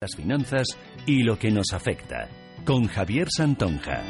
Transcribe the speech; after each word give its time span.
las 0.00 0.14
finanzas 0.14 0.68
y 1.06 1.24
lo 1.24 1.36
que 1.36 1.50
nos 1.50 1.72
afecta, 1.72 2.28
con 2.64 2.86
Javier 2.86 3.26
Santonja. 3.36 4.00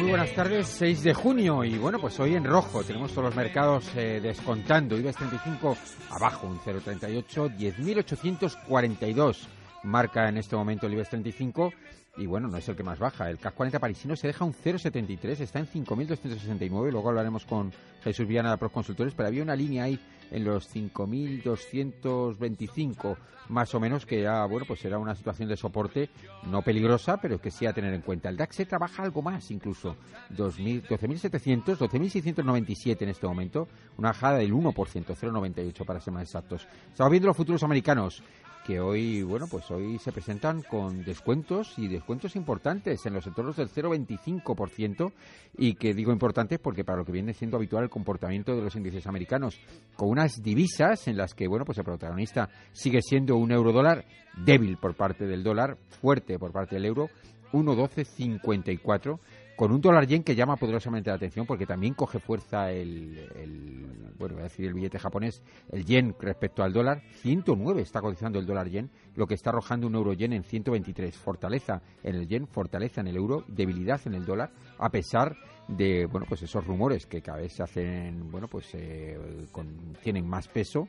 Muy 0.00 0.08
buenas 0.08 0.34
tardes, 0.34 0.66
6 0.66 1.04
de 1.04 1.14
junio 1.14 1.62
y 1.62 1.78
bueno, 1.78 2.00
pues 2.00 2.18
hoy 2.18 2.34
en 2.34 2.42
rojo 2.42 2.82
tenemos 2.82 3.12
todos 3.12 3.26
los 3.26 3.36
mercados 3.36 3.92
eh, 3.94 4.18
descontando. 4.20 4.98
IBEX 4.98 5.18
35 5.18 5.76
abajo, 6.10 6.48
un 6.48 6.58
0,38, 6.58 7.56
10.842 7.56 9.46
marca 9.84 10.28
en 10.28 10.38
este 10.38 10.56
momento 10.56 10.86
el 10.86 10.94
IBEX 10.94 11.10
35 11.10 11.72
y 12.16 12.26
bueno, 12.26 12.48
no 12.48 12.56
es 12.56 12.68
el 12.68 12.74
que 12.76 12.82
más 12.82 12.98
baja. 12.98 13.30
El 13.30 13.38
CAC 13.38 13.54
40 13.54 13.78
parisino 13.78 14.16
se 14.16 14.26
deja 14.28 14.44
un 14.44 14.54
0,73, 14.54 15.40
está 15.40 15.58
en 15.58 15.66
5.269. 15.66 16.90
Luego 16.90 17.08
hablaremos 17.08 17.44
con 17.44 17.72
Jesús 18.02 18.26
Viana 18.26 18.52
de 18.52 18.58
Pros 18.58 18.72
Consultores, 18.72 19.14
pero 19.14 19.28
había 19.28 19.42
una 19.42 19.56
línea 19.56 19.84
ahí 19.84 20.00
en 20.30 20.44
los 20.44 20.74
5.225 20.74 23.16
más 23.48 23.74
o 23.74 23.80
menos 23.80 24.06
que 24.06 24.22
ya, 24.22 24.44
bueno, 24.46 24.66
pues 24.66 24.84
era 24.84 24.98
una 24.98 25.14
situación 25.14 25.48
de 25.48 25.56
soporte 25.56 26.10
no 26.50 26.62
peligrosa, 26.62 27.18
pero 27.18 27.40
que 27.40 27.50
sí 27.50 27.66
a 27.66 27.72
tener 27.72 27.92
en 27.92 28.00
cuenta. 28.00 28.28
El 28.28 28.36
DAX 28.36 28.56
se 28.56 28.66
trabaja 28.66 29.02
algo 29.02 29.22
más 29.22 29.50
incluso, 29.50 29.96
12.700, 30.32 31.76
12.697 31.76 33.02
en 33.02 33.08
este 33.08 33.26
momento, 33.26 33.68
una 33.98 34.10
bajada 34.10 34.38
del 34.38 34.52
1%, 34.52 34.74
0,98 34.74 35.84
para 35.84 36.00
ser 36.00 36.12
más 36.12 36.22
exactos. 36.22 36.66
Estamos 36.90 37.10
viendo 37.10 37.28
los 37.28 37.36
futuros 37.36 37.62
americanos 37.62 38.22
que 38.64 38.80
hoy, 38.80 39.22
bueno, 39.22 39.46
pues 39.46 39.70
hoy 39.70 39.98
se 39.98 40.10
presentan 40.10 40.62
con 40.62 41.04
descuentos 41.04 41.78
y 41.78 41.86
descuentos 41.86 42.34
importantes 42.34 43.04
en 43.04 43.12
los 43.12 43.26
entornos 43.26 43.56
del 43.56 43.68
0,25% 43.68 45.12
y 45.58 45.74
que 45.74 45.92
digo 45.92 46.12
importantes 46.12 46.58
porque 46.58 46.82
para 46.82 46.98
lo 46.98 47.04
que 47.04 47.12
viene 47.12 47.34
siendo 47.34 47.58
habitual 47.58 47.84
el 47.84 47.90
comportamiento 47.90 48.56
de 48.56 48.62
los 48.62 48.74
índices 48.74 49.06
americanos, 49.06 49.60
con 49.96 50.08
unas 50.08 50.42
divisas 50.42 51.06
en 51.08 51.18
las 51.18 51.34
que, 51.34 51.46
bueno, 51.46 51.66
pues 51.66 51.76
el 51.76 51.84
protagonista 51.84 52.48
sigue 52.72 53.02
siendo 53.02 53.36
un 53.36 53.52
euro 53.52 53.70
dólar 53.70 54.06
débil 54.44 54.78
por 54.78 54.94
parte 54.94 55.26
del 55.26 55.42
dólar, 55.42 55.76
fuerte 56.00 56.38
por 56.38 56.52
parte 56.52 56.76
del 56.76 56.86
euro, 56.86 57.10
1,1254 57.52 59.18
con 59.56 59.72
un 59.72 59.80
dólar 59.80 60.06
yen 60.06 60.22
que 60.22 60.34
llama 60.34 60.56
poderosamente 60.56 61.10
la 61.10 61.16
atención 61.16 61.46
porque 61.46 61.66
también 61.66 61.94
coge 61.94 62.18
fuerza 62.18 62.70
el, 62.70 64.12
bueno, 64.18 64.34
voy 64.34 64.40
a 64.40 64.44
decir 64.44 64.66
el 64.66 64.74
billete 64.74 64.98
japonés, 64.98 65.42
el 65.70 65.84
yen 65.84 66.14
respecto 66.18 66.62
al 66.62 66.72
dólar, 66.72 67.02
109 67.22 67.82
está 67.82 68.00
cotizando 68.00 68.38
el 68.38 68.46
dólar 68.46 68.68
yen, 68.68 68.90
lo 69.14 69.26
que 69.26 69.34
está 69.34 69.50
arrojando 69.50 69.86
un 69.86 69.94
euro 69.94 70.12
yen 70.12 70.32
en 70.32 70.42
123, 70.42 71.16
fortaleza 71.16 71.82
en 72.02 72.16
el 72.16 72.26
yen, 72.26 72.46
fortaleza 72.46 73.00
en 73.00 73.08
el 73.08 73.16
euro, 73.16 73.44
debilidad 73.48 74.00
en 74.06 74.14
el 74.14 74.24
dólar, 74.24 74.50
a 74.78 74.90
pesar 74.90 75.36
de, 75.68 76.06
bueno, 76.06 76.26
pues 76.28 76.42
esos 76.42 76.66
rumores 76.66 77.06
que 77.06 77.22
cada 77.22 77.38
vez 77.38 77.54
se 77.54 77.62
hacen, 77.62 78.30
bueno, 78.30 78.48
pues 78.48 78.68
eh, 78.74 79.18
tienen 80.02 80.28
más 80.28 80.48
peso. 80.48 80.88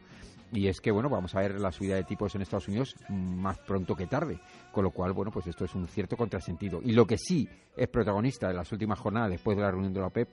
Y 0.52 0.68
es 0.68 0.80
que, 0.80 0.92
bueno, 0.92 1.10
vamos 1.10 1.34
a 1.36 1.40
ver 1.40 1.60
la 1.60 1.72
subida 1.72 1.96
de 1.96 2.04
tipos 2.04 2.34
en 2.36 2.42
Estados 2.42 2.68
Unidos 2.68 2.96
más 3.10 3.58
pronto 3.60 3.96
que 3.96 4.06
tarde. 4.06 4.40
Con 4.76 4.84
lo 4.84 4.92
cual, 4.92 5.14
bueno, 5.14 5.32
pues 5.32 5.48
esto 5.48 5.64
es 5.64 5.74
un 5.74 5.88
cierto 5.88 6.18
contrasentido. 6.18 6.82
Y 6.84 6.92
lo 6.92 7.08
que 7.08 7.18
sí 7.18 7.48
es 7.78 7.88
protagonista 7.88 8.50
de 8.50 8.56
las 8.56 8.70
últimas 8.74 9.00
jornadas 9.00 9.30
después 9.30 9.56
de 9.56 9.64
la 9.64 9.72
reunión 9.72 9.94
de 9.94 10.02
la 10.02 10.08
OPEP 10.08 10.28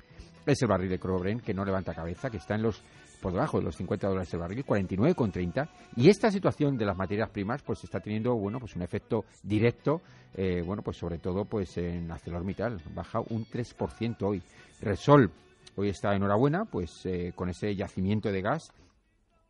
es 0.44 0.60
el 0.60 0.66
barril 0.66 0.90
de 0.90 0.98
Crobren, 0.98 1.38
que 1.38 1.54
no 1.54 1.64
levanta 1.64 1.94
cabeza, 1.94 2.28
que 2.28 2.38
está 2.38 2.56
en 2.56 2.62
los 2.62 2.82
por 3.20 3.30
debajo 3.30 3.58
de 3.58 3.66
los 3.66 3.76
50 3.76 4.08
dólares 4.08 4.34
el 4.34 4.40
barril, 4.40 4.66
49,30. 4.66 5.68
Y 5.94 6.08
esta 6.08 6.32
situación 6.32 6.76
de 6.76 6.84
las 6.84 6.96
materias 6.96 7.30
primas, 7.30 7.62
pues 7.62 7.84
está 7.84 8.00
teniendo, 8.00 8.34
bueno, 8.34 8.58
pues 8.58 8.74
un 8.74 8.82
efecto 8.82 9.26
directo, 9.44 10.02
eh, 10.34 10.60
bueno, 10.66 10.82
pues 10.82 10.96
sobre 10.96 11.18
todo, 11.18 11.44
pues 11.44 11.78
en 11.78 12.10
ArcelorMittal, 12.10 12.82
baja 12.96 13.20
un 13.20 13.46
3% 13.46 14.22
hoy. 14.22 14.42
Resol 14.80 15.30
hoy 15.76 15.88
está 15.88 16.16
enhorabuena, 16.16 16.64
pues 16.64 17.06
eh, 17.06 17.32
con 17.36 17.48
ese 17.48 17.76
yacimiento 17.76 18.32
de 18.32 18.42
gas 18.42 18.72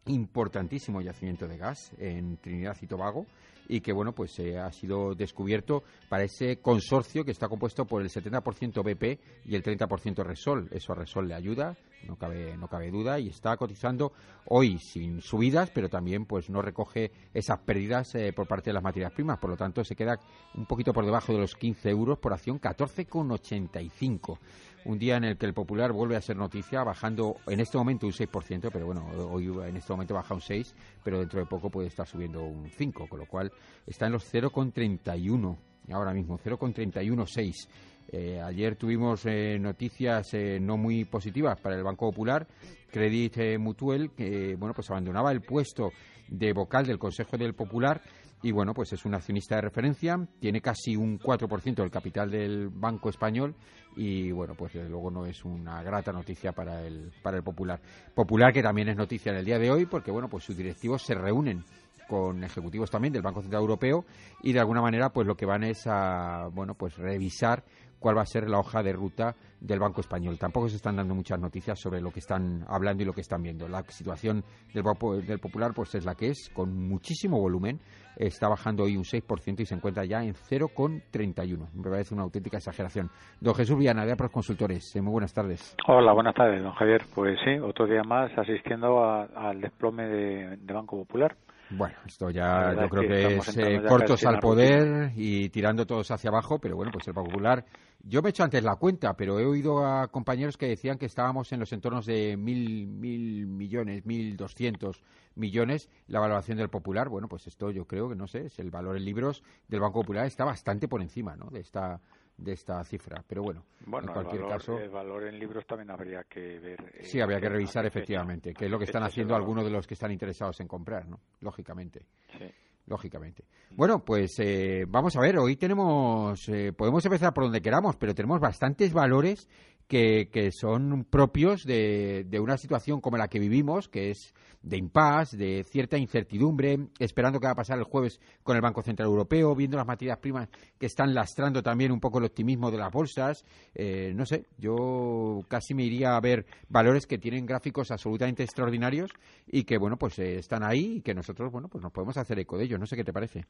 importantísimo 0.05 1.01
yacimiento 1.01 1.47
de 1.47 1.57
gas 1.57 1.93
en 1.97 2.37
Trinidad 2.39 2.77
y 2.83 2.87
Tobago 2.87 3.25
y 3.69 3.81
que 3.81 3.93
bueno 3.93 4.13
pues 4.13 4.39
eh, 4.39 4.59
ha 4.59 4.71
sido 4.73 5.15
descubierto 5.15 5.83
para 6.09 6.25
ese 6.25 6.59
consorcio 6.59 7.25
que 7.25 7.31
está 7.31 7.49
compuesto 7.49 7.85
por 7.85 8.03
el 8.03 8.09
70% 8.09 8.83
BP 8.83 9.21
y 9.47 9.55
el 9.55 9.63
30% 9.63 10.25
Resol. 10.25 10.69
Eso 10.71 10.93
a 10.93 10.97
Resol 10.97 11.29
le 11.29 11.35
ayuda, 11.35 11.77
no 12.07 12.17
cabe 12.17 12.57
no 12.57 12.69
cabe 12.69 12.91
duda 12.91 13.19
y 13.19 13.29
está 13.29 13.57
cotizando 13.57 14.13
hoy 14.47 14.79
sin 14.79 15.21
subidas, 15.21 15.71
pero 15.71 15.89
también 15.89 16.27
pues 16.27 16.51
no 16.51 16.63
recoge 16.63 17.11
esas 17.33 17.61
pérdidas 17.61 18.15
eh, 18.15 18.33
por 18.33 18.47
parte 18.47 18.71
de 18.71 18.75
las 18.75 18.83
materias 18.83 19.13
primas, 19.13 19.39
por 19.39 19.51
lo 19.51 19.57
tanto 19.57 19.85
se 19.85 19.97
queda 19.97 20.19
un 20.55 20.67
poquito 20.67 20.93
por 20.93 21.05
debajo 21.05 21.33
de 21.33 21.39
los 21.39 21.55
15 21.55 21.89
euros 21.91 22.19
por 22.19 22.33
acción, 22.33 22.61
14,85 22.61 24.39
un 24.85 24.99
día 24.99 25.17
en 25.17 25.25
el 25.25 25.37
que 25.37 25.47
el 25.47 25.55
Popular 25.55 25.93
vuelve 25.93 26.17
a 26.17 26.21
ser 26.21 26.37
noticia, 26.37 26.83
bajando 26.83 27.37
en 27.47 27.61
este 27.61 27.79
momento 27.79 28.07
un 28.07 28.13
6%, 28.13 28.71
pero 28.73 28.87
bueno, 28.87 29.07
hoy 29.31 29.47
en 29.47 29.77
este 29.77 29.93
momento 29.93 30.15
baja 30.15 30.35
un 30.35 30.41
6%, 30.41 30.73
pero 31.03 31.21
dentro 31.21 31.41
de 31.41 31.47
poco 31.47 31.71
puede 31.71 31.89
estar 31.89 32.07
subiendo 32.07 32.43
un 32.43 32.69
5%, 32.71 33.09
con 33.09 33.19
lo 33.19 33.27
cual 33.27 33.53
está 33.87 34.07
en 34.07 34.13
los 34.13 34.33
0,31 34.33 35.57
ahora 35.91 36.13
mismo, 36.13 36.39
0,316. 36.39 37.69
Eh, 38.09 38.41
ayer 38.41 38.77
tuvimos 38.77 39.25
eh, 39.27 39.59
noticias 39.59 40.35
eh, 40.35 40.59
no 40.61 40.77
muy 40.77 41.05
positivas 41.05 41.59
para 41.61 41.77
el 41.77 41.83
Banco 41.83 42.11
Popular. 42.11 42.47
Credit 42.91 43.59
Mutuel, 43.59 44.11
que 44.11 44.55
bueno, 44.57 44.75
pues 44.75 44.91
abandonaba 44.91 45.33
el 45.33 45.41
puesto 45.41 45.93
de 46.29 46.53
vocal 46.53 46.87
del 46.87 46.99
Consejo 46.99 47.39
del 47.39 47.55
Popular 47.55 48.03
y 48.43 48.51
bueno, 48.51 48.75
pues 48.75 48.93
es 48.93 49.05
un 49.05 49.15
accionista 49.15 49.55
de 49.57 49.63
referencia, 49.63 50.19
tiene 50.41 50.61
casi 50.61 50.97
un 50.97 51.19
4% 51.19 51.77
del 51.77 51.91
capital 51.91 52.31
del 52.31 52.69
Banco 52.69 53.09
Español 53.09 53.55
y 53.97 54.33
bueno, 54.33 54.55
pues 54.57 54.73
desde 54.73 54.89
luego 54.89 55.11
no 55.11 55.27
es 55.27 55.45
una 55.45 55.83
grata 55.83 56.13
noticia 56.13 56.53
para 56.53 56.85
el, 56.85 57.13
para 57.23 57.37
el 57.37 57.45
Popular. 57.45 57.81
Popular 58.15 58.53
que 58.53 58.63
también 58.63 58.89
es 58.89 58.97
noticia 58.97 59.31
en 59.31 59.39
el 59.39 59.45
día 59.45 59.59
de 59.59 59.71
hoy 59.71 59.87
porque 59.87 60.11
bueno, 60.11 60.29
pues 60.29 60.45
sus 60.45 60.57
directivos 60.57 61.03
se 61.03 61.15
reúnen 61.15 61.65
con 62.13 62.45
ejecutivos 62.45 62.91
también 62.91 63.15
del 63.15 63.23
Banco 63.23 63.41
Central 63.41 63.63
Europeo 63.63 64.05
y 64.43 64.53
de 64.53 64.61
alguna 64.61 64.83
manera 64.83 65.09
pues 65.09 65.27
lo 65.27 65.35
que 65.35 65.47
van 65.47 65.65
es 65.65 65.87
a 65.87 66.49
bueno, 66.53 66.75
pues 66.75 66.99
revisar 66.99 67.65
cuál 68.03 68.19
va 68.19 68.23
a 68.23 68.27
ser 68.27 68.51
la 68.51 68.59
hoja 68.59 68.83
de 68.83 68.93
ruta 68.93 69.35
del 69.61 69.79
Banco 69.79 70.03
Español. 70.03 70.37
Tampoco 70.39 70.69
se 70.69 70.77
están 70.77 70.97
dando 70.97 71.15
muchas 71.15 71.41
noticias 71.41 71.81
sobre 71.81 72.03
lo 72.03 72.11
que 72.11 72.19
están 72.19 72.65
hablando 72.69 73.03
y 73.03 73.07
lo 73.07 73.15
que 73.15 73.23
están 73.23 73.43
viendo. 73.43 73.67
La 73.67 73.83
situación 73.85 74.43
del, 74.75 74.85
del 75.25 75.39
Popular 75.39 75.73
pues 75.75 75.95
es 75.95 76.05
la 76.05 76.15
que 76.15 76.27
es, 76.27 76.51
con 76.53 76.87
muchísimo 76.87 77.41
volumen. 77.41 77.81
Está 78.17 78.49
bajando 78.49 78.83
hoy 78.83 78.97
un 78.97 79.05
6% 79.05 79.61
y 79.61 79.65
se 79.65 79.75
encuentra 79.75 80.05
ya 80.05 80.23
en 80.23 80.35
0,31. 80.35 81.71
Me 81.73 81.91
parece 81.91 82.13
una 82.13 82.25
auténtica 82.25 82.59
exageración. 82.59 83.09
Don 83.41 83.55
Jesús 83.55 83.79
Villana, 83.79 84.05
de 84.05 84.13
Apros 84.13 84.33
Consultores. 84.33 84.95
Eh, 84.97 85.01
muy 85.01 85.13
buenas 85.13 85.33
tardes. 85.33 85.77
Hola, 85.87 86.13
buenas 86.13 86.35
tardes, 86.35 86.63
don 86.63 86.73
Javier. 86.73 87.03
Pues 87.15 87.39
sí, 87.43 87.59
otro 87.59 87.87
día 87.87 88.03
más 88.03 88.37
asistiendo 88.37 89.03
al 89.03 89.61
desplome 89.63 90.09
de 90.09 90.75
Banco 90.75 90.99
Popular. 90.99 91.37
Bueno, 91.75 91.97
esto 92.07 92.31
ya 92.31 92.75
yo 92.75 92.89
creo 92.89 93.09
que, 93.09 93.37
es 93.37 93.57
eh, 93.57 93.83
cortos 93.89 94.25
al 94.25 94.39
poder 94.41 95.13
y 95.17 95.49
tirando 95.49 95.87
todos 95.87 96.11
hacia 96.11 96.29
abajo, 96.29 96.59
pero 96.59 96.77
bueno, 96.77 96.93
pues 96.93 97.09
el 97.09 97.15
Popular. 97.15 97.65
Yo 98.05 98.21
me 98.21 98.29
he 98.29 98.31
hecho 98.31 98.43
antes 98.43 98.63
la 98.65 98.77
cuenta, 98.77 99.15
pero 99.15 99.39
he 99.39 99.47
oído 99.47 99.87
a 99.87 100.09
compañeros 100.09 100.57
que 100.57 100.67
decían 100.67 100.99
que 100.99 101.07
estábamos 101.07 101.53
en 101.53 101.61
los 101.61 101.73
entornos 101.73 102.05
de 102.05 102.37
mil, 102.37 102.89
mil 102.89 103.47
millones, 103.47 104.05
mil 104.05 104.37
doscientos 104.37 105.03
millones 105.35 105.89
la 106.09 106.21
valoración 106.21 106.59
del 106.59 106.69
Popular. 106.69 107.09
Bueno, 107.09 107.29
pues 107.29 107.47
esto 107.47 107.71
yo 107.71 107.87
creo 107.87 108.09
que 108.09 108.17
no 108.17 108.27
sé, 108.27 108.47
es 108.47 108.59
el 108.59 108.71
valor 108.71 108.97
en 108.97 109.05
libros 109.05 109.43
del 109.69 109.81
Banco 109.81 110.01
Popular 110.01 110.27
está 110.27 110.45
bastante 110.45 110.89
por 110.89 111.01
encima, 111.01 111.37
¿no? 111.37 111.49
De 111.51 111.61
esta 111.61 112.01
de 112.37 112.53
esta 112.53 112.83
cifra. 112.85 113.23
Pero 113.27 113.43
bueno, 113.43 113.65
en 113.87 114.07
cualquier 114.07 114.47
caso. 114.47 114.79
El 114.79 114.91
valor 114.91 115.25
en 115.25 115.39
libros 115.39 115.67
también 115.67 115.91
habría 115.91 116.25
que 116.25 116.59
ver. 116.59 116.81
Eh, 116.95 117.05
sí, 117.05 117.21
habría 117.21 117.41
que 117.41 117.49
revisar 117.49 117.87
efectivamente, 117.87 118.53
que 118.53 118.67
es 118.67 118.71
lo 118.71 118.79
que 118.79 118.85
están 118.85 119.03
haciendo 119.03 119.35
algunos 119.35 119.65
de 119.65 119.71
los 119.71 119.87
que 119.87 119.95
están 119.95 120.13
interesados 120.13 120.61
en 120.61 120.69
comprar, 120.69 121.09
¿no? 121.09 121.21
Lógicamente. 121.41 122.07
Sí. 122.39 122.47
Lógicamente. 122.87 123.45
Bueno, 123.71 124.05
pues 124.05 124.35
eh, 124.41 124.85
vamos 124.89 125.15
a 125.17 125.21
ver, 125.21 125.39
hoy 125.39 125.57
tenemos, 125.57 126.49
eh, 126.49 126.73
podemos 126.73 127.05
empezar 127.05 127.33
por 127.33 127.45
donde 127.45 127.63
queramos, 127.63 127.97
pero 127.97 128.13
tenemos 128.13 128.41
bastantes 128.41 128.93
valores 128.93 129.49
que, 129.89 130.29
que 130.33 130.51
son 130.53 131.05
propios 131.05 131.65
de, 131.65 132.25
de 132.29 132.41
una 132.41 132.57
situación 132.57 133.01
como 133.01 133.17
la 133.17 133.29
que 133.29 133.39
vivimos, 133.39 133.89
que 133.89 134.11
es 134.11 134.35
de 134.63 134.77
impasse, 134.77 135.37
de 135.37 135.65
cierta 135.65 135.99
incertidumbre, 135.99 136.79
esperando 136.99 137.41
qué 137.41 137.47
va 137.47 137.53
a 137.53 137.57
pasar 137.57 137.79
el 137.79 137.85
jueves 137.85 138.21
con 138.43 138.57
el 138.57 138.63
Banco 138.63 138.83
Central 138.83 139.09
Europeo, 139.09 139.55
viendo 139.55 139.77
las 139.77 139.87
materias 139.87 140.19
primas 140.19 140.49
que 140.79 140.87
están 140.87 141.15
lastrando 141.15 141.63
también 141.63 141.91
un 141.93 142.01
poco 142.01 142.19
el 142.19 142.25
optimismo 142.25 142.71
de 142.71 142.79
las 142.79 142.93
bolsas. 142.93 143.45
Eh, 143.75 144.13
no 144.15 144.25
sé, 144.25 144.47
yo 144.59 145.41
casi 145.49 145.75
me 145.75 145.85
iría 145.85 146.17
a 146.17 146.21
ver 146.21 146.47
valores 146.69 147.07
que 147.07 147.19
tienen 147.19 147.45
gráficos 147.45 147.91
absolutamente 147.91 148.45
extraordinarios 148.45 149.11
y 149.47 149.65
que, 149.65 149.79
bueno, 149.79 149.97
pues 149.97 150.19
eh, 150.19 150.39
están 150.39 150.63
ahí 150.63 150.97
y 150.97 151.03
que 151.03 151.15
nosotros, 151.15 151.51
bueno, 151.51 151.69
pues 151.69 151.83
nos 151.83 151.93
podemos 151.93 152.17
hacer 152.17 152.39
eco 152.39 152.57
de 152.57 152.65
ellos. 152.65 152.79
No 152.79 152.87
sé 152.87 152.97
qué 152.97 153.05
te 153.05 153.13
parece. 153.13 153.45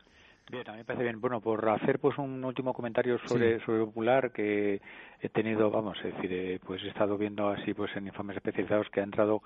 Bien, 0.50 0.68
a 0.68 0.72
mí 0.72 0.78
me 0.78 0.84
parece 0.84 1.04
bien. 1.04 1.20
Bueno, 1.20 1.40
por 1.40 1.66
hacer 1.68 1.98
pues 1.98 2.18
un 2.18 2.44
último 2.44 2.74
comentario 2.74 3.18
sobre, 3.26 3.60
sobre 3.64 3.84
Popular, 3.84 4.32
que 4.32 4.80
he 5.20 5.28
tenido, 5.28 5.70
vamos, 5.70 5.96
es 6.04 6.14
decir, 6.14 6.32
eh, 6.32 6.60
pues 6.66 6.82
he 6.82 6.88
estado 6.88 7.16
viendo 7.16 7.48
así 7.48 7.72
pues 7.74 7.94
en 7.96 8.06
informes 8.06 8.36
especializados 8.36 8.90
que 8.90 9.00
ha 9.00 9.04
entrado 9.04 9.42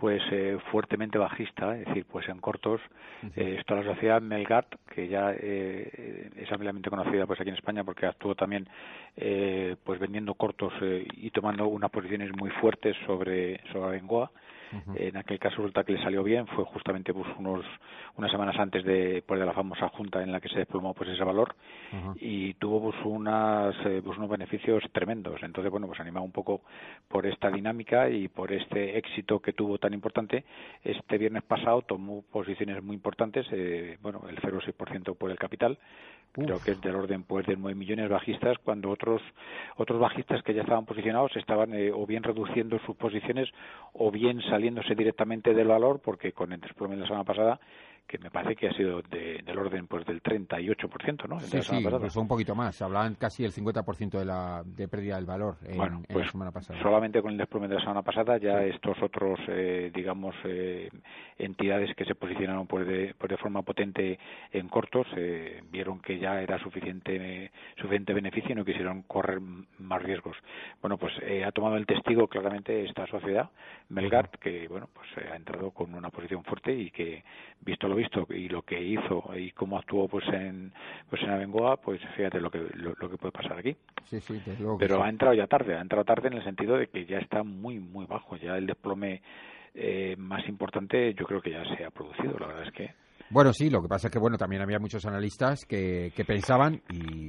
pues 0.00 0.22
eh, 0.32 0.56
fuertemente 0.70 1.18
bajista, 1.18 1.76
es 1.76 1.84
decir, 1.86 2.06
pues 2.10 2.26
en 2.30 2.38
cortos, 2.38 2.80
eh, 3.36 3.56
esto 3.58 3.76
la 3.76 3.84
sociedad 3.84 4.22
Melgart, 4.22 4.74
que 4.94 5.08
ya 5.08 5.32
eh, 5.38 6.30
es 6.36 6.50
ampliamente 6.50 6.88
conocida 6.88 7.26
pues 7.26 7.38
aquí 7.38 7.50
en 7.50 7.56
España 7.56 7.84
porque 7.84 8.06
actuó 8.06 8.34
también 8.34 8.66
pues 9.84 10.00
vendiendo 10.00 10.34
cortos 10.34 10.72
y 10.80 11.30
tomando 11.30 11.66
unas 11.68 11.90
posiciones 11.90 12.30
muy 12.34 12.50
fuertes 12.50 12.96
sobre 13.04 13.60
sobre 13.72 13.98
Bengoa, 13.98 14.30
en 14.94 15.16
aquel 15.16 15.38
caso 15.38 15.56
resulta 15.56 15.84
que 15.84 15.92
le 15.92 16.02
salió 16.02 16.22
bien, 16.22 16.46
fue 16.48 16.64
justamente 16.64 17.12
pues 17.12 17.26
unos 17.38 17.64
unas 18.16 18.30
semanas 18.30 18.56
antes 18.58 18.84
de 18.84 19.22
pues, 19.26 19.40
de 19.40 19.46
la 19.46 19.52
famosa 19.52 19.88
junta 19.88 20.22
en 20.22 20.32
la 20.32 20.40
que 20.40 20.48
se 20.48 20.58
desplomó 20.58 20.94
pues 20.94 21.10
ese 21.10 21.24
valor 21.24 21.54
y 22.16 22.54
tuvo 22.54 22.80
pues 22.80 22.96
unas 23.04 23.74
eh, 23.86 24.00
pues 24.04 24.18
unos 24.18 24.30
beneficios 24.30 24.82
tremendos. 24.92 25.42
Entonces, 25.42 25.70
bueno, 25.70 25.86
pues 25.86 26.00
animado 26.00 26.24
un 26.24 26.32
poco 26.32 26.62
por 27.08 27.26
esta 27.26 27.50
dinámica 27.50 28.08
y 28.08 28.28
por 28.28 28.52
este 28.52 28.98
éxito 28.98 29.40
que 29.40 29.52
tuvo 29.52 29.78
tan 29.78 29.94
importante. 29.94 30.44
Este 30.82 31.18
viernes 31.18 31.42
pasado 31.42 31.82
tomó 31.82 32.22
posiciones 32.22 32.82
muy 32.82 32.94
importantes, 32.94 33.46
eh, 33.52 33.98
bueno, 34.02 34.22
el 34.28 34.36
0,6% 34.40 35.16
por 35.16 35.30
el 35.30 35.38
capital, 35.38 35.78
creo 36.32 36.60
que 36.60 36.72
es 36.72 36.80
del 36.80 36.94
orden 36.94 37.24
pues 37.24 37.46
de 37.46 37.56
9 37.56 37.74
millones 37.74 38.08
bajistas 38.08 38.58
cuando 38.58 38.90
otros 38.90 39.20
otros 39.76 40.00
bajistas 40.00 40.42
que 40.42 40.54
ya 40.54 40.62
estaban 40.62 40.86
posicionados 40.86 41.34
estaban 41.36 41.74
eh, 41.74 41.90
o 41.92 42.06
bien 42.06 42.22
reduciendo 42.22 42.78
sus 42.80 42.96
posiciones 42.96 43.48
o 43.92 44.10
bien 44.10 44.40
saliéndose 44.42 44.94
directamente 44.94 45.54
del 45.54 45.68
valor 45.68 46.00
porque 46.00 46.32
con 46.32 46.52
el 46.52 46.60
desplome 46.60 46.94
de 46.94 47.02
la 47.02 47.06
semana 47.06 47.24
pasada 47.24 47.60
que 48.10 48.18
me 48.18 48.28
parece 48.28 48.56
que 48.56 48.66
ha 48.66 48.72
sido 48.72 49.02
del 49.02 49.56
orden 49.56 49.86
pues 49.86 50.04
del 50.04 50.20
38%, 50.20 51.28
¿no? 51.28 51.38
Sí, 51.38 51.62
sí, 51.62 51.80
pues 51.80 52.16
un 52.16 52.26
poquito 52.26 52.56
más. 52.56 52.82
Hablaban 52.82 53.14
casi 53.14 53.44
el 53.44 53.52
50% 53.52 54.18
de 54.18 54.24
la 54.24 54.64
de 54.66 54.88
pérdida 54.88 55.14
del 55.14 55.26
valor 55.26 55.58
en, 55.64 55.76
bueno, 55.76 56.02
pues 56.08 56.26
la 56.26 56.32
semana 56.32 56.50
pasada. 56.50 56.82
Solamente 56.82 57.22
con 57.22 57.30
el 57.30 57.38
desplome 57.38 57.68
de 57.68 57.76
la 57.76 57.80
semana 57.80 58.02
pasada 58.02 58.36
ya 58.38 58.64
estos 58.64 59.00
otros, 59.00 59.38
eh, 59.46 59.92
digamos, 59.94 60.34
eh, 60.42 60.88
entidades 61.38 61.94
que 61.94 62.04
se 62.04 62.16
posicionaron 62.16 62.66
pues 62.66 62.84
de, 62.84 63.14
pues 63.16 63.30
de 63.30 63.36
forma 63.36 63.62
potente 63.62 64.18
en 64.50 64.68
cortos 64.68 65.06
eh, 65.16 65.62
vieron 65.70 66.00
que 66.00 66.18
ya 66.18 66.42
era 66.42 66.58
suficiente 66.58 67.52
suficiente 67.76 68.12
beneficio 68.12 68.50
y 68.50 68.54
no 68.56 68.64
quisieron 68.64 69.02
correr 69.02 69.38
más 69.78 70.02
riesgos. 70.02 70.36
Bueno, 70.80 70.98
pues 70.98 71.12
ha 71.46 71.52
tomado 71.52 71.76
el 71.76 71.86
testigo 71.86 72.26
claramente 72.26 72.84
esta 72.84 73.06
sociedad, 73.06 73.50
Melgard, 73.88 74.30
que 74.40 74.66
bueno, 74.66 74.88
pues 74.92 75.06
ha 75.30 75.36
entrado 75.36 75.70
con 75.70 75.94
una 75.94 76.10
posición 76.10 76.42
fuerte 76.42 76.72
y 76.74 76.90
que 76.90 77.22
visto 77.60 77.86
lo 77.86 77.99
visto 78.00 78.26
y 78.30 78.48
lo 78.48 78.62
que 78.62 78.80
hizo 78.80 79.30
y 79.36 79.50
cómo 79.52 79.78
actuó 79.78 80.08
pues 80.08 80.26
en 80.28 80.72
pues 81.08 81.22
en 81.22 81.30
Abengoa, 81.30 81.76
pues 81.76 82.00
fíjate 82.16 82.40
lo 82.40 82.50
que 82.50 82.58
lo, 82.74 82.94
que 82.94 83.16
puede 83.16 83.32
pasar 83.32 83.58
aquí. 83.58 83.76
Sí, 84.04 84.20
sí, 84.20 84.40
Pero 84.78 85.02
ha 85.02 85.08
entrado 85.08 85.34
ya 85.34 85.46
tarde, 85.46 85.76
ha 85.76 85.80
entrado 85.80 86.04
tarde 86.04 86.28
en 86.28 86.34
el 86.34 86.44
sentido 86.44 86.76
de 86.76 86.88
que 86.88 87.04
ya 87.04 87.18
está 87.18 87.42
muy 87.42 87.78
muy 87.78 88.06
bajo, 88.06 88.36
ya 88.36 88.56
el 88.56 88.66
desplome 88.66 89.22
eh, 89.74 90.16
más 90.18 90.48
importante 90.48 91.14
yo 91.14 91.24
creo 91.26 91.40
que 91.40 91.50
ya 91.50 91.64
se 91.76 91.84
ha 91.84 91.90
producido, 91.90 92.38
la 92.38 92.46
verdad 92.48 92.66
es 92.66 92.72
que 92.72 92.90
bueno, 93.30 93.52
sí, 93.52 93.70
lo 93.70 93.80
que 93.80 93.88
pasa 93.88 94.08
es 94.08 94.12
que 94.12 94.18
bueno, 94.18 94.36
también 94.36 94.62
había 94.62 94.78
muchos 94.78 95.04
analistas 95.06 95.64
que, 95.64 96.12
que 96.14 96.24
pensaban, 96.24 96.82
y, 96.90 97.28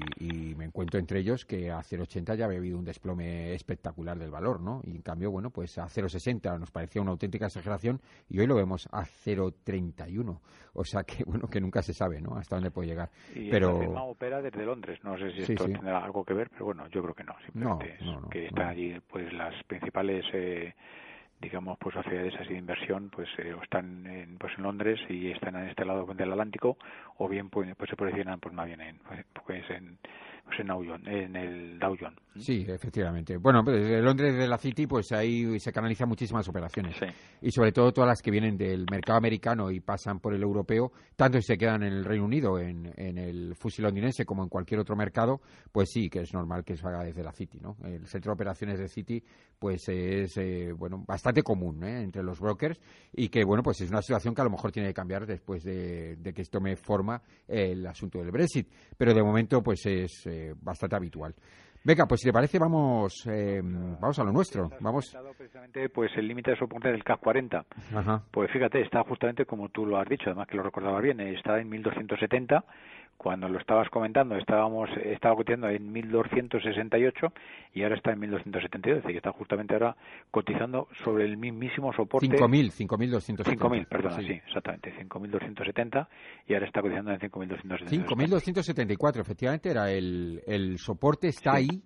me 0.56 0.65
encuentro 0.65 1.00
entre 1.00 1.19
ellos, 1.19 1.45
que 1.45 1.71
a 1.71 1.80
0,80 1.80 2.36
ya 2.36 2.45
había 2.45 2.59
habido 2.59 2.77
un 2.77 2.86
desplome 2.86 3.53
espectacular 3.53 4.18
del 4.18 4.30
valor, 4.30 4.62
¿no? 4.62 4.81
Y 4.83 4.95
en 4.95 5.01
cambio, 5.01 5.31
bueno, 5.31 5.50
pues 5.50 5.77
a 5.80 5.86
0,60 5.86 6.59
nos 6.59 6.71
parecía 6.71 7.01
una 7.01 7.12
auténtica 7.12 7.48
exageración 7.48 8.00
y 8.30 8.39
hoy 8.39 8.48
lo 8.48 8.56
vemos 8.56 8.88
a 8.92 9.03
0,31. 9.03 10.39
O 10.74 10.83
sea 10.86 11.03
que, 11.03 11.24
bueno, 11.25 11.48
que 11.48 11.59
nunca 11.59 11.81
se 11.81 11.94
sabe, 11.94 12.21
¿no? 12.21 12.38
Hasta 12.38 12.56
dónde 12.56 12.71
puede 12.71 12.89
llegar. 12.89 13.09
Y 13.33 13.50
pero... 13.50 13.80
firma 13.80 14.03
opera 14.03 14.42
desde 14.42 14.65
Londres. 14.65 15.00
No 15.03 15.18
sé 15.18 15.31
si 15.31 15.51
esto 15.53 15.65
tendrá 15.65 16.03
algo 16.03 16.24
que 16.24 16.33
ver, 16.33 16.50
pero 16.51 16.65
bueno, 16.65 16.88
yo 16.89 17.01
creo 17.01 17.15
que 17.15 17.24
no. 17.24 17.36
Simplemente 17.45 17.98
no, 18.03 18.30
que 18.30 18.45
están 18.45 18.69
allí 18.69 19.00
pues 19.09 19.31
las 19.33 19.53
principales... 19.65 20.25
Eh, 20.33 20.74
digamos, 21.42 21.78
pues 21.80 21.96
sociedades 21.96 22.36
así 22.40 22.54
de 22.54 22.60
inversión, 22.60 23.10
pues 23.10 23.28
eh, 23.40 23.56
están 23.62 24.06
en, 24.06 24.38
pues 24.38 24.54
en 24.58 24.64
Londres 24.64 25.00
y 25.10 25.32
están 25.32 25.56
en 25.56 25.70
este 25.70 25.86
lado 25.86 26.06
del 26.06 26.32
Atlántico, 26.32 26.78
o 27.18 27.28
bien 27.28 27.50
pues, 27.50 27.74
pues 27.76 27.90
se 27.90 27.96
posicionan 27.96 28.40
pues 28.40 28.54
más 28.54 28.68
bien 28.68 28.82
en, 28.82 29.00
pues 29.46 29.70
en 29.72 29.98
pues 30.56 31.06
en, 31.06 31.07
en 31.07 31.36
el 31.36 31.80
Dow 31.80 31.95
Jones. 32.00 32.18
Sí, 32.36 32.65
efectivamente. 32.68 33.38
Bueno, 33.38 33.62
pues 33.63 33.81
desde 33.81 34.01
Londres, 34.01 34.36
de 34.36 34.48
la 34.48 34.57
City, 34.57 34.88
pues 34.88 35.12
ahí 35.12 35.59
se 35.59 35.71
canalizan 35.74 36.07
muchísimas 36.07 36.48
operaciones. 36.48 36.95
Y 37.42 37.51
sobre 37.51 37.71
todo 37.71 37.92
todas 37.92 38.07
las 38.07 38.21
que 38.21 38.31
vienen 38.31 38.57
del 38.57 38.86
mercado 38.89 39.18
americano 39.18 39.69
y 39.69 39.81
pasan 39.81 40.19
por 40.19 40.33
el 40.33 40.42
europeo, 40.42 40.92
tanto 41.15 41.39
si 41.39 41.48
se 41.48 41.57
quedan 41.57 41.83
en 41.83 41.94
el 41.94 42.06
Reino 42.06 42.25
Unido, 42.25 42.57
en, 42.57 42.92
en 42.95 43.18
el 43.18 43.56
fusil 43.56 43.83
londinense, 43.83 44.25
como 44.25 44.44
en 44.44 44.50
cualquier 44.50 44.80
otro 44.80 44.95
mercado, 44.95 45.42
pues 45.71 45.89
sí, 45.92 46.09
que 46.09 46.21
es 46.21 46.33
normal 46.33 46.63
que 46.63 46.77
se 46.77 46.88
haga 46.88 47.03
desde 47.03 47.24
la 47.24 47.33
City, 47.33 47.59
¿no? 47.59 47.75
El 47.83 48.07
centro 48.07 48.31
de 48.31 48.36
operaciones 48.36 48.80
de 48.80 48.88
City, 48.88 49.21
pues 49.59 49.88
es, 49.89 50.38
eh, 50.38 50.71
bueno, 50.71 51.03
bastante 51.06 51.44
común 51.44 51.83
¿eh? 51.83 52.01
entre 52.01 52.24
los 52.24 52.39
brokers 52.39 52.80
y 53.13 53.27
que, 53.27 53.44
bueno, 53.44 53.62
pues 53.62 53.81
es 53.81 53.89
una 53.89 54.01
situación 54.01 54.33
que 54.33 54.42
a 54.42 54.45
lo 54.45 54.51
mejor 54.51 54.71
tiene 54.71 54.89
que 54.89 54.94
cambiar 54.94 55.25
después 55.25 55.63
de, 55.63 56.15
de 56.15 56.33
que 56.33 56.44
tome 56.45 56.75
forma 56.75 57.21
el 57.48 57.86
asunto 57.86 58.19
del 58.19 58.31
Brexit. 58.31 58.68
Pero 58.98 59.13
de 59.13 59.21
momento, 59.21 59.62
pues 59.62 59.86
es 59.86 60.25
eh, 60.25 60.41
bastante 60.62 60.96
habitual. 60.96 61.34
Venga, 61.84 62.06
pues 62.06 62.22
si 62.22 62.28
te 62.28 62.34
parece, 62.34 62.60
vamos 62.60 63.26
eh, 63.28 63.60
vamos 63.64 64.20
a 64.20 64.24
lo 64.24 64.32
nuestro. 64.32 64.70
Vamos. 64.82 65.18
precisamente 65.36 65.90
pues 65.90 66.12
el 66.16 66.28
límite 66.28 66.52
de 66.52 66.58
soporte 66.58 66.90
del 66.90 67.04
CAC 67.04 67.20
40. 67.20 67.66
Pues 68.30 68.52
fíjate, 68.52 68.82
está 68.82 69.04
justamente 69.04 69.46
como 69.46 69.70
tú 69.70 69.86
lo 69.86 69.98
has 69.98 70.08
dicho, 70.08 70.26
además 70.28 70.48
que 70.48 70.58
lo 70.58 70.64
recordaba 70.64 71.02
bien, 71.02 71.20
está 71.22 71.60
en 71.60 71.70
1270 71.70 72.64
cuando 73.22 73.48
lo 73.48 73.60
estabas 73.60 73.88
comentando 73.90 74.36
estábamos 74.36 74.90
estaba 75.04 75.36
cotizando 75.36 75.70
en 75.70 75.92
1268 75.92 77.28
y 77.76 77.84
ahora 77.84 77.96
está 77.96 78.14
en 78.14 78.20
1272 78.20 78.98
es 78.98 79.04
decir 79.04 79.14
que 79.14 79.18
está 79.18 79.32
justamente 79.32 79.76
ahora 79.76 79.96
cotizando 80.32 80.88
sobre 81.04 81.26
el 81.26 81.38
mismísimo 81.38 81.94
soporte. 81.94 82.26
5000 82.26 82.72
5270 82.72 83.44
5000 83.44 83.86
perdón 83.86 84.14
sí. 84.14 84.26
sí 84.26 84.42
exactamente 84.48 84.92
5270 84.98 86.10
y 86.48 86.54
ahora 86.56 86.66
está 86.66 86.82
cotizando 86.82 87.12
en 87.12 87.20
5274 87.20 88.40
5274 88.40 89.22
efectivamente 89.22 89.70
era 89.70 89.92
el, 89.92 90.42
el 90.48 90.80
soporte 90.80 91.28
está 91.28 91.54
ahí 91.54 91.84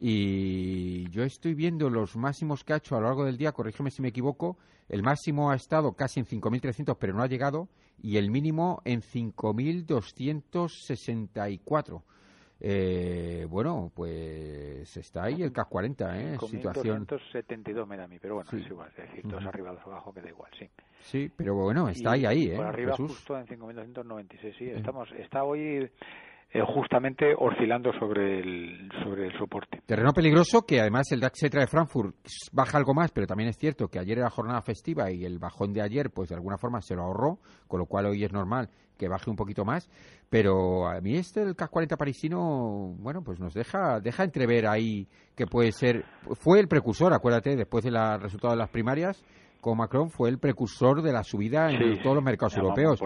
y 0.00 1.10
yo 1.10 1.22
estoy 1.22 1.54
viendo 1.54 1.90
los 1.90 2.16
máximos 2.16 2.64
que 2.64 2.72
ha 2.72 2.76
hecho 2.76 2.96
a 2.96 3.00
lo 3.00 3.08
largo 3.08 3.24
del 3.24 3.36
día, 3.36 3.52
corrígeme 3.52 3.90
si 3.90 4.00
me 4.00 4.08
equivoco, 4.08 4.56
el 4.88 5.02
máximo 5.02 5.50
ha 5.50 5.56
estado 5.56 5.92
casi 5.92 6.20
en 6.20 6.26
5.300 6.26 6.96
pero 6.98 7.12
no 7.14 7.22
ha 7.22 7.26
llegado 7.26 7.68
y 8.02 8.16
el 8.16 8.30
mínimo 8.30 8.80
en 8.84 9.02
5.264. 9.02 12.02
Eh, 12.60 13.46
bueno, 13.48 13.92
pues 13.94 14.96
está 14.96 15.22
ahí 15.24 15.42
el 15.42 15.52
CAC 15.52 15.68
40, 15.68 16.20
¿eh? 16.20 16.36
Situación. 16.48 17.06
5.272 17.06 17.86
me 17.86 17.96
da 17.96 18.02
a 18.04 18.08
mí, 18.08 18.18
pero 18.18 18.34
bueno, 18.34 18.50
es 18.52 18.66
igual, 18.66 18.90
es 18.90 18.96
decir, 18.96 19.22
dos 19.28 19.46
arriba, 19.46 19.70
dos 19.70 19.86
abajo, 19.86 20.12
que 20.12 20.22
da 20.22 20.28
igual, 20.28 20.50
sí. 20.58 20.68
Sí, 21.00 21.30
pero 21.34 21.54
bueno, 21.54 21.88
está 21.88 22.10
ahí, 22.12 22.26
ahí, 22.26 22.50
¿eh? 22.50 22.56
Por 22.56 22.66
arriba 22.66 22.96
justo 22.96 23.38
en 23.38 23.46
5.296, 23.46 24.58
sí, 24.58 24.70
estamos, 24.70 25.12
está 25.12 25.44
hoy 25.44 25.88
eh, 26.50 26.60
justamente 26.66 27.34
oscilando 27.36 27.92
sobre 27.98 28.40
el, 28.40 28.90
sobre 29.02 29.26
el 29.26 29.38
soporte. 29.38 29.82
Terreno 29.84 30.12
peligroso 30.12 30.64
que 30.64 30.80
además 30.80 31.12
el 31.12 31.20
DAX 31.20 31.40
de 31.40 31.66
Frankfurt 31.66 32.16
baja 32.52 32.78
algo 32.78 32.94
más, 32.94 33.10
pero 33.12 33.26
también 33.26 33.50
es 33.50 33.58
cierto 33.58 33.88
que 33.88 33.98
ayer 33.98 34.18
era 34.18 34.30
jornada 34.30 34.62
festiva 34.62 35.10
y 35.10 35.24
el 35.24 35.38
bajón 35.38 35.74
de 35.74 35.82
ayer, 35.82 36.10
pues 36.10 36.30
de 36.30 36.36
alguna 36.36 36.56
forma 36.56 36.80
se 36.80 36.94
lo 36.94 37.02
ahorró, 37.02 37.38
con 37.66 37.80
lo 37.80 37.86
cual 37.86 38.06
hoy 38.06 38.24
es 38.24 38.32
normal 38.32 38.70
que 38.96 39.08
baje 39.08 39.30
un 39.30 39.36
poquito 39.36 39.64
más. 39.64 39.88
Pero 40.30 40.88
a 40.88 41.00
mí 41.00 41.16
este, 41.16 41.42
el 41.42 41.54
CAC 41.54 41.70
40 41.70 41.96
parisino, 41.96 42.94
bueno, 42.98 43.22
pues 43.22 43.38
nos 43.38 43.54
deja, 43.54 44.00
deja 44.00 44.24
entrever 44.24 44.66
ahí 44.66 45.06
que 45.36 45.46
puede 45.46 45.70
ser. 45.72 46.04
Fue 46.40 46.60
el 46.60 46.66
precursor, 46.68 47.12
acuérdate, 47.12 47.56
después 47.56 47.84
del 47.84 47.96
resultado 48.20 48.54
de 48.54 48.58
las 48.58 48.70
primarias 48.70 49.24
con 49.60 49.76
Macron 49.76 50.08
fue 50.10 50.28
el 50.28 50.38
precursor 50.38 51.02
de 51.02 51.12
la 51.12 51.24
subida 51.24 51.70
en 51.70 52.00
todos 52.00 52.14
los 52.14 52.24
mercados 52.24 52.56
europeos. 52.56 53.00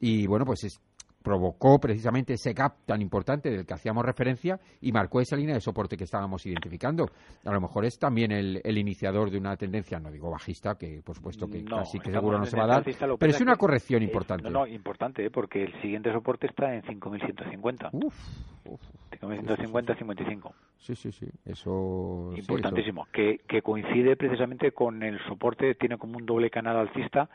Y 0.00 0.26
bueno, 0.26 0.44
pues 0.44 0.64
es, 0.64 0.80
provocó 1.22 1.78
precisamente 1.78 2.34
ese 2.34 2.52
gap 2.52 2.74
tan 2.86 3.02
importante 3.02 3.50
del 3.50 3.66
que 3.66 3.74
hacíamos 3.74 4.04
referencia 4.04 4.58
y 4.80 4.92
marcó 4.92 5.20
esa 5.20 5.36
línea 5.36 5.54
de 5.54 5.60
soporte 5.60 5.96
que 5.96 6.04
estábamos 6.04 6.44
identificando. 6.46 7.06
A 7.44 7.52
lo 7.52 7.60
mejor 7.60 7.84
es 7.84 7.98
también 7.98 8.32
el, 8.32 8.78
iniciador 8.78 9.30
de 9.30 9.38
una 9.38 9.56
tendencia, 9.56 9.98
no 9.98 10.10
digo 10.10 10.30
bajista, 10.30 10.76
que 10.76 11.02
por 11.04 11.16
supuesto 11.16 11.46
que 11.46 11.64
casi 11.64 11.98
que 11.98 12.10
seguro 12.10 12.38
no 12.38 12.46
se 12.46 12.56
va 12.56 12.64
a 12.64 12.68
dar, 12.68 12.84
pero 13.18 13.32
es 13.32 13.40
una 13.40 13.56
corrección 13.56 14.02
importante. 14.02 14.48
No, 14.48 14.66
importante, 14.66 15.26
¿eh? 15.26 15.30
porque 15.30 15.64
el 15.64 15.80
siguiente 15.82 16.12
soporte 16.12 16.46
está 16.46 16.74
en 16.74 16.82
5.150. 16.82 17.90
Uf, 17.92 18.14
uf. 18.66 18.80
5.150, 19.20 19.98
55. 19.98 20.54
Sí, 20.78 20.94
sí, 20.94 21.12
sí, 21.12 21.26
eso... 21.44 22.32
Importantísimo, 22.34 23.06
Que, 23.12 23.40
que 23.46 23.60
coincide 23.60 24.16
precisamente 24.16 24.72
con 24.72 25.02
el 25.02 25.18
soporte, 25.28 25.74
tiene 25.74 25.98
como 25.98 26.16
un 26.16 26.24
doble 26.24 26.48
canal 26.48 26.76
alcista 26.76 27.28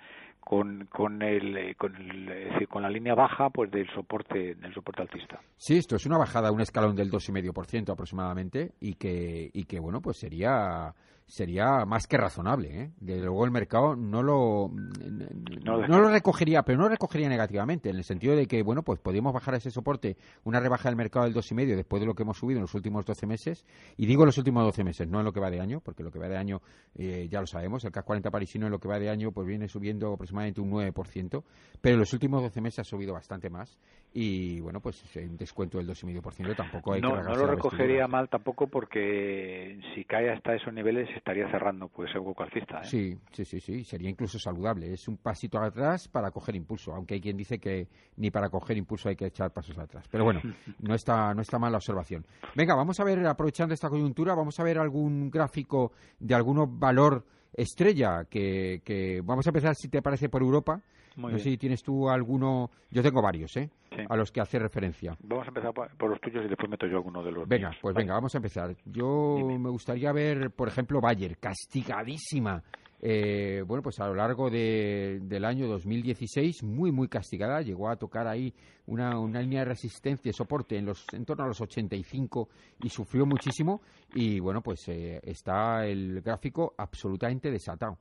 con 0.46 0.86
con 0.86 1.24
el 1.24 1.76
con 1.76 1.96
el, 1.96 2.68
con 2.70 2.84
la 2.84 2.90
línea 2.90 3.16
baja 3.16 3.50
pues 3.50 3.72
del 3.72 3.90
soporte 3.94 4.54
del 4.54 4.74
soporte 4.74 5.02
altista. 5.02 5.42
Sí, 5.58 5.78
esto 5.78 5.96
es 5.96 6.06
una 6.06 6.20
bajada 6.20 6.52
un 6.52 6.62
escalón 6.62 6.96
del 6.96 7.12
2,5% 7.12 7.92
aproximadamente 7.92 8.74
y 8.80 8.94
que 8.94 9.50
y 9.52 9.66
que 9.66 9.80
bueno, 9.80 10.02
pues 10.02 10.18
sería 10.18 10.94
sería 11.28 11.86
más 11.86 12.08
que 12.08 12.18
razonable. 12.18 12.82
¿eh? 12.82 12.92
Desde 13.00 13.26
luego 13.26 13.46
el 13.46 13.52
mercado 13.52 13.96
no 13.96 14.22
lo 14.22 14.70
no, 14.70 16.00
lo 16.00 16.10
recogería, 16.10 16.64
pero 16.64 16.78
no 16.78 16.84
lo 16.84 16.90
recogería 16.90 17.30
negativamente, 17.30 17.90
en 17.90 17.98
el 17.98 18.04
sentido 18.04 18.36
de 18.36 18.46
que 18.46 18.62
bueno, 18.64 18.84
pues 18.84 19.00
podríamos 19.00 19.34
bajar 19.34 19.56
a 19.56 19.58
ese 19.58 19.72
soporte 19.72 20.18
una 20.44 20.60
rebaja 20.60 20.90
del 20.90 20.96
mercado 20.96 21.26
del 21.26 21.34
2,5 21.34 21.76
después 21.76 22.00
de 22.00 22.06
lo 22.06 22.14
que 22.14 22.24
hemos 22.24 22.38
subido 22.38 22.60
en 22.60 22.64
los 22.64 22.76
últimos 22.76 23.06
12 23.06 23.26
meses. 23.26 23.66
Y 23.98 24.06
digo 24.06 24.26
los 24.26 24.38
últimos 24.38 24.64
12 24.64 24.84
meses, 24.84 25.08
no 25.08 25.20
en 25.20 25.26
lo 25.26 25.34
que 25.34 25.40
va 25.40 25.50
de 25.50 25.60
año, 25.60 25.80
porque 25.82 26.04
lo 26.04 26.12
que 26.12 26.20
va 26.20 26.28
de 26.28 26.38
año 26.38 26.62
eh, 26.96 27.28
ya 27.30 27.42
lo 27.42 27.48
sabemos, 27.48 27.84
el 27.86 27.92
CAC 27.92 28.06
40 28.06 28.30
parisino 28.30 28.68
en 28.68 28.72
lo 28.72 28.80
que 28.80 28.88
va 28.88 29.00
de 29.00 29.10
año 29.10 29.32
pues 29.32 29.48
viene 29.48 29.68
subiendo 29.68 30.14
aproximadamente 30.14 30.35
un 30.36 30.72
9%, 30.72 31.44
pero 31.82 31.94
en 31.94 32.00
los 32.00 32.14
últimos 32.14 32.42
12 32.42 32.62
meses 32.62 32.80
ha 32.80 32.84
subido 32.84 33.14
bastante 33.14 33.50
más 33.50 33.78
y 34.18 34.62
bueno, 34.62 34.80
pues 34.80 35.04
un 35.18 35.36
descuento 35.36 35.78
del 35.78 35.90
2,5% 35.90 36.56
tampoco 36.56 36.94
hay 36.94 37.02
no, 37.02 37.16
que 37.16 37.24
No 37.24 37.36
lo 37.36 37.48
recogería 37.48 38.08
mal 38.08 38.30
tampoco 38.30 38.68
porque 38.68 39.78
si 39.94 40.06
cae 40.06 40.32
hasta 40.32 40.56
esos 40.56 40.74
niveles 40.74 41.10
estaría 41.18 41.52
cerrando 41.52 41.90
pues 41.90 42.10
el 42.16 42.22
hueco 42.22 42.44
alcista. 42.44 42.80
¿eh? 42.80 42.86
Sí, 42.86 43.18
sí, 43.34 43.44
sí, 43.44 43.60
sí, 43.60 43.84
sería 43.84 44.10
incluso 44.10 44.40
saludable. 44.40 44.94
Es 44.94 45.10
un 45.10 45.18
pasito 45.18 45.60
atrás 45.60 46.08
para 46.08 46.32
coger 46.32 46.56
impulso, 46.56 46.94
aunque 46.94 47.16
hay 47.16 47.22
quien 47.22 47.36
dice 47.36 47.60
que 47.60 47.90
ni 48.16 48.32
para 48.32 48.50
coger 48.50 48.78
impulso 48.78 49.10
hay 49.10 49.18
que 49.18 49.26
echar 49.26 49.52
pasos 49.52 49.78
atrás. 49.78 50.08
Pero 50.10 50.24
bueno, 50.24 50.40
no 50.80 50.96
está, 50.96 51.34
no 51.34 51.42
está 51.42 51.60
mal 51.60 51.74
la 51.74 51.80
observación. 51.80 52.26
Venga, 52.56 52.74
vamos 52.74 52.98
a 53.02 53.04
ver, 53.04 53.20
aprovechando 53.28 53.74
esta 53.74 53.90
coyuntura, 53.90 54.34
vamos 54.34 54.58
a 54.62 54.64
ver 54.64 54.78
algún 54.78 55.30
gráfico 55.30 55.92
de 56.20 56.36
algún 56.36 56.80
valor 56.80 57.26
estrella 57.56 58.26
que, 58.30 58.82
que 58.84 59.22
vamos 59.24 59.46
a 59.48 59.50
empezar 59.50 59.76
si 59.76 59.90
te 59.90 60.02
parece 60.02 60.30
por 60.30 60.42
Europa 60.42 60.82
no 61.18 61.30
sé 61.32 61.40
si 61.40 61.58
tienes 61.58 61.82
tú 61.82 62.10
alguno. 62.10 62.70
Yo 62.92 63.02
tengo 63.02 63.22
varios, 63.22 63.56
¿eh? 63.58 63.70
A 64.10 64.16
los 64.16 64.32
que 64.32 64.42
hace 64.42 64.60
referencia. 64.60 65.16
Vamos 65.24 65.46
a 65.46 65.50
empezar 65.50 65.74
por, 65.74 66.10
los 66.10 66.20
tuyos 66.20 66.46
y 66.46 66.50
después 66.50 66.70
meto 66.70 66.86
yo 66.88 66.98
alguno 66.98 67.24
de 67.24 67.32
los. 67.32 67.48
Venga, 67.48 67.72
pues 67.82 67.96
venga, 67.96 68.14
vamos 68.14 68.34
a 68.36 68.38
empezar. 68.38 68.76
Yo 68.86 69.38
me 69.38 69.70
gustaría 69.70 70.12
ver, 70.12 70.52
por 70.52 70.68
ejemplo, 70.68 71.00
Bayer, 71.00 71.38
castigadísima. 71.38 72.62
Eh, 73.08 73.62
bueno, 73.68 73.84
pues 73.84 74.00
a 74.00 74.08
lo 74.08 74.16
largo 74.16 74.50
del 74.50 75.46
año 75.46 75.68
2016, 75.68 76.64
muy, 76.64 76.92
muy 76.92 77.08
castigada. 77.08 77.62
Llegó 77.62 77.88
a 77.88 77.98
tocar 77.98 78.28
ahí 78.28 78.52
una, 78.88 79.20
una 79.20 79.42
línea 79.42 79.60
de 79.60 79.66
resistencia 79.66 80.32
y 80.32 80.34
soporte 80.34 80.76
en, 80.76 80.88
los, 80.88 81.06
en 81.14 81.24
torno 81.24 81.44
a 81.44 81.48
los 81.48 81.62
85 81.62 82.50
y 82.82 82.90
sufrió 82.90 83.28
muchísimo. 83.28 83.82
Y 84.16 84.40
bueno, 84.40 84.62
pues 84.62 84.88
eh, 84.88 85.22
está 85.22 85.86
el 85.86 86.20
gráfico 86.22 86.74
absolutamente 86.80 87.52
desatado. 87.52 88.00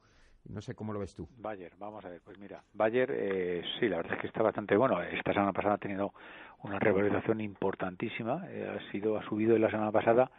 No 0.48 0.62
sé 0.62 0.74
cómo 0.74 0.94
lo 0.94 1.00
ves 1.00 1.14
tú. 1.14 1.28
Bayer, 1.36 1.72
vamos 1.78 2.02
a 2.06 2.08
ver, 2.08 2.22
pues 2.24 2.38
mira, 2.38 2.62
Bayer 2.72 3.10
eh, 3.10 3.62
sí, 3.78 3.88
la 3.88 3.98
verdad 3.98 4.14
es 4.14 4.20
que 4.22 4.26
está 4.28 4.42
bastante 4.42 4.74
bueno. 4.74 5.02
Esta 5.02 5.34
semana 5.34 5.52
pasada 5.52 5.74
ha 5.74 5.78
tenido 5.78 6.14
una 6.62 6.78
revalorización 6.78 7.42
importantísima, 7.42 8.46
eh, 8.48 8.66
ha 8.66 8.90
sido 8.90 9.18
ha 9.18 9.28
subido 9.28 9.54
en 9.54 9.60
la 9.60 9.70
semana 9.70 9.92
pasada 9.92 10.30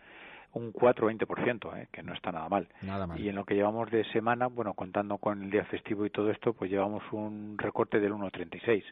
un 0.55 0.73
4-20%, 0.73 1.77
¿eh? 1.77 1.87
que 1.91 2.01
no 2.01 2.13
está 2.13 2.31
nada 2.31 2.47
mal. 2.49 2.67
nada 2.81 3.05
mal. 3.05 3.19
Y 3.19 3.29
en 3.29 3.35
lo 3.35 3.45
que 3.45 3.55
llevamos 3.55 3.91
de 3.91 4.03
semana, 4.11 4.47
bueno, 4.47 4.73
contando 4.73 5.17
con 5.17 5.43
el 5.43 5.51
día 5.51 5.65
festivo 5.65 6.05
y 6.05 6.09
todo 6.09 6.31
esto, 6.31 6.53
pues 6.53 6.71
llevamos 6.71 7.03
un 7.11 7.57
recorte 7.57 7.99
del 7.99 8.13
1,36, 8.13 8.83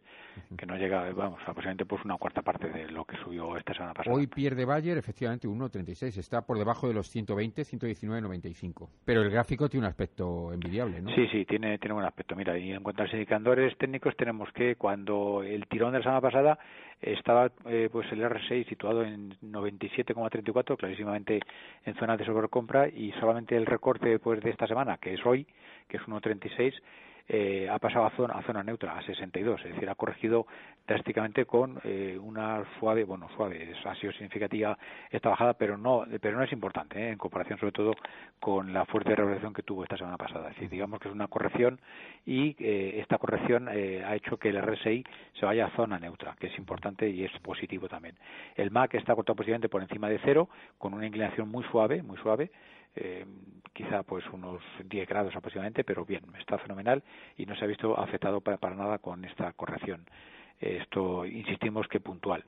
que 0.58 0.66
no 0.66 0.76
llega, 0.76 1.10
vamos, 1.14 1.40
aproximadamente 1.42 1.86
pues 1.86 2.04
una 2.04 2.18
cuarta 2.18 2.42
parte 2.42 2.70
de 2.70 2.90
lo 2.90 3.06
que 3.06 3.18
subió 3.18 3.58
esta 3.58 3.74
semana 3.74 3.94
pasada. 3.94 4.16
Hoy 4.16 4.28
pierde 4.28 4.66
Bayer, 4.66 4.98
efectivamente, 4.98 5.48
1,36, 5.48 6.18
está 6.18 6.46
por 6.46 6.58
debajo 6.58 6.88
de 6.88 6.94
los 6.94 7.10
120, 7.10 7.62
119,95. 7.62 8.90
Pero 9.06 9.22
el 9.22 9.30
gráfico 9.30 9.70
tiene 9.70 9.86
un 9.86 9.90
aspecto 9.90 10.52
envidiable, 10.52 11.02
¿no? 11.02 11.10
Sí, 11.16 11.28
sí, 11.32 11.46
tiene, 11.46 11.78
tiene 11.78 11.96
un 11.96 12.04
aspecto. 12.04 12.36
Mira, 12.36 12.58
y 12.58 12.72
en 12.72 12.84
cuanto 12.84 13.04
a 13.04 13.06
los 13.06 13.14
indicadores 13.14 13.78
técnicos, 13.78 14.16
tenemos 14.18 14.52
que 14.54 14.76
cuando 14.76 15.44
el 15.44 15.66
tirón 15.68 15.94
de 15.94 16.00
la 16.00 16.04
semana 16.04 16.22
pasada 16.22 16.60
estaba 17.04 17.52
eh, 17.66 17.90
pues 17.92 18.12
el 18.12 18.22
R6 18.22 18.68
situado 18.68 19.04
en 19.04 19.32
97,34, 19.42 20.78
clarísimamente 20.78 21.40
en 21.86 21.96
zona 21.96 22.18
de 22.18 22.26
sobrecompra 22.26 22.88
y 22.88 23.12
solamente 23.20 23.56
el 23.56 23.66
recorte 23.66 24.10
después 24.10 24.42
de 24.42 24.50
esta 24.50 24.68
semana, 24.68 24.98
que 24.98 25.14
es 25.14 25.26
hoy, 25.26 25.46
que 25.88 25.98
es 25.98 26.04
1,36, 26.04 26.74
eh, 27.28 27.70
ha 27.70 27.80
pasado 27.80 28.06
a 28.06 28.10
zona, 28.12 28.34
a 28.36 28.44
zona 28.44 28.64
neutra, 28.64 28.98
a 28.98 29.02
62, 29.02 29.62
es 29.66 29.74
decir, 29.74 29.90
ha 29.90 29.96
corregido 29.96 30.46
drásticamente 30.86 31.46
con 31.46 31.80
eh, 31.84 32.18
una 32.22 32.64
suave, 32.80 33.04
bueno, 33.06 33.30
suave, 33.36 33.74
ha 33.86 33.96
sido 33.96 34.12
significativa 34.14 34.78
esta 35.10 35.30
bajada, 35.30 35.54
pero 35.54 35.78
no, 35.78 36.06
pero 36.22 36.38
no 36.38 36.44
es 36.44 36.52
importante, 36.52 37.00
¿eh? 37.00 37.10
en 37.12 37.18
comparación 37.18 37.60
sobre 37.60 37.72
todo 37.72 37.94
con 38.40 38.74
la 38.74 38.86
fuerte 38.86 39.16
revolución 39.16 39.54
que 39.54 39.64
tuvo 39.64 39.84
esta 39.84 39.98
semana 39.98 40.18
pasada. 40.18 40.50
Es 40.50 40.56
decir, 40.56 40.70
digamos 40.70 41.00
que 41.00 41.08
es 41.08 41.14
una 41.14 41.28
corrección 41.28 41.80
y 42.26 42.56
eh, 42.60 43.00
esta 43.00 43.18
corrección 43.18 43.70
eh, 43.72 44.04
ha 44.06 44.16
hecho 44.16 44.38
que 44.38 44.50
el 44.50 44.62
RSI 44.62 45.04
se 45.40 45.46
vaya 45.46 45.68
a 45.68 45.76
zona 45.76 46.00
neutra, 46.00 46.36
que 46.40 46.48
es 46.48 46.58
importante 46.58 47.10
y 47.10 47.24
es 47.24 47.32
positivo 47.40 47.88
también. 47.88 48.16
El 48.56 48.72
MAC 48.72 48.96
está 48.96 49.16
cortado 49.16 49.36
positivamente 49.36 49.70
por 49.70 49.82
encima 49.82 50.10
de 50.10 50.20
cero, 50.24 50.50
con 50.78 50.94
una 50.94 51.08
inclinación 51.08 51.50
muy 51.50 51.64
suave, 51.66 52.04
muy 52.04 52.18
suave, 52.18 52.52
eh, 52.96 53.26
quizá 53.74 54.04
pues 54.04 54.24
unos 54.32 54.62
10 54.86 55.08
grados 55.08 55.36
aproximadamente, 55.36 55.84
pero 55.84 56.06
bien, 56.06 56.24
está 56.40 56.58
fenomenal 56.60 57.04
y 57.38 57.46
no 57.46 57.56
se 57.56 57.66
ha 57.66 57.68
visto 57.68 57.98
afectado 58.00 58.42
para, 58.42 58.76
nada 58.76 59.00
con 59.00 59.26
esta 59.26 59.52
corrección. 59.54 60.06
Esto, 60.60 61.26
insistimos 61.26 61.88
que 61.88 62.00
puntual. 62.00 62.46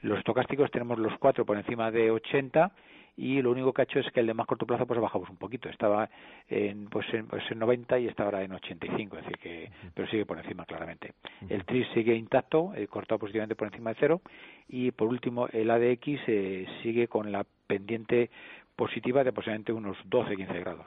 Los 0.00 0.18
estocásticos 0.18 0.70
tenemos 0.70 0.98
los 0.98 1.18
cuatro 1.18 1.44
por 1.44 1.58
encima 1.58 1.90
de 1.90 2.10
80 2.10 2.72
y 3.18 3.42
lo 3.42 3.50
único 3.50 3.72
que 3.72 3.82
ha 3.82 3.84
hecho 3.84 3.98
es 3.98 4.10
que 4.12 4.20
el 4.20 4.28
de 4.28 4.34
más 4.34 4.46
corto 4.46 4.64
plazo 4.64 4.86
pues 4.86 5.00
bajamos 5.00 5.28
un 5.28 5.36
poquito 5.36 5.68
estaba 5.68 6.08
en 6.48 6.88
pues 6.88 7.04
en, 7.12 7.26
pues 7.26 7.42
en 7.50 7.58
90 7.58 7.98
y 7.98 8.06
está 8.06 8.22
ahora 8.22 8.44
en 8.44 8.52
85 8.52 9.18
es 9.18 9.24
decir 9.24 9.38
que 9.38 9.70
pero 9.92 10.08
sigue 10.08 10.24
por 10.24 10.38
encima 10.38 10.64
claramente 10.64 11.14
el 11.48 11.64
TRIS 11.64 11.88
sigue 11.94 12.14
intacto 12.14 12.72
eh, 12.76 12.86
cortado 12.86 13.18
positivamente 13.18 13.56
por 13.56 13.66
encima 13.66 13.90
de 13.90 13.96
cero 13.98 14.22
y 14.68 14.92
por 14.92 15.08
último 15.08 15.48
el 15.48 15.68
ADX 15.68 16.06
eh, 16.28 16.66
sigue 16.84 17.08
con 17.08 17.32
la 17.32 17.44
pendiente 17.66 18.30
positiva 18.78 19.24
de 19.24 19.30
aproximadamente 19.30 19.72
unos 19.72 19.96
12-15 20.08 20.60
grados. 20.60 20.86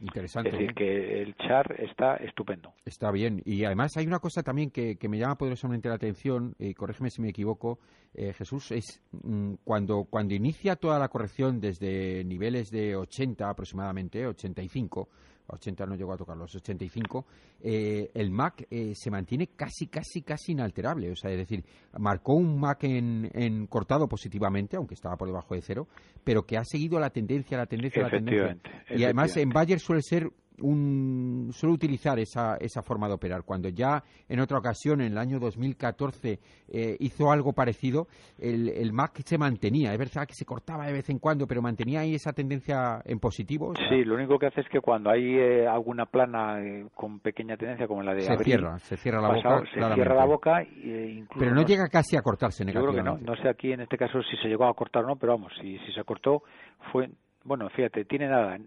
Interesante. 0.00 0.48
Es 0.48 0.54
decir, 0.54 0.70
¿eh? 0.70 0.74
que 0.76 1.22
el 1.22 1.34
char 1.34 1.74
está 1.80 2.14
estupendo. 2.18 2.72
Está 2.84 3.10
bien. 3.10 3.42
Y 3.44 3.64
además 3.64 3.96
hay 3.96 4.06
una 4.06 4.20
cosa 4.20 4.44
también 4.44 4.70
que, 4.70 4.96
me 5.08 5.18
llama 5.18 5.36
poderosamente 5.36 5.88
la 5.88 5.96
atención, 5.96 6.54
y 6.60 6.72
corrígeme 6.74 7.10
si 7.10 7.20
me 7.20 7.30
equivoco, 7.30 7.80
eh, 8.14 8.32
Jesús, 8.32 8.70
es 8.70 9.02
mm, 9.10 9.54
cuando, 9.64 10.04
cuando 10.08 10.34
inicia 10.34 10.76
toda 10.76 11.00
la 11.00 11.08
corrección 11.08 11.60
desde 11.60 12.22
niveles 12.22 12.70
de 12.70 12.94
80 12.94 13.50
aproximadamente, 13.50 14.24
85, 14.24 15.08
80 15.48 15.86
no 15.86 15.94
llegó 15.94 16.12
a 16.12 16.16
tocar 16.16 16.36
los 16.36 16.54
85, 16.54 17.24
eh, 17.60 18.10
el 18.14 18.30
MAC 18.30 18.66
eh, 18.70 18.92
se 18.94 19.10
mantiene 19.10 19.48
casi, 19.48 19.86
casi, 19.86 20.22
casi 20.22 20.52
inalterable. 20.52 21.10
O 21.10 21.16
sea, 21.16 21.30
es 21.30 21.38
decir, 21.38 21.64
marcó 21.98 22.34
un 22.34 22.58
MAC 22.58 22.84
en, 22.84 23.66
cortado 23.68 24.08
positivamente, 24.08 24.76
aunque 24.76 24.94
estaba 24.94 25.16
por 25.16 25.28
debajo 25.28 25.54
de 25.54 25.62
cero, 25.62 25.88
pero 26.24 26.44
que 26.44 26.56
ha 26.56 26.64
seguido 26.64 26.98
la 26.98 27.10
tendencia, 27.10 27.56
la 27.56 27.66
tendencia, 27.66 28.02
la 28.02 28.10
tendencia. 28.10 28.58
Y 28.90 29.04
además 29.04 29.36
en 29.36 29.50
Bayer 29.50 29.80
suele 29.80 30.02
ser 30.02 30.30
un, 30.60 31.50
suele 31.52 31.74
utilizar 31.74 32.18
esa, 32.18 32.56
esa 32.56 32.82
forma 32.82 33.08
de 33.08 33.14
operar. 33.14 33.42
Cuando 33.44 33.68
ya 33.68 34.02
en 34.28 34.40
otra 34.40 34.58
ocasión, 34.58 35.00
en 35.00 35.12
el 35.12 35.18
año 35.18 35.38
2014, 35.38 36.38
eh, 36.68 36.96
hizo 37.00 37.30
algo 37.30 37.52
parecido, 37.52 38.06
el, 38.38 38.68
el 38.68 38.92
MAC 38.92 39.22
se 39.24 39.38
mantenía. 39.38 39.92
Es 39.92 39.98
verdad 39.98 40.26
que 40.26 40.34
se 40.34 40.44
cortaba 40.44 40.86
de 40.86 40.92
vez 40.92 41.08
en 41.10 41.18
cuando, 41.18 41.46
pero 41.46 41.62
mantenía 41.62 42.00
ahí 42.00 42.14
esa 42.14 42.32
tendencia 42.32 43.00
en 43.04 43.18
positivo. 43.18 43.74
Sí, 43.88 44.04
lo 44.04 44.14
único 44.14 44.38
que 44.38 44.46
hace 44.46 44.60
es 44.60 44.68
que 44.68 44.80
cuando 44.80 45.10
hay 45.10 45.36
eh, 45.36 45.66
alguna 45.66 46.06
plana 46.06 46.60
eh, 46.62 46.86
con 46.94 47.20
pequeña 47.20 47.56
tendencia, 47.56 47.86
como 47.86 48.02
la 48.02 48.14
de 48.14 48.22
se 48.22 48.36
cierra, 48.38 48.78
se 48.78 48.96
cierra 48.96 49.20
la 49.20 49.28
boca. 49.28 49.62
Se 49.72 49.94
cierra 49.94 50.14
la 50.14 50.24
boca. 50.24 50.66
pero 51.38 51.54
no, 51.54 51.62
llega 51.62 51.88
casi 51.88 52.16
a 52.16 52.22
cortarse 52.22 52.64
negativamente. 52.64 52.98
Yo 52.98 53.04
creo 53.04 53.18
que 53.18 53.24
no. 53.24 53.36
No 53.36 53.42
sé 53.42 53.48
aquí 53.48 53.72
en 53.72 53.80
este 53.80 53.96
caso 53.96 54.22
si 54.22 54.36
se 54.38 54.48
llegó 54.48 54.66
a 54.66 54.74
cortar 54.74 55.04
o 55.04 55.08
no, 55.08 55.16
pero 55.16 55.32
vamos, 55.32 55.52
si, 55.60 55.78
si 55.78 55.92
se 55.92 56.04
cortó 56.04 56.42
fue 56.92 57.10
bueno, 57.46 57.68
fíjate, 57.70 58.04
tiene 58.04 58.28
nada, 58.28 58.58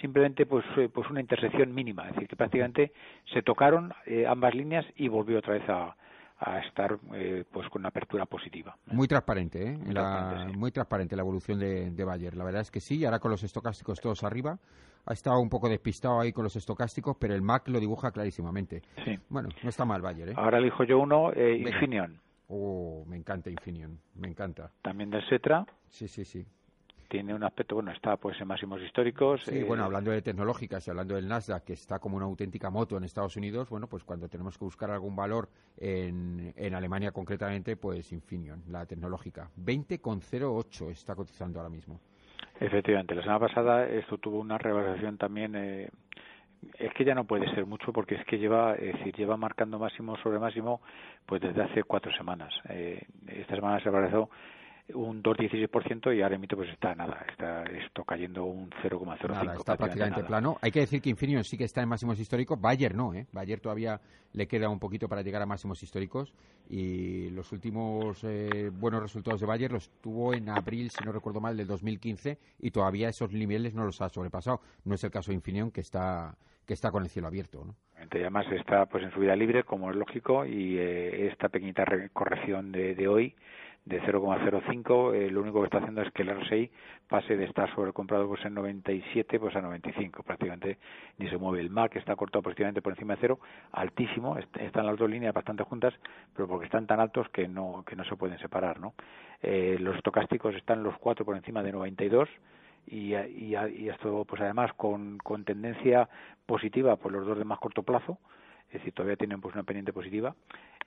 simplemente 0.00 0.46
pues, 0.46 0.64
eh, 0.76 0.88
pues 0.92 1.08
una 1.08 1.20
intersección 1.20 1.72
mínima, 1.72 2.08
es 2.08 2.14
decir, 2.14 2.28
que 2.28 2.36
prácticamente 2.36 2.92
se 3.32 3.42
tocaron 3.42 3.92
eh, 4.06 4.26
ambas 4.26 4.54
líneas 4.54 4.84
y 4.96 5.08
volvió 5.08 5.38
otra 5.38 5.54
vez 5.54 5.68
a, 5.68 5.96
estar 6.66 6.98
eh, 7.14 7.44
pues 7.50 7.66
con 7.70 7.80
una 7.80 7.88
apertura 7.88 8.26
positiva. 8.26 8.76
Muy 8.86 9.08
transparente, 9.08 9.66
¿eh? 9.66 9.78
Muy 10.54 10.70
transparente, 10.72 11.16
la 11.16 11.22
evolución 11.22 11.58
de, 11.58 11.90
de, 11.90 12.04
Bayer. 12.04 12.36
La 12.36 12.44
verdad 12.44 12.60
es 12.60 12.70
que 12.70 12.80
sí, 12.80 13.02
ahora 13.04 13.18
con 13.18 13.30
los 13.30 13.42
estocásticos 13.42 13.98
todos 13.98 14.24
arriba. 14.24 14.58
Ha 15.06 15.12
estado 15.14 15.40
un 15.40 15.48
poco 15.48 15.70
despistado 15.70 16.20
ahí 16.20 16.32
con 16.32 16.44
los 16.44 16.54
estocásticos, 16.56 17.16
pero 17.18 17.34
el 17.34 17.40
MAC 17.40 17.68
lo 17.68 17.80
dibuja 17.80 18.10
clarísimamente. 18.10 18.82
Sí. 19.06 19.18
Bueno, 19.30 19.48
no 19.62 19.68
está 19.70 19.86
mal 19.86 20.02
Bayer, 20.02 20.30
¿eh? 20.30 20.34
Ahora 20.36 20.58
elijo 20.58 20.84
yo 20.84 20.98
uno, 20.98 21.32
Infineon. 21.32 22.20
Oh, 22.48 23.04
me 23.06 23.16
encanta 23.16 23.48
Infineon, 23.48 23.98
me 24.16 24.28
encanta. 24.28 24.70
También 24.82 25.08
del 25.08 25.26
Cetra. 25.30 25.64
Sí, 25.88 26.08
sí, 26.08 26.26
sí 26.26 26.44
tiene 27.14 27.32
un 27.32 27.44
aspecto, 27.44 27.76
bueno, 27.76 27.92
está 27.92 28.16
pues 28.16 28.40
en 28.40 28.48
máximos 28.48 28.82
históricos. 28.82 29.44
Sí, 29.44 29.62
bueno, 29.62 29.84
eh, 29.84 29.86
hablando 29.86 30.10
de 30.10 30.20
tecnológicas 30.20 30.84
y 30.84 30.90
hablando 30.90 31.14
del 31.14 31.28
Nasdaq, 31.28 31.62
que 31.62 31.74
está 31.74 32.00
como 32.00 32.16
una 32.16 32.26
auténtica 32.26 32.70
moto 32.70 32.96
en 32.96 33.04
Estados 33.04 33.36
Unidos, 33.36 33.70
bueno, 33.70 33.86
pues 33.86 34.02
cuando 34.02 34.28
tenemos 34.28 34.58
que 34.58 34.64
buscar 34.64 34.90
algún 34.90 35.14
valor 35.14 35.48
en, 35.76 36.52
en 36.56 36.74
Alemania 36.74 37.12
concretamente, 37.12 37.76
pues 37.76 38.10
Infineon, 38.10 38.64
la 38.68 38.84
tecnológica. 38.84 39.48
20,08 39.56 40.90
está 40.90 41.14
cotizando 41.14 41.60
ahora 41.60 41.70
mismo. 41.70 42.00
Efectivamente, 42.58 43.14
la 43.14 43.22
semana 43.22 43.38
pasada 43.38 43.86
esto 43.86 44.18
tuvo 44.18 44.40
una 44.40 44.58
revalorización 44.58 45.16
también 45.16 45.54
eh, 45.54 45.90
es 46.78 46.92
que 46.94 47.04
ya 47.04 47.14
no 47.14 47.26
puede 47.26 47.48
ser 47.54 47.64
mucho 47.64 47.92
porque 47.92 48.16
es 48.16 48.24
que 48.26 48.38
lleva, 48.38 48.74
es 48.74 48.98
decir, 48.98 49.14
lleva 49.14 49.36
marcando 49.36 49.78
máximo 49.78 50.16
sobre 50.16 50.40
máximo 50.40 50.80
pues 51.26 51.40
desde 51.40 51.62
hace 51.62 51.84
cuatro 51.84 52.12
semanas. 52.16 52.52
Eh, 52.68 53.06
esta 53.28 53.54
semana 53.54 53.80
se 53.80 53.88
apareció 53.88 54.30
un 54.92 55.22
2,16% 55.22 56.14
y 56.14 56.20
ahora 56.20 56.36
mismo 56.36 56.58
pues 56.58 56.70
está 56.70 56.94
nada, 56.94 57.24
está 57.30 57.62
esto 57.64 58.04
cayendo 58.04 58.44
un 58.44 58.70
0,05. 58.82 59.56
Está 59.56 59.76
prácticamente 59.76 60.24
plano. 60.24 60.58
Hay 60.60 60.70
que 60.70 60.80
decir 60.80 61.00
que 61.00 61.08
Infineon 61.08 61.42
sí 61.42 61.56
que 61.56 61.64
está 61.64 61.82
en 61.82 61.88
máximos 61.88 62.20
históricos, 62.20 62.60
Bayer 62.60 62.94
no, 62.94 63.14
¿eh? 63.14 63.26
Bayer 63.32 63.60
todavía 63.60 63.98
le 64.32 64.46
queda 64.46 64.68
un 64.68 64.78
poquito 64.78 65.08
para 65.08 65.22
llegar 65.22 65.40
a 65.40 65.46
máximos 65.46 65.82
históricos 65.82 66.34
y 66.68 67.30
los 67.30 67.50
últimos 67.52 68.22
eh, 68.24 68.70
buenos 68.72 69.00
resultados 69.00 69.40
de 69.40 69.46
Bayer 69.46 69.72
los 69.72 69.88
tuvo 70.02 70.34
en 70.34 70.50
abril, 70.50 70.90
si 70.90 71.02
no 71.04 71.12
recuerdo 71.12 71.40
mal, 71.40 71.56
del 71.56 71.66
2015 71.66 72.38
y 72.60 72.70
todavía 72.70 73.08
esos 73.08 73.32
niveles 73.32 73.74
no 73.74 73.84
los 73.84 74.02
ha 74.02 74.10
sobrepasado. 74.10 74.60
No 74.84 74.96
es 74.96 75.04
el 75.04 75.10
caso 75.10 75.30
de 75.30 75.36
Infineon 75.36 75.70
que 75.70 75.80
está 75.80 76.36
que 76.66 76.72
está 76.72 76.90
con 76.90 77.02
el 77.02 77.10
cielo 77.10 77.28
abierto, 77.28 77.62
¿no? 77.62 77.74
Además 78.10 78.46
está 78.52 78.86
pues 78.86 79.04
en 79.04 79.10
su 79.12 79.20
vida 79.20 79.36
libre, 79.36 79.64
como 79.64 79.90
es 79.90 79.96
lógico, 79.96 80.46
y 80.46 80.78
eh, 80.78 81.26
esta 81.28 81.48
pequeñita 81.48 81.84
corrección 82.12 82.72
de, 82.72 82.94
de 82.94 83.08
hoy 83.08 83.34
de 83.84 84.00
0,05, 84.00 85.14
eh, 85.14 85.30
lo 85.30 85.42
único 85.42 85.60
que 85.60 85.66
está 85.66 85.78
haciendo 85.78 86.00
es 86.00 86.10
que 86.12 86.22
el 86.22 86.30
RSI 86.30 86.70
pase 87.06 87.36
de 87.36 87.44
estar 87.44 87.72
sobrecomprado 87.74 88.26
pues 88.26 88.42
en 88.46 88.54
97 88.54 89.38
pues 89.38 89.54
a 89.56 89.60
95, 89.60 90.22
prácticamente 90.22 90.78
ni 91.18 91.28
se 91.28 91.36
mueve. 91.36 91.60
El 91.60 91.68
MAC 91.68 91.96
está 91.96 92.16
cortado 92.16 92.42
positivamente 92.42 92.80
por 92.80 92.92
encima 92.94 93.14
de 93.14 93.20
cero, 93.20 93.40
altísimo, 93.72 94.38
están 94.38 94.86
las 94.86 94.96
dos 94.96 95.10
líneas 95.10 95.34
bastante 95.34 95.64
juntas, 95.64 95.92
pero 96.34 96.48
porque 96.48 96.64
están 96.64 96.86
tan 96.86 96.98
altos 96.98 97.28
que 97.28 97.46
no 97.46 97.84
que 97.86 97.94
no 97.94 98.04
se 98.04 98.16
pueden 98.16 98.38
separar, 98.38 98.80
¿no? 98.80 98.94
Eh, 99.42 99.76
los 99.78 99.96
estocásticos 99.96 100.54
están 100.54 100.82
los 100.82 100.96
cuatro 100.96 101.26
por 101.26 101.36
encima 101.36 101.62
de 101.62 101.72
92 101.72 102.28
y, 102.86 103.14
y, 103.14 103.54
y 103.54 103.88
esto 103.90 104.24
pues 104.24 104.40
además 104.40 104.72
con, 104.74 105.18
con 105.18 105.44
tendencia 105.44 106.08
positiva 106.46 106.96
por 106.96 107.12
los 107.12 107.26
dos 107.26 107.36
de 107.36 107.44
más 107.44 107.58
corto 107.58 107.82
plazo, 107.82 108.18
es 108.74 108.80
decir, 108.80 108.92
todavía 108.92 109.16
tienen 109.16 109.40
pues 109.40 109.54
una 109.54 109.62
pendiente 109.62 109.92
positiva. 109.92 110.34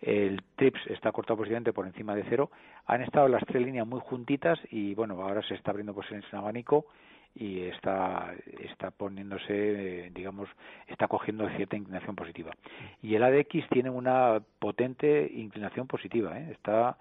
El 0.01 0.44
TRIPS 0.58 0.88
está 0.88 1.12
cortado 1.12 1.38
positivamente 1.38 1.72
por 1.72 1.88
encima 1.88 2.15
de 2.15 2.25
cero. 2.29 2.51
Han 2.86 3.01
estado 3.01 3.27
las 3.29 3.44
tres 3.46 3.63
líneas 3.63 3.88
muy 3.88 4.01
juntitas 4.01 4.60
y 4.70 4.94
bueno, 4.94 5.22
ahora 5.22 5.41
se 5.41 5.56
está 5.56 5.72
abriendo 5.72 5.94
pues 5.94 6.12
en 6.12 6.20
ese 6.20 6.36
abanico 6.36 6.86
y 7.34 7.62
está 7.62 8.34
está 8.60 8.89
poniéndose 8.91 10.12
digamos 10.15 10.50
está 10.88 11.08
cogiendo 11.08 11.48
cierta 11.50 11.75
inclinación 11.75 12.15
positiva 12.15 12.51
y 13.01 13.13
el 13.13 13.22
ADX 13.22 13.70
tiene 13.70 13.91
una 13.91 14.41
potente 14.60 15.29
inclinación 15.36 15.86
positiva 15.88 16.39
¿eh? 16.39 16.50
está 16.51 16.98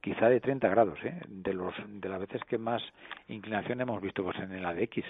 quizá 0.00 0.28
de 0.28 0.40
30 0.40 0.68
grados, 0.68 0.98
¿eh? 1.04 1.20
de, 1.28 1.52
los, 1.52 1.74
de 1.86 2.08
las 2.08 2.20
veces 2.20 2.42
que 2.44 2.58
más 2.58 2.82
inclinación 3.28 3.80
hemos 3.80 4.00
visto 4.00 4.22
pues, 4.22 4.38
en 4.38 4.52
el 4.52 4.64
ADX, 4.64 5.04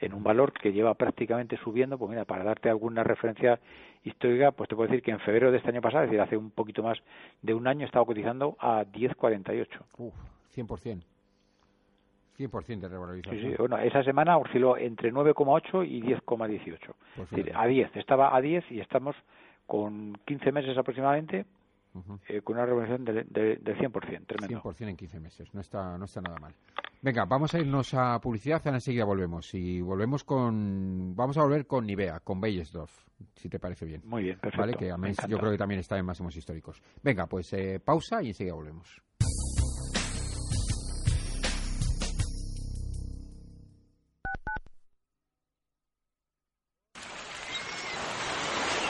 en 0.00 0.14
un 0.14 0.22
valor 0.22 0.52
que 0.52 0.72
lleva 0.72 0.94
prácticamente 0.94 1.56
subiendo, 1.58 1.98
pues 1.98 2.10
mira, 2.10 2.24
para 2.24 2.44
darte 2.44 2.70
alguna 2.70 3.04
referencia 3.04 3.60
histórica, 4.02 4.52
pues 4.52 4.68
te 4.68 4.76
puedo 4.76 4.88
decir 4.88 5.02
que 5.02 5.10
en 5.10 5.20
febrero 5.20 5.50
de 5.50 5.58
este 5.58 5.68
año 5.68 5.82
pasado, 5.82 6.04
es 6.04 6.10
decir, 6.10 6.20
hace 6.20 6.36
un 6.36 6.50
poquito 6.50 6.82
más 6.82 6.98
de 7.42 7.54
un 7.54 7.66
año, 7.66 7.84
estaba 7.84 8.06
cotizando 8.06 8.56
a 8.58 8.84
10,48. 8.84 9.66
Uf, 9.98 10.14
100%. 10.56 11.02
100% 12.38 12.80
de 12.80 12.88
revalorización. 12.88 13.42
Sí, 13.42 13.50
sí, 13.50 13.54
bueno, 13.58 13.76
esa 13.78 14.02
semana 14.02 14.38
osciló 14.38 14.78
entre 14.78 15.12
9,8 15.12 15.86
y 15.86 16.02
10,18. 16.02 16.78
Pues 17.16 17.28
a 17.54 17.66
10, 17.66 17.96
estaba 17.96 18.34
a 18.34 18.40
10 18.40 18.64
y 18.72 18.80
estamos 18.80 19.14
con 19.66 20.18
15 20.24 20.50
meses 20.50 20.78
aproximadamente 20.78 21.44
eh, 22.28 22.40
con 22.42 22.56
una 22.56 22.66
revalorización 22.66 23.04
del, 23.04 23.26
del 23.62 23.76
100%, 23.76 24.26
tremendo. 24.26 24.62
100% 24.62 24.88
en 24.88 24.96
15 24.96 25.20
meses, 25.20 25.54
no 25.54 25.60
está, 25.60 25.98
no 25.98 26.04
está 26.04 26.20
nada 26.20 26.38
mal. 26.38 26.54
Venga, 27.02 27.24
vamos 27.24 27.54
a 27.54 27.58
irnos 27.58 27.94
a 27.94 28.20
publicidad, 28.20 28.64
enseguida 28.66 29.04
volvemos. 29.04 29.54
Y 29.54 29.80
volvemos 29.80 30.22
con. 30.22 31.16
Vamos 31.16 31.38
a 31.38 31.42
volver 31.42 31.66
con 31.66 31.86
Nivea, 31.86 32.20
con 32.20 32.40
Bellesdorf, 32.40 32.92
si 33.36 33.48
te 33.48 33.58
parece 33.58 33.86
bien. 33.86 34.02
Muy 34.04 34.24
bien, 34.24 34.38
perfecto. 34.38 34.60
Vale, 34.60 34.74
que 34.74 35.28
yo 35.28 35.38
creo 35.38 35.50
que 35.50 35.58
también 35.58 35.80
está 35.80 35.96
en 35.98 36.04
máximos 36.04 36.36
históricos. 36.36 36.82
Venga, 37.02 37.26
pues 37.26 37.52
eh, 37.54 37.80
pausa 37.82 38.22
y 38.22 38.28
enseguida 38.28 38.54
volvemos. 38.54 39.00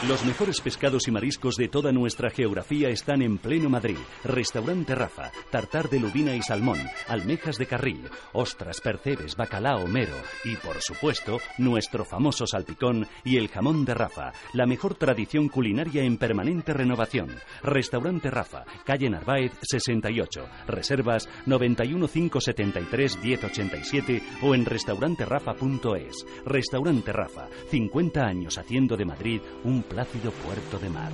Los 0.08 0.24
mejores 0.24 0.62
pescados 0.62 1.08
y 1.08 1.10
mariscos 1.10 1.56
de 1.56 1.68
toda 1.68 1.92
nuestra 1.92 2.30
geografía 2.30 2.88
están 2.88 3.20
en 3.20 3.36
pleno 3.36 3.68
Madrid. 3.68 3.98
Restaurante 4.24 4.94
Rafa, 4.94 5.30
tartar 5.50 5.90
de 5.90 6.00
lubina 6.00 6.34
y 6.34 6.40
salmón, 6.40 6.78
almejas 7.06 7.58
de 7.58 7.66
carril, 7.66 8.08
ostras, 8.32 8.80
percebes, 8.80 9.36
bacalao, 9.36 9.86
mero 9.86 10.14
y, 10.42 10.56
por 10.56 10.80
supuesto, 10.80 11.38
nuestro 11.58 12.06
famoso 12.06 12.46
salpicón 12.46 13.06
y 13.24 13.36
el 13.36 13.48
jamón 13.48 13.84
de 13.84 13.92
Rafa, 13.92 14.32
la 14.54 14.64
mejor 14.64 14.94
tradición 14.94 15.50
culinaria 15.50 16.02
en 16.02 16.16
permanente 16.16 16.72
renovación. 16.72 17.28
Restaurante 17.62 18.30
Rafa, 18.30 18.64
calle 18.86 19.10
Narváez 19.10 19.52
68. 19.60 20.48
Reservas 20.66 21.28
91573 21.44 23.18
1087 23.22 24.22
o 24.40 24.54
en 24.54 24.64
restauranterafa.es. 24.64 26.26
Restaurante 26.46 27.12
Rafa, 27.12 27.48
50 27.70 28.24
años 28.24 28.56
haciendo 28.56 28.96
de 28.96 29.04
Madrid 29.04 29.42
un 29.62 29.89
plácido 29.90 30.30
puerto 30.30 30.78
de 30.78 30.88
mar. 30.88 31.10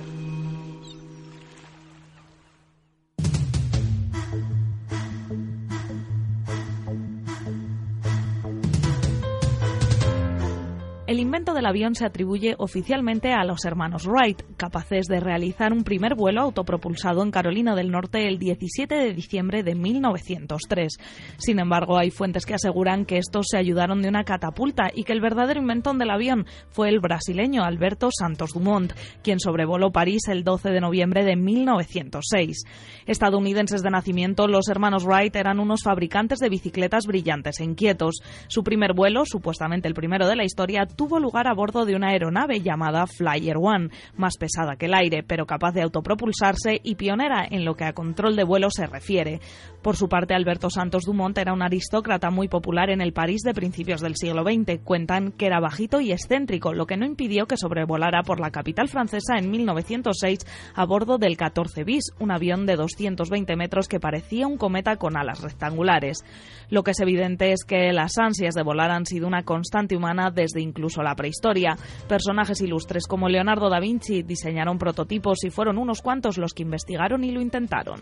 El 11.07 11.21
invento 11.21 11.53
del 11.53 11.65
avión 11.65 11.95
se 11.95 12.05
atribuye 12.05 12.55
oficialmente 12.57 13.31
a 13.31 13.45
los 13.45 13.63
hermanos 13.63 14.05
Wright, 14.05 14.41
capaces 14.57 15.05
de 15.05 15.21
realizar 15.21 15.71
un 15.71 15.85
primer 15.85 16.15
vuelo 16.15 16.41
autopropulsado 16.41 17.23
en 17.23 17.31
Carolina 17.31 17.75
del 17.75 17.91
Norte 17.91 18.27
el 18.27 18.37
17 18.37 18.93
de 18.93 19.13
diciembre 19.13 19.63
de 19.63 19.73
1903. 19.73 20.97
Sin 21.37 21.59
embargo, 21.59 21.97
hay 21.97 22.11
fuentes 22.11 22.45
que 22.45 22.55
aseguran 22.55 23.05
que 23.05 23.19
estos 23.19 23.45
se 23.49 23.57
ayudaron 23.57 24.01
de 24.01 24.09
una 24.09 24.25
catapulta 24.25 24.89
y 24.93 25.05
que 25.05 25.13
el 25.13 25.21
verdadero 25.21 25.61
inventón 25.61 25.97
del 25.97 26.09
avión 26.09 26.45
fue 26.71 26.89
el 26.89 26.99
brasileño 26.99 27.63
Alberto 27.63 28.09
Santos 28.11 28.51
Dumont, 28.53 28.91
quien 29.23 29.39
sobrevoló 29.39 29.93
París 29.93 30.23
el 30.27 30.43
12 30.43 30.71
de 30.71 30.81
noviembre 30.81 31.23
de 31.23 31.37
1906. 31.37 32.65
Estadounidenses 33.05 33.81
de 33.81 33.91
nacimiento, 33.91 34.49
los 34.49 34.67
hermanos 34.67 35.05
Wright 35.05 35.37
eran 35.37 35.61
unos 35.61 35.83
fabricantes 35.83 36.39
de 36.39 36.49
bicicletas 36.49 37.05
brillantes 37.05 37.61
e 37.61 37.63
inquietos. 37.63 38.17
Su 38.49 38.65
primer 38.65 38.91
vuelo, 38.93 39.23
supuestamente 39.25 39.87
el 39.87 39.93
primero 39.93 40.27
de 40.27 40.35
la 40.35 40.43
historia, 40.43 40.85
tuvo 40.97 41.19
lugar 41.19 41.47
a 41.47 41.53
bordo 41.53 41.85
de 41.85 41.95
una 41.95 42.09
aeronave 42.09 42.59
llamada 42.59 43.05
Flyer 43.07 43.55
One, 43.57 43.89
más 44.17 44.35
pesada 44.37 44.75
que 44.75 44.87
el 44.87 44.95
aire, 44.95 45.23
pero 45.23 45.45
capaz 45.45 45.71
de 45.73 45.83
autopropulsarse 45.83 46.81
y 46.83 46.95
pionera 46.95 47.47
en 47.49 47.63
lo 47.63 47.75
que 47.75 47.85
a 47.85 47.93
control 47.93 48.35
de 48.35 48.43
vuelo 48.43 48.69
se 48.71 48.87
refiere. 48.87 49.39
Por 49.83 49.95
su 49.95 50.09
parte, 50.09 50.33
Alberto 50.33 50.69
Santos 50.69 51.03
Dumont 51.05 51.37
era 51.37 51.53
un 51.53 51.61
aristócrata 51.61 52.31
muy 52.31 52.47
popular 52.47 52.89
en 52.89 52.99
el 52.99 53.13
París 53.13 53.41
de 53.43 53.53
principios 53.53 54.01
del 54.01 54.15
siglo 54.15 54.43
XX. 54.43 54.81
Cuentan 54.83 55.31
que 55.31 55.45
era 55.45 55.59
bajito 55.59 56.01
y 56.01 56.11
excéntrico, 56.11 56.73
lo 56.73 56.87
que 56.87 56.97
no 56.97 57.05
impidió 57.05 57.45
que 57.45 57.57
sobrevolara 57.57 58.23
por 58.23 58.39
la 58.39 58.49
capital 58.49 58.89
francesa 58.89 59.37
en 59.37 59.51
1906 59.51 60.39
a 60.73 60.85
bordo 60.85 61.19
del 61.19 61.37
14 61.37 61.83
bis, 61.83 62.11
un 62.19 62.31
avión 62.31 62.65
de 62.65 62.75
220 62.75 63.55
metros 63.55 63.87
que 63.87 63.99
parecía 63.99 64.47
un 64.47 64.57
cometa 64.57 64.97
con 64.97 65.15
alas 65.15 65.41
rectangulares. 65.41 66.25
Lo 66.69 66.83
que 66.83 66.91
es 66.91 66.99
evidente 66.99 67.51
es 67.51 67.63
que 67.63 67.93
las 67.93 68.17
ansias 68.17 68.55
de 68.55 68.63
volar 68.63 68.89
han 68.89 69.05
sido 69.05 69.27
una 69.27 69.43
constante 69.43 69.95
humana 69.95 70.31
desde 70.31 70.59
incluso 70.59 70.86
incluso 70.87 71.03
la 71.03 71.15
prehistoria. 71.15 71.75
Personajes 72.07 72.61
ilustres 72.61 73.07
como 73.07 73.27
Leonardo 73.27 73.69
da 73.69 73.79
Vinci 73.79 74.23
diseñaron 74.23 74.77
prototipos 74.77 75.43
y 75.43 75.49
fueron 75.49 75.77
unos 75.77 76.01
cuantos 76.01 76.37
los 76.37 76.53
que 76.53 76.63
investigaron 76.63 77.23
y 77.23 77.31
lo 77.31 77.41
intentaron. 77.41 78.01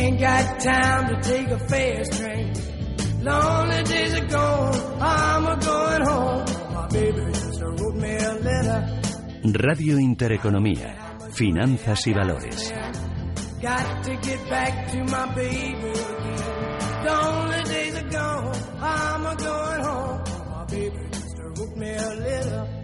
Ain't 0.00 0.18
got 0.18 0.60
time 0.60 1.08
to 1.08 1.20
take 1.20 1.48
a 1.48 1.58
fast 1.58 2.12
train. 2.14 2.54
Lonely 3.22 3.82
days 3.82 4.14
are 4.18 4.26
gone, 4.28 4.74
I'm 4.98 5.44
a 5.46 5.56
going 5.60 6.02
home. 6.08 6.44
My 6.72 6.88
baby 6.88 7.32
just 7.32 7.60
wrote 7.60 7.94
me 7.96 8.16
a 8.16 8.32
letter. 8.32 9.00
Radio 9.44 9.98
Intereconomía, 9.98 10.96
Finanzas 11.32 12.06
y 12.06 12.14
Valores. 12.14 12.72
Got 13.60 14.04
to 14.04 14.16
get 14.16 14.48
back 14.48 14.90
to 14.92 15.04
my 15.04 15.34
baby 15.34 15.90
again. 15.90 17.04
Lonely 17.04 17.62
days 17.64 17.94
are 17.96 18.08
gone, 18.08 18.56
I'm 18.80 19.26
a 19.26 19.36
going 19.36 19.84
home. 19.84 20.24
My 20.48 20.64
baby 20.64 21.08
just 21.12 21.36
wrote 21.38 21.76
me 21.76 21.90
a 21.90 22.14
letter. 22.14 22.79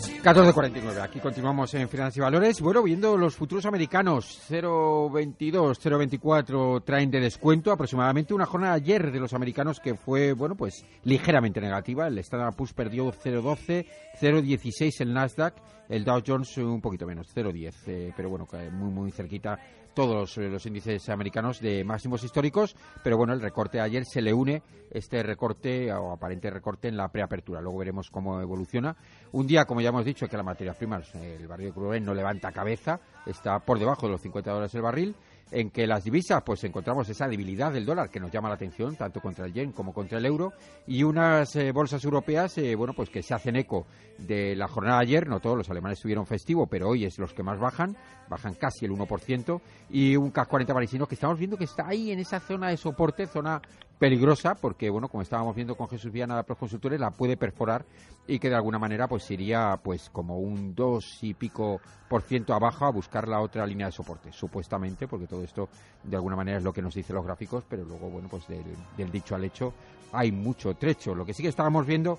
14.49, 0.00 1.02
aquí 1.02 1.18
continuamos 1.18 1.72
en 1.74 1.88
Finanzas 1.88 2.16
y 2.18 2.20
Valores. 2.20 2.60
Bueno, 2.60 2.82
viendo 2.82 3.16
los 3.16 3.36
futuros 3.36 3.66
americanos, 3.66 4.40
0.22, 4.50 5.78
0.24 5.78 6.84
traen 6.84 7.10
de 7.10 7.20
descuento 7.20 7.72
aproximadamente 7.72 8.34
una 8.34 8.46
jornada 8.46 8.74
ayer 8.74 9.10
de 9.10 9.18
los 9.18 9.34
americanos 9.34 9.80
que 9.80 9.94
fue, 9.94 10.32
bueno, 10.32 10.54
pues 10.54 10.84
ligeramente 11.04 11.60
negativa. 11.60 12.06
El 12.06 12.18
Standard 12.18 12.54
Poor's 12.54 12.72
perdió 12.72 13.12
0.12, 13.12 13.86
0.16 14.20 15.00
el 15.00 15.14
Nasdaq, 15.14 15.54
el 15.90 16.04
Dow 16.04 16.22
Jones 16.26 16.56
un 16.58 16.80
poquito 16.80 17.04
menos, 17.04 17.26
0.10, 17.34 17.74
eh, 17.88 18.12
pero 18.16 18.30
bueno, 18.30 18.46
muy, 18.72 18.90
muy 18.90 19.10
cerquita 19.10 19.58
todos 19.92 20.36
los, 20.36 20.66
índices 20.66 21.08
americanos 21.08 21.60
de 21.60 21.84
máximos 21.84 22.22
históricos, 22.22 22.76
pero 23.02 23.16
bueno, 23.16 23.32
el 23.32 23.40
recorte 23.40 23.78
de 23.78 23.84
ayer 23.84 24.04
se 24.04 24.22
le 24.22 24.32
une 24.32 24.62
este 24.90 25.22
recorte 25.22 25.92
o 25.92 26.12
aparente 26.12 26.48
recorte 26.48 26.88
en 26.88 26.96
la 26.96 27.08
preapertura. 27.08 27.60
Luego 27.60 27.78
veremos 27.78 28.08
cómo 28.10 28.40
evoluciona. 28.40 28.96
Un 29.32 29.46
día, 29.46 29.64
como 29.64 29.80
ya 29.80 29.88
hemos 29.88 30.04
dicho, 30.04 30.26
que 30.28 30.36
la 30.36 30.42
materia 30.42 30.74
primas, 30.74 31.12
el 31.14 31.46
barrio 31.46 31.68
de 31.68 31.72
Cruel 31.72 32.04
no 32.04 32.14
levanta 32.14 32.52
cabeza, 32.52 33.00
está 33.26 33.58
por 33.58 33.78
debajo 33.78 34.06
de 34.06 34.12
los 34.12 34.20
50 34.20 34.50
dólares 34.50 34.74
el 34.74 34.82
barril 34.82 35.14
en 35.50 35.70
que 35.70 35.86
las 35.86 36.04
divisas 36.04 36.42
pues 36.44 36.62
encontramos 36.64 37.08
esa 37.08 37.26
debilidad 37.26 37.72
del 37.72 37.84
dólar 37.84 38.10
que 38.10 38.20
nos 38.20 38.30
llama 38.30 38.48
la 38.48 38.54
atención 38.54 38.96
tanto 38.96 39.20
contra 39.20 39.46
el 39.46 39.52
yen 39.52 39.72
como 39.72 39.92
contra 39.92 40.18
el 40.18 40.26
euro 40.26 40.52
y 40.86 41.02
unas 41.02 41.54
eh, 41.56 41.72
bolsas 41.72 42.04
europeas 42.04 42.56
eh, 42.58 42.74
bueno 42.74 42.92
pues 42.94 43.10
que 43.10 43.22
se 43.22 43.34
hacen 43.34 43.56
eco 43.56 43.86
de 44.18 44.54
la 44.54 44.68
jornada 44.68 44.98
de 44.98 45.06
ayer. 45.06 45.28
No 45.28 45.40
todos 45.40 45.56
los 45.56 45.70
alemanes 45.70 46.00
tuvieron 46.00 46.26
festivo 46.26 46.66
pero 46.66 46.88
hoy 46.88 47.04
es 47.04 47.18
los 47.18 47.32
que 47.32 47.42
más 47.42 47.58
bajan 47.58 47.96
bajan 48.28 48.54
casi 48.54 48.86
el 48.86 48.92
1% 48.92 49.60
y 49.90 50.16
un 50.16 50.30
CAC 50.30 50.48
40 50.48 50.74
parisino 50.74 51.06
que 51.06 51.14
estamos 51.14 51.38
viendo 51.38 51.56
que 51.56 51.64
está 51.64 51.88
ahí 51.88 52.10
en 52.12 52.20
esa 52.20 52.40
zona 52.40 52.68
de 52.68 52.76
soporte 52.76 53.26
zona 53.26 53.60
peligrosa 54.00 54.54
porque 54.54 54.88
bueno 54.88 55.08
como 55.08 55.22
estábamos 55.22 55.54
viendo 55.54 55.76
con 55.76 55.86
Jesús 55.86 56.10
Viana 56.10 56.34
de 56.34 56.44
los 56.48 56.56
consultores 56.56 56.98
la 56.98 57.10
puede 57.10 57.36
perforar 57.36 57.84
y 58.26 58.38
que 58.38 58.48
de 58.48 58.54
alguna 58.54 58.78
manera 58.78 59.06
pues 59.06 59.30
iría 59.30 59.78
pues 59.84 60.08
como 60.08 60.38
un 60.38 60.74
2 60.74 61.18
y 61.22 61.34
pico 61.34 61.82
por 62.08 62.22
ciento 62.22 62.54
abajo 62.54 62.86
a 62.86 62.90
buscar 62.90 63.28
la 63.28 63.40
otra 63.40 63.66
línea 63.66 63.88
de 63.88 63.92
soporte 63.92 64.32
supuestamente 64.32 65.06
porque 65.06 65.26
todo 65.26 65.44
esto 65.44 65.68
de 66.02 66.16
alguna 66.16 66.34
manera 66.34 66.56
es 66.56 66.64
lo 66.64 66.72
que 66.72 66.80
nos 66.80 66.94
dicen 66.94 67.14
los 67.14 67.26
gráficos 67.26 67.62
pero 67.68 67.84
luego 67.84 68.08
bueno 68.08 68.28
pues 68.30 68.48
del, 68.48 68.64
del 68.96 69.12
dicho 69.12 69.34
al 69.34 69.44
hecho 69.44 69.74
hay 70.12 70.32
mucho 70.32 70.72
trecho 70.76 71.14
lo 71.14 71.26
que 71.26 71.34
sí 71.34 71.42
que 71.42 71.50
estábamos 71.50 71.86
viendo 71.86 72.18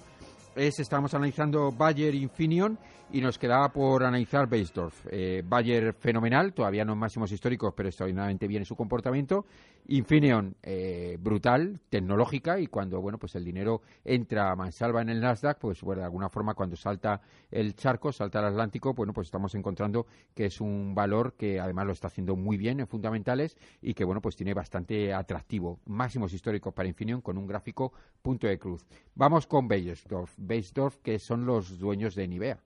es, 0.55 0.79
estábamos 0.79 1.13
analizando 1.13 1.71
Bayer 1.71 2.13
Infineon 2.13 2.77
y 3.13 3.21
nos 3.21 3.37
quedaba 3.37 3.69
por 3.69 4.03
analizar 4.03 4.47
Beisdorf. 4.47 5.05
Eh, 5.09 5.43
Bayer 5.45 5.93
fenomenal, 5.93 6.53
todavía 6.53 6.85
no 6.85 6.93
en 6.93 6.99
máximos 6.99 7.31
históricos, 7.31 7.73
pero 7.75 7.89
extraordinariamente 7.89 8.47
bien 8.47 8.61
en 8.61 8.65
su 8.65 8.75
comportamiento. 8.75 9.45
Infineon 9.87 10.55
eh, 10.63 11.17
brutal, 11.19 11.79
tecnológica 11.89 12.59
y 12.59 12.67
cuando 12.67 13.01
bueno 13.01 13.17
pues 13.17 13.35
el 13.35 13.43
dinero 13.43 13.81
entra 14.03 14.51
a 14.51 14.55
mansalva 14.55 15.01
en 15.01 15.09
el 15.09 15.19
Nasdaq, 15.19 15.59
pues 15.59 15.81
bueno, 15.81 16.01
de 16.01 16.05
alguna 16.05 16.29
forma 16.29 16.53
cuando 16.53 16.75
salta 16.75 17.21
el 17.49 17.75
charco, 17.75 18.11
salta 18.11 18.39
el 18.39 18.45
Atlántico, 18.45 18.93
bueno 18.93 19.13
pues 19.13 19.27
estamos 19.27 19.55
encontrando 19.55 20.05
que 20.33 20.45
es 20.45 20.61
un 20.61 20.93
valor 20.95 21.33
que 21.33 21.59
además 21.59 21.85
lo 21.87 21.93
está 21.93 22.07
haciendo 22.07 22.35
muy 22.35 22.57
bien 22.57 22.79
en 22.79 22.87
fundamentales 22.87 23.57
y 23.81 23.93
que 23.93 24.03
bueno 24.03 24.21
pues 24.21 24.35
tiene 24.35 24.53
bastante 24.53 25.13
atractivo. 25.13 25.79
Máximos 25.85 26.33
históricos 26.33 26.73
para 26.73 26.89
Infineon 26.89 27.21
con 27.21 27.37
un 27.37 27.47
gráfico 27.47 27.93
punto 28.21 28.47
de 28.47 28.57
cruz. 28.57 28.85
Vamos 29.15 29.47
con 29.47 29.67
Beisdorf. 29.67 30.33
Beisdorf 30.37 30.97
que 30.97 31.19
son 31.19 31.45
los 31.45 31.79
dueños 31.79 32.15
de 32.15 32.27
Nivea. 32.27 32.59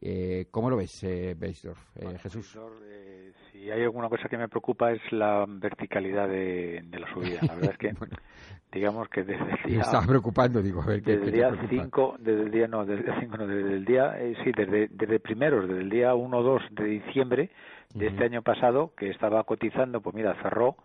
Eh, 0.00 0.46
¿Cómo 0.50 0.70
lo 0.70 0.76
ves, 0.76 1.02
eh, 1.02 1.34
Beisdorf? 1.36 1.78
Eh, 1.96 2.18
Jesús. 2.22 2.56
Eh, 2.88 3.32
si 3.50 3.70
hay 3.70 3.82
alguna 3.82 4.08
cosa 4.08 4.28
que 4.28 4.38
me 4.38 4.48
preocupa 4.48 4.92
es 4.92 5.00
la 5.10 5.44
verticalidad 5.48 6.28
de, 6.28 6.84
la 6.92 7.12
subida. 7.12 7.40
La 7.42 7.54
verdad 7.54 7.72
es 7.72 7.78
que, 7.78 7.92
digamos 8.72 9.08
que 9.08 9.24
desde 9.24 9.44
el 9.44 9.70
día. 9.70 9.84
Me 10.00 10.06
preocupando, 10.06 10.62
digo, 10.62 10.82
a 10.82 10.86
ver, 10.86 11.02
Desde 11.02 11.24
el 11.24 11.32
día 11.32 11.50
5, 11.68 12.16
desde 12.20 12.42
el 12.42 12.50
día, 12.50 12.68
no, 12.68 12.84
desde 12.84 13.10
el 13.10 13.20
5, 13.20 13.36
no, 13.38 13.46
desde 13.46 13.74
el 13.74 13.84
día, 13.84 14.16
sí, 14.44 14.52
desde, 14.56 14.88
desde 14.88 15.18
primeros, 15.18 15.68
desde 15.68 15.80
el 15.80 15.90
día 15.90 16.14
1 16.14 16.42
2 16.42 16.62
de 16.70 16.84
diciembre 16.84 17.50
de 17.94 18.06
este 18.06 18.24
año 18.24 18.42
pasado, 18.42 18.92
que 18.96 19.10
estaba 19.10 19.42
cotizando, 19.42 20.00
pues 20.00 20.14
mira, 20.14 20.40
cerró, 20.42 20.76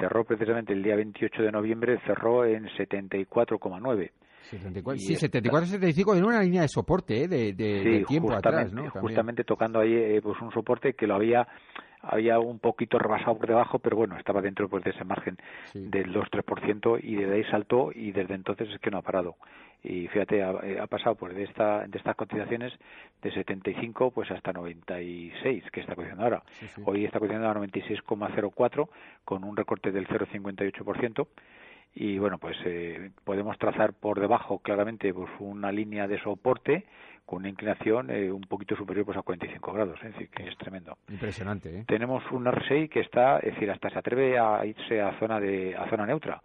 cerró 0.00 0.24
precisamente 0.24 0.72
el 0.72 0.82
día 0.82 0.96
28 0.96 1.42
de 1.42 1.52
noviembre, 1.52 2.00
cerró 2.06 2.44
en 2.44 2.64
74,9 2.70 4.10
sí, 4.96 5.14
74-75 5.14 6.16
en 6.16 6.24
una 6.24 6.42
línea 6.42 6.62
de 6.62 6.68
soporte 6.68 7.24
¿eh? 7.24 7.28
de, 7.28 8.04
tiempo 8.06 8.32
atrás, 8.32 8.72
¿no? 8.72 8.90
Justamente 8.90 9.44
tocando 9.44 9.80
ahí 9.80 9.94
eh, 9.94 10.20
pues 10.22 10.40
un 10.40 10.52
soporte 10.52 10.94
que 10.94 11.06
lo 11.06 11.14
había 11.14 11.46
había 12.02 12.38
un 12.40 12.58
poquito 12.58 12.98
rebasado 12.98 13.38
por 13.38 13.46
debajo, 13.46 13.78
pero 13.78 13.96
bueno, 13.96 14.16
estaba 14.18 14.40
dentro 14.40 14.68
pues 14.68 14.82
de 14.84 14.90
ese 14.90 15.04
margen 15.04 15.38
del 15.72 16.12
2-3% 16.12 16.98
y 17.02 17.14
desde 17.14 17.34
ahí 17.34 17.44
saltó 17.44 17.90
y 17.94 18.12
desde 18.12 18.34
entonces 18.34 18.68
es 18.70 18.80
que 18.80 18.90
no 18.90 18.98
ha 18.98 19.02
parado. 19.02 19.36
Y 19.84 20.08
fíjate, 20.08 20.42
ha, 20.42 20.50
eh, 20.62 20.86
pasado 20.88 21.14
pues 21.16 21.34
de, 21.34 21.44
esta, 21.44 21.86
de 21.86 21.98
estas 21.98 22.16
cotizaciones 22.16 22.72
de 23.22 23.32
75 23.32 24.10
pues 24.10 24.30
hasta 24.30 24.52
96, 24.52 25.64
que 25.72 25.80
está 25.80 25.94
cotizando 25.94 26.24
ahora. 26.24 26.42
Hoy 26.84 27.04
está 27.04 27.18
cotizando 27.18 27.48
a 27.48 27.54
96,04 27.54 28.88
con 29.24 29.44
un 29.44 29.56
recorte 29.56 29.90
del 29.90 30.06
0,58% 30.06 31.26
y 31.94 32.18
bueno 32.18 32.38
pues 32.38 32.56
eh, 32.64 33.10
podemos 33.24 33.58
trazar 33.58 33.92
por 33.92 34.20
debajo 34.20 34.58
claramente 34.58 35.12
pues 35.12 35.30
una 35.40 35.70
línea 35.70 36.06
de 36.08 36.20
soporte 36.20 36.86
con 37.26 37.40
una 37.40 37.48
inclinación 37.48 38.10
eh, 38.10 38.30
un 38.30 38.42
poquito 38.42 38.76
superior 38.76 39.06
pues 39.06 39.18
a 39.18 39.22
45 39.22 39.72
grados 39.72 39.98
es 40.02 40.12
decir 40.12 40.28
que 40.28 40.48
es 40.48 40.56
tremendo 40.56 40.96
impresionante 41.08 41.80
¿eh? 41.80 41.84
tenemos 41.86 42.22
un 42.30 42.50
RSI 42.50 42.88
que 42.88 43.00
está 43.00 43.38
es 43.38 43.54
decir 43.54 43.70
hasta 43.70 43.90
se 43.90 43.98
atreve 43.98 44.38
a 44.38 44.64
irse 44.64 45.00
a 45.00 45.18
zona 45.18 45.38
de 45.38 45.76
a 45.76 45.88
zona 45.88 46.06
neutra 46.06 46.42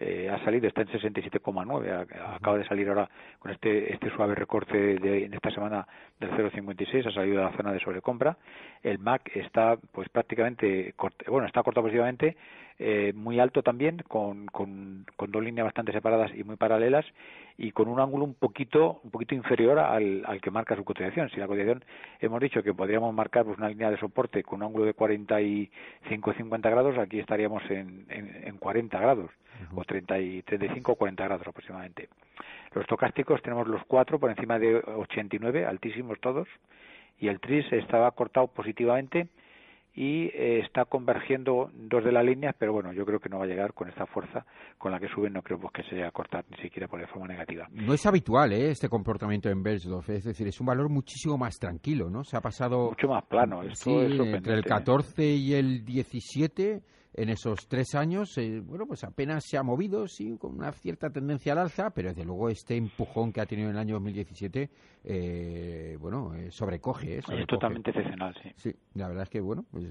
eh, 0.00 0.30
ha 0.30 0.38
salido, 0.44 0.68
está 0.68 0.82
en 0.82 0.88
67,9, 0.88 2.36
acaba 2.36 2.56
de 2.56 2.64
salir 2.68 2.88
ahora 2.88 3.10
con 3.40 3.50
este 3.50 3.92
este 3.92 4.10
suave 4.10 4.36
recorte 4.36 4.76
de, 4.76 5.24
en 5.24 5.34
esta 5.34 5.50
semana 5.50 5.88
del 6.20 6.30
0,56, 6.30 7.08
ha 7.08 7.12
salido 7.12 7.38
de 7.38 7.44
la 7.44 7.56
zona 7.56 7.72
de 7.72 7.80
sobrecompra. 7.80 8.36
El 8.80 9.00
MAC 9.00 9.36
está 9.36 9.76
pues 9.90 10.08
prácticamente, 10.08 10.94
bueno, 11.26 11.48
está 11.48 11.64
cortado 11.64 11.86
positivamente 11.86 12.36
eh, 12.80 13.12
muy 13.12 13.40
alto 13.40 13.62
también, 13.62 13.98
con, 14.06 14.46
con, 14.46 15.04
con, 15.16 15.32
dos 15.32 15.42
líneas 15.42 15.64
bastante 15.64 15.92
separadas 15.92 16.30
y 16.34 16.44
muy 16.44 16.56
paralelas, 16.56 17.04
y 17.56 17.72
con 17.72 17.88
un 17.88 17.98
ángulo 17.98 18.24
un 18.24 18.34
poquito, 18.34 19.00
un 19.02 19.10
poquito 19.10 19.34
inferior 19.34 19.80
al, 19.80 20.22
al 20.24 20.40
que 20.40 20.52
marca 20.52 20.76
su 20.76 20.84
cotización. 20.84 21.28
Si 21.30 21.38
la 21.38 21.48
cotización 21.48 21.84
hemos 22.20 22.40
dicho 22.40 22.62
que 22.62 22.72
podríamos 22.72 23.12
marcar 23.12 23.44
pues, 23.44 23.58
una 23.58 23.68
línea 23.68 23.90
de 23.90 23.98
soporte 23.98 24.44
con 24.44 24.62
un 24.62 24.68
ángulo 24.68 24.84
de 24.84 24.94
45 24.94 26.34
50 26.34 26.70
grados, 26.70 26.98
aquí 26.98 27.18
estaríamos 27.18 27.64
en, 27.68 28.06
en, 28.10 28.42
en 28.44 28.56
40 28.58 29.00
grados, 29.00 29.30
o 29.74 29.84
30 29.84 30.18
y 30.20 30.42
35 30.42 30.92
o 30.92 30.94
40 30.94 31.24
grados 31.24 31.48
aproximadamente. 31.48 32.08
Los 32.74 32.86
tocásticos 32.86 33.42
tenemos 33.42 33.66
los 33.66 33.84
cuatro 33.86 34.20
por 34.20 34.30
encima 34.30 34.58
de 34.60 34.76
89, 34.76 35.66
altísimos 35.66 36.20
todos, 36.20 36.46
y 37.18 37.26
el 37.26 37.40
TRIS 37.40 37.72
estaba 37.72 38.08
cortado 38.12 38.46
positivamente 38.46 39.26
y 39.94 40.26
eh, 40.26 40.60
está 40.64 40.84
convergiendo 40.84 41.70
dos 41.74 42.04
de 42.04 42.12
las 42.12 42.24
líneas, 42.24 42.54
pero 42.58 42.72
bueno, 42.72 42.92
yo 42.92 43.04
creo 43.04 43.18
que 43.18 43.28
no 43.28 43.38
va 43.38 43.44
a 43.44 43.48
llegar 43.48 43.74
con 43.74 43.88
esta 43.88 44.06
fuerza 44.06 44.46
con 44.78 44.92
la 44.92 45.00
que 45.00 45.08
suben, 45.08 45.32
no 45.32 45.42
creo 45.42 45.58
pues, 45.58 45.72
que 45.72 45.82
se 45.84 45.96
vaya 45.96 46.08
a 46.08 46.12
cortar 46.12 46.44
ni 46.50 46.56
siquiera 46.58 46.86
por 46.86 47.00
de 47.00 47.06
forma 47.06 47.26
negativa. 47.26 47.68
No 47.72 47.92
es 47.92 48.06
habitual 48.06 48.52
¿eh? 48.52 48.70
este 48.70 48.88
comportamiento 48.88 49.48
en 49.48 49.62
Belsdorf, 49.62 50.08
es 50.10 50.24
decir, 50.24 50.46
es 50.46 50.60
un 50.60 50.66
valor 50.66 50.88
muchísimo 50.88 51.36
más 51.36 51.58
tranquilo, 51.58 52.08
¿no? 52.10 52.22
Se 52.24 52.36
ha 52.36 52.40
pasado... 52.40 52.90
Mucho 52.90 53.08
más 53.08 53.24
plano, 53.24 53.62
esto 53.62 53.90
sí, 53.90 54.22
entre 54.22 54.54
el 54.54 54.64
14 54.64 55.24
y 55.24 55.54
el 55.54 55.84
17 55.84 56.82
en 57.14 57.30
esos 57.30 57.66
tres 57.68 57.94
años, 57.94 58.36
eh, 58.38 58.60
bueno, 58.60 58.86
pues 58.86 59.02
apenas 59.04 59.44
se 59.44 59.56
ha 59.56 59.62
movido, 59.62 60.06
sí, 60.06 60.36
con 60.38 60.54
una 60.54 60.72
cierta 60.72 61.10
tendencia 61.10 61.52
al 61.52 61.58
alza, 61.58 61.90
pero 61.90 62.10
desde 62.10 62.24
luego 62.24 62.48
este 62.48 62.76
empujón 62.76 63.32
que 63.32 63.40
ha 63.40 63.46
tenido 63.46 63.70
en 63.70 63.76
el 63.76 63.80
año 63.80 63.94
2017, 63.94 64.70
eh, 65.04 65.96
bueno, 66.00 66.34
eh, 66.34 66.50
sobrecoge, 66.50 67.18
Es 67.18 67.24
totalmente 67.48 67.90
excepcional, 67.90 68.34
sí. 68.42 68.50
Sí, 68.56 68.76
la 68.94 69.08
verdad 69.08 69.24
es 69.24 69.30
que, 69.30 69.40
bueno, 69.40 69.64
pues 69.70 69.84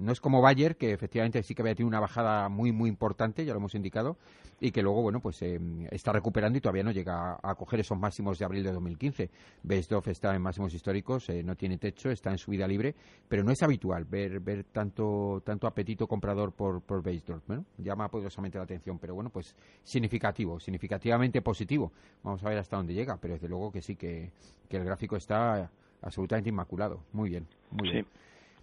no 0.00 0.12
es 0.12 0.20
como 0.20 0.42
Bayer, 0.42 0.76
que 0.76 0.92
efectivamente 0.92 1.42
sí 1.42 1.54
que 1.54 1.62
había 1.62 1.74
tenido 1.74 1.88
una 1.88 2.00
bajada 2.00 2.48
muy, 2.48 2.72
muy 2.72 2.88
importante, 2.88 3.44
ya 3.44 3.52
lo 3.52 3.60
hemos 3.60 3.74
indicado, 3.74 4.18
y 4.60 4.70
que 4.70 4.82
luego, 4.82 5.02
bueno, 5.02 5.20
pues 5.20 5.42
está 5.90 6.12
recuperando 6.12 6.58
y 6.58 6.60
todavía 6.60 6.82
no 6.82 6.90
llega 6.90 7.38
a, 7.42 7.54
coger 7.54 7.80
esos 7.80 7.98
máximos 7.98 8.38
de 8.38 8.44
abril 8.44 8.62
de 8.62 8.72
2015. 8.72 9.30
Beisdorf 9.62 10.08
está 10.08 10.34
en 10.34 10.42
máximos 10.42 10.72
históricos, 10.72 11.28
no 11.44 11.54
tiene 11.56 11.78
techo, 11.78 12.10
está 12.10 12.30
en 12.30 12.38
subida 12.38 12.66
libre, 12.66 12.94
pero 13.28 13.44
no 13.44 13.50
es 13.50 13.62
habitual 13.62 14.04
ver, 14.04 14.40
ver 14.40 14.64
tanto, 14.64 15.42
tanto 15.44 15.66
apetito 15.66 16.06
comprador 16.24 16.52
por, 16.52 16.80
por 16.82 17.02
Beisdorf. 17.02 17.44
Llama 17.76 18.08
poderosamente 18.08 18.56
la 18.56 18.64
atención, 18.64 18.98
pero 18.98 19.14
bueno, 19.14 19.30
pues 19.30 19.54
significativo, 19.82 20.58
significativamente 20.58 21.42
positivo. 21.42 21.92
Vamos 22.22 22.42
a 22.44 22.48
ver 22.48 22.58
hasta 22.58 22.76
dónde 22.78 22.94
llega, 22.94 23.18
pero 23.20 23.34
desde 23.34 23.48
luego 23.48 23.70
que 23.70 23.82
sí, 23.82 23.94
que, 23.94 24.30
que 24.70 24.78
el 24.78 24.84
gráfico 24.84 25.16
está 25.16 25.70
absolutamente 26.00 26.48
inmaculado. 26.48 27.00
Muy 27.12 27.28
bien, 27.28 27.46
muy 27.70 27.90
bien. 27.90 28.06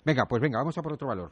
Venga, 0.03 0.25
pues 0.27 0.41
venga, 0.41 0.57
vamos 0.57 0.75
a 0.77 0.81
por 0.81 0.93
otro 0.93 1.07
valor. 1.07 1.31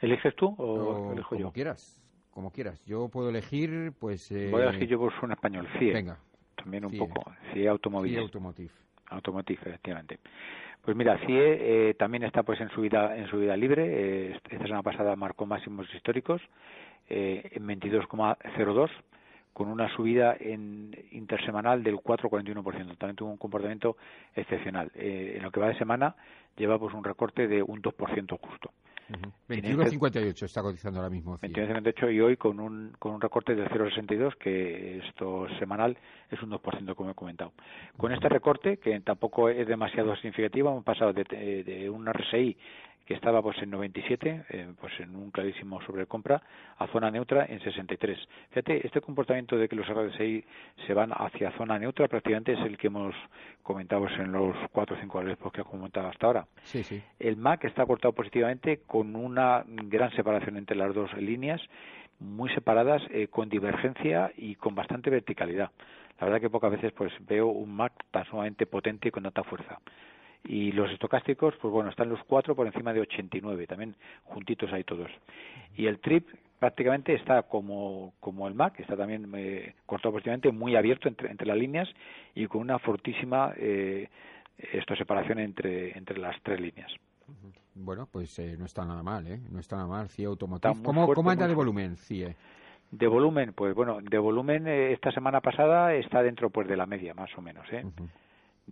¿Eliges 0.00 0.34
tú 0.36 0.54
o, 0.58 1.12
elijo 1.12 1.30
como 1.30 1.52
quieras, 1.52 2.00
como 2.30 2.52
quieras. 2.52 2.80
Yo 2.84 3.08
puedo 3.08 3.30
elegir, 3.30 3.92
pues... 3.98 4.30
Eh... 4.30 4.50
Voy 4.52 4.62
a 4.62 4.68
elegir 4.68 4.88
yo 4.88 4.98
por 4.98 5.12
un 5.24 5.32
español, 5.32 5.66
CIE. 5.80 5.92
Venga. 5.92 6.18
También 6.54 6.84
un 6.84 6.96
poco, 6.96 7.32
CIE 7.52 7.68
Automotive. 7.68 8.14
CIE 8.14 8.20
Automotive. 8.20 8.70
Automotive, 9.10 9.60
efectivamente. 9.62 10.20
Pues 10.88 10.96
mira, 10.96 11.18
CIE 11.18 11.90
eh, 11.90 11.94
también 11.98 12.22
está 12.22 12.44
pues 12.44 12.58
en 12.62 12.70
su 12.70 12.80
vida 12.80 13.14
en 13.14 13.28
su 13.28 13.36
libre. 13.36 13.84
Eh, 14.30 14.40
esta 14.48 14.64
semana 14.64 14.82
pasada 14.82 15.14
marcó 15.16 15.44
máximos 15.44 15.86
históricos 15.94 16.40
eh, 17.10 17.46
en 17.52 17.68
22,02 17.68 18.88
con 19.52 19.68
una 19.68 19.94
subida 19.94 20.34
en 20.40 20.96
intersemanal 21.10 21.82
del 21.82 21.96
4,41%. 21.96 22.96
También 22.96 23.16
tuvo 23.16 23.28
un 23.28 23.36
comportamiento 23.36 23.98
excepcional. 24.34 24.90
Eh, 24.94 25.34
en 25.36 25.42
lo 25.42 25.50
que 25.50 25.60
va 25.60 25.68
de 25.68 25.76
semana 25.76 26.16
lleva 26.56 26.78
pues 26.78 26.94
un 26.94 27.04
recorte 27.04 27.46
de 27.48 27.62
un 27.62 27.82
2% 27.82 28.38
justo. 28.40 28.70
21,58 29.48 30.42
está 30.44 30.62
cotizando 30.62 31.00
ahora 31.00 31.10
mismo. 31.10 31.38
21,58 31.38 32.14
y 32.14 32.20
hoy 32.20 32.36
con 32.36 32.60
un, 32.60 32.92
con 32.98 33.12
un 33.12 33.20
recorte 33.20 33.54
del 33.54 33.68
0,62 33.68 34.36
que 34.36 34.98
esto 34.98 35.46
semanal 35.58 35.96
es 36.30 36.42
un 36.42 36.50
2% 36.50 36.94
como 36.94 37.10
he 37.10 37.14
comentado. 37.14 37.52
Con 37.96 38.12
este 38.12 38.28
recorte, 38.28 38.76
que 38.76 39.00
tampoco 39.00 39.48
es 39.48 39.66
demasiado 39.66 40.14
significativo, 40.16 40.70
hemos 40.70 40.84
pasado 40.84 41.12
de, 41.12 41.24
de 41.64 41.88
un 41.88 42.06
RSI 42.06 42.56
que 43.08 43.14
estaba 43.14 43.40
pues 43.40 43.56
en 43.62 43.70
97, 43.70 44.44
eh, 44.50 44.68
pues 44.78 44.92
en 45.00 45.16
un 45.16 45.30
clarísimo 45.30 45.80
sobrecompra, 45.80 46.42
a 46.76 46.86
zona 46.88 47.10
neutra 47.10 47.46
en 47.48 47.58
63. 47.58 48.18
Fíjate, 48.50 48.86
este 48.86 49.00
comportamiento 49.00 49.56
de 49.56 49.66
que 49.66 49.76
los 49.76 49.86
RSI 49.88 50.44
se 50.86 50.92
van 50.92 51.12
hacia 51.12 51.50
zona 51.52 51.78
neutra 51.78 52.06
prácticamente 52.06 52.52
es 52.52 52.60
el 52.60 52.76
que 52.76 52.88
hemos 52.88 53.14
comentado 53.62 54.06
en 54.08 54.30
los 54.30 54.54
cuatro 54.72 54.94
o 54.94 55.00
cinco 55.00 55.22
pues, 55.40 55.52
que 55.54 55.62
he 55.62 55.64
comentado 55.64 56.06
hasta 56.06 56.26
ahora. 56.26 56.46
Sí, 56.64 56.82
sí. 56.82 57.02
El 57.18 57.38
MAC 57.38 57.64
está 57.64 57.86
cortado 57.86 58.12
positivamente 58.12 58.80
con 58.86 59.16
una 59.16 59.64
gran 59.66 60.10
separación 60.10 60.58
entre 60.58 60.76
las 60.76 60.94
dos 60.94 61.10
líneas, 61.14 61.62
muy 62.20 62.50
separadas, 62.50 63.00
eh, 63.08 63.28
con 63.28 63.48
divergencia 63.48 64.32
y 64.36 64.56
con 64.56 64.74
bastante 64.74 65.08
verticalidad. 65.08 65.70
La 66.20 66.26
verdad 66.26 66.42
que 66.42 66.50
pocas 66.50 66.72
veces 66.72 66.92
pues 66.92 67.14
veo 67.20 67.46
un 67.46 67.74
MAC 67.74 67.94
tan 68.10 68.26
sumamente 68.26 68.66
potente 68.66 69.08
y 69.08 69.10
con 69.10 69.22
tanta 69.22 69.44
fuerza 69.44 69.78
y 70.48 70.72
los 70.72 70.90
estocásticos, 70.90 71.54
pues 71.60 71.70
bueno, 71.70 71.90
están 71.90 72.08
los 72.08 72.24
cuatro 72.24 72.56
por 72.56 72.66
encima 72.66 72.94
de 72.94 73.00
89, 73.00 73.66
también 73.66 73.94
juntitos 74.24 74.72
ahí 74.72 74.82
todos. 74.82 75.10
Y 75.76 75.86
el 75.86 75.98
TRIP 75.98 76.26
prácticamente 76.58 77.14
está 77.14 77.42
como, 77.42 78.14
como 78.18 78.48
el 78.48 78.54
MAC, 78.54 78.80
está 78.80 78.96
también 78.96 79.30
eh, 79.36 79.74
cortado 79.84 80.12
positivamente, 80.12 80.50
muy 80.50 80.74
abierto 80.74 81.06
entre, 81.06 81.30
entre 81.30 81.46
las 81.46 81.56
líneas 81.56 81.88
y 82.34 82.46
con 82.46 82.62
una 82.62 82.78
fortísima 82.78 83.52
eh, 83.58 84.08
esto 84.72 84.96
separación 84.96 85.38
entre, 85.38 85.96
entre 85.96 86.18
las 86.18 86.34
tres 86.42 86.58
líneas. 86.58 86.90
Bueno, 87.74 88.08
pues 88.10 88.38
eh, 88.38 88.56
no 88.58 88.64
está 88.64 88.86
nada 88.86 89.02
mal, 89.02 89.26
¿eh? 89.26 89.38
No 89.50 89.60
está 89.60 89.76
nada 89.76 89.88
mal, 89.88 90.08
CIE 90.08 90.24
Automotive. 90.24 90.74
¿Cómo, 90.82 91.12
¿Cómo, 91.12 91.30
anda 91.30 91.46
de 91.46 91.54
volumen, 91.54 91.96
CIE? 91.96 92.34
De 92.90 93.06
volumen, 93.06 93.52
pues 93.52 93.74
bueno, 93.74 93.98
de 94.00 94.18
volumen 94.18 94.66
eh, 94.66 94.92
esta 94.92 95.12
semana 95.12 95.42
pasada 95.42 95.94
está 95.94 96.22
dentro 96.22 96.48
pues 96.48 96.66
de 96.66 96.76
la 96.76 96.86
media, 96.86 97.12
más 97.12 97.30
o 97.36 97.42
menos, 97.42 97.66
¿eh? 97.70 97.84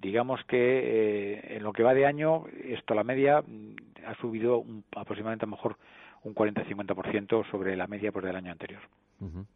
Digamos 0.01 0.41
que 0.45 0.57
eh, 0.57 1.57
en 1.57 1.63
lo 1.63 1.73
que 1.73 1.83
va 1.83 1.95
de 1.95 2.07
año, 2.07 2.45
esto 2.65 2.95
la 2.95 3.05
media 3.05 3.43
mm, 3.43 3.77
ha 4.07 4.15
subido 4.17 4.65
aproximadamente 4.95 5.45
a 5.45 5.49
lo 5.49 5.57
mejor 5.57 5.77
un 6.23 6.35
40-50% 6.35 7.51
sobre 7.51 7.77
la 7.77 7.87
media 7.87 8.13
por 8.13 8.25
del 8.25 8.37
año 8.37 8.53
anterior. 8.53 8.81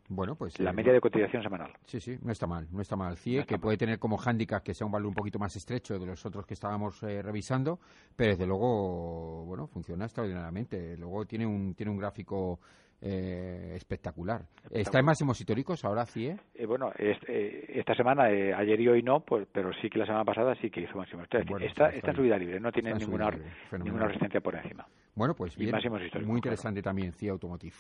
Bueno, 0.09 0.37
pues 0.37 0.59
la 0.59 0.70
eh, 0.70 0.72
media 0.72 0.92
de 0.92 1.00
cotización 1.00 1.42
semanal. 1.42 1.70
Sí, 1.85 2.00
sí, 2.00 2.16
no 2.22 2.33
está 2.33 2.46
mal, 2.46 2.66
no 2.70 2.81
está 2.81 2.96
mal. 2.96 3.18
CIE, 3.18 3.44
que 3.44 3.59
puede 3.59 3.76
tener 3.76 3.98
como 3.98 4.16
hándicap 4.16 4.62
que 4.62 4.72
sea 4.72 4.87
un 4.87 4.92
valor 4.92 5.09
un 5.09 5.14
poquito 5.14 5.38
más 5.38 5.55
estrecho 5.55 5.98
de 5.98 6.07
los 6.07 6.24
otros 6.24 6.46
que 6.46 6.55
estábamos 6.55 7.03
eh, 7.03 7.20
revisando, 7.20 7.79
pero 8.16 8.31
desde 8.31 8.46
luego, 8.46 9.44
bueno, 9.44 9.66
funciona 9.66 10.07
extraordinariamente. 10.07 10.96
Luego 10.96 11.26
tiene 11.26 11.46
un 11.46 11.74
tiene 11.74 11.92
un 11.92 11.98
gráfico 11.98 12.61
eh, 13.02 13.72
espectacular. 13.76 14.42
¿Está 14.70 14.98
en 14.98 15.06
máximos 15.06 15.40
históricos 15.40 15.84
ahora, 15.84 16.04
CIE? 16.04 16.36
Eh, 16.54 16.66
bueno, 16.66 16.92
eh, 16.98 17.64
esta 17.68 17.94
semana, 17.94 18.24
ayer 18.24 18.80
y 18.80 18.88
hoy 18.88 19.02
no, 19.02 19.20
pues, 19.20 19.48
pero 19.50 19.70
sí 19.80 19.88
que 19.88 19.98
la 19.98 20.06
semana 20.06 20.24
pasada 20.24 20.54
sí 20.60 20.70
que 20.70 20.82
hizo 20.82 20.96
máximos 20.96 21.24
históricos. 21.24 21.62
está, 21.62 21.88
está, 21.88 22.10
en 22.10 22.16
subida 22.16 22.36
libre, 22.36 22.60
no 22.60 22.70
tiene 22.70 22.92
ninguna, 22.94 23.30
ninguna 23.72 24.06
resistencia 24.06 24.40
por 24.40 24.54
encima. 24.54 24.86
Bueno, 25.14 25.34
pues 25.34 25.56
bien, 25.56 25.74
muy 26.24 26.36
interesante 26.36 26.82
también 26.82 27.12
CIE 27.12 27.30
Automotive. 27.30 27.76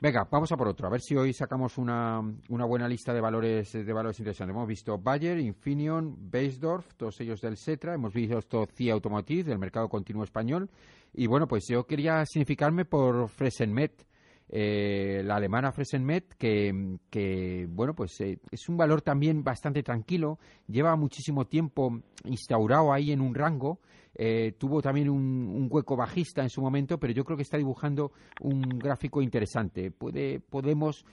Venga, 0.00 0.28
vamos 0.30 0.52
a 0.52 0.56
por 0.58 0.68
otro. 0.68 0.86
A 0.86 0.90
ver 0.90 1.00
si 1.00 1.16
hoy 1.16 1.32
sacamos 1.32 1.78
una, 1.78 2.20
una 2.50 2.66
buena 2.66 2.86
lista 2.86 3.14
de 3.14 3.20
valores 3.20 3.72
de 3.72 3.92
valores 3.92 4.18
interesantes. 4.18 4.54
Hemos 4.54 4.68
visto 4.68 4.98
Bayer, 4.98 5.38
Infineon, 5.38 6.30
Beisdorf, 6.30 6.94
todos 6.96 7.18
ellos 7.22 7.40
del 7.40 7.56
Cetra. 7.56 7.94
Hemos 7.94 8.12
visto 8.12 8.66
CIE 8.66 8.90
Automotive, 8.90 9.44
del 9.44 9.58
mercado 9.58 9.88
continuo 9.88 10.22
español. 10.22 10.68
Y 11.14 11.26
bueno, 11.26 11.48
pues 11.48 11.66
yo 11.68 11.84
quería 11.84 12.26
significarme 12.26 12.84
por 12.84 13.28
Fresenmet 13.30 14.06
eh, 14.48 15.22
la 15.24 15.36
alemana 15.36 15.72
Fresenmet, 15.72 16.34
que, 16.36 16.98
que 17.10 17.66
bueno, 17.68 17.94
pues 17.94 18.20
eh, 18.20 18.38
es 18.50 18.68
un 18.68 18.76
valor 18.76 19.02
también 19.02 19.42
bastante 19.42 19.82
tranquilo, 19.82 20.38
lleva 20.68 20.94
muchísimo 20.96 21.46
tiempo 21.46 22.00
instaurado 22.24 22.92
ahí 22.92 23.12
en 23.12 23.20
un 23.20 23.34
rango, 23.34 23.80
eh, 24.18 24.54
tuvo 24.58 24.80
también 24.80 25.10
un, 25.10 25.68
hueco 25.70 25.94
bajista 25.94 26.42
en 26.42 26.48
su 26.48 26.62
momento, 26.62 26.98
pero 26.98 27.12
yo 27.12 27.22
creo 27.24 27.36
que 27.36 27.42
está 27.42 27.58
dibujando 27.58 28.12
un 28.40 28.62
gráfico 28.62 29.20
interesante. 29.20 29.90
Puede, 29.90 30.40
podemos 30.40 31.04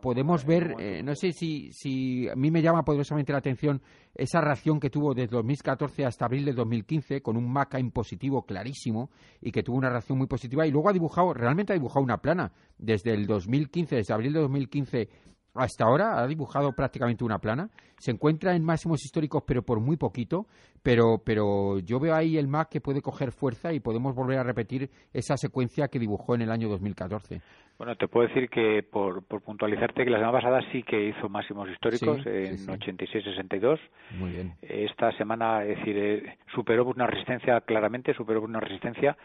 podemos 0.00 0.44
ver, 0.44 0.76
eh, 0.78 1.02
no 1.02 1.14
sé 1.14 1.32
si, 1.32 1.72
si 1.72 2.28
a 2.28 2.36
mí 2.36 2.50
me 2.50 2.62
llama 2.62 2.84
poderosamente 2.84 3.32
la 3.32 3.38
atención 3.38 3.82
esa 4.14 4.40
reacción 4.40 4.78
que 4.78 4.90
tuvo 4.90 5.14
desde 5.14 5.34
2014 5.36 6.04
hasta 6.04 6.26
abril 6.26 6.44
de 6.44 6.52
2015 6.52 7.22
con 7.22 7.36
un 7.36 7.50
MACA 7.50 7.80
impositivo 7.80 8.44
clarísimo 8.44 9.10
y 9.40 9.50
que 9.50 9.62
tuvo 9.62 9.76
una 9.76 9.90
reacción 9.90 10.18
muy 10.18 10.26
positiva 10.26 10.66
y 10.66 10.70
luego 10.70 10.90
ha 10.90 10.92
dibujado, 10.92 11.32
realmente 11.34 11.72
ha 11.72 11.76
dibujado 11.76 12.04
una 12.04 12.18
plana 12.18 12.52
desde 12.78 13.14
el 13.14 13.26
2015, 13.26 13.96
desde 13.96 14.14
abril 14.14 14.32
de 14.32 14.40
2015 14.40 15.08
hasta 15.54 15.84
ahora 15.84 16.20
ha 16.20 16.26
dibujado 16.26 16.72
prácticamente 16.72 17.24
una 17.24 17.38
plana. 17.38 17.68
Se 17.98 18.10
encuentra 18.10 18.54
en 18.54 18.64
máximos 18.64 19.04
históricos, 19.04 19.44
pero 19.46 19.62
por 19.62 19.80
muy 19.80 19.96
poquito. 19.96 20.46
Pero, 20.82 21.22
pero 21.24 21.78
yo 21.78 22.00
veo 22.00 22.14
ahí 22.14 22.36
el 22.36 22.48
MAC 22.48 22.68
que 22.68 22.80
puede 22.80 23.00
coger 23.00 23.30
fuerza 23.30 23.72
y 23.72 23.78
podemos 23.78 24.16
volver 24.16 24.38
a 24.38 24.42
repetir 24.42 24.90
esa 25.12 25.36
secuencia 25.36 25.86
que 25.86 26.00
dibujó 26.00 26.34
en 26.34 26.42
el 26.42 26.50
año 26.50 26.68
2014. 26.68 27.40
Bueno, 27.78 27.96
te 27.96 28.08
puedo 28.08 28.28
decir 28.28 28.48
que, 28.48 28.82
por, 28.82 29.22
puntualizarte, 29.24 30.04
que 30.04 30.10
la 30.10 30.18
semana 30.18 30.38
pasada 30.38 30.60
sí 30.72 30.82
que 30.82 31.08
hizo 31.08 31.28
máximos 31.28 31.68
históricos 31.70 32.24
en 32.26 32.56
86-62. 32.66 33.78
Muy 34.18 34.30
bien. 34.30 34.54
Esta 34.62 35.10
semana, 35.16 35.64
es 35.64 35.78
decir, 35.78 35.96
eh, 35.98 36.38
superó 36.54 36.84
una 36.84 37.06
resistencia, 37.06 37.60
claramente 37.60 38.14
superó 38.14 38.42
una 38.42 38.60
resistencia 38.60 39.16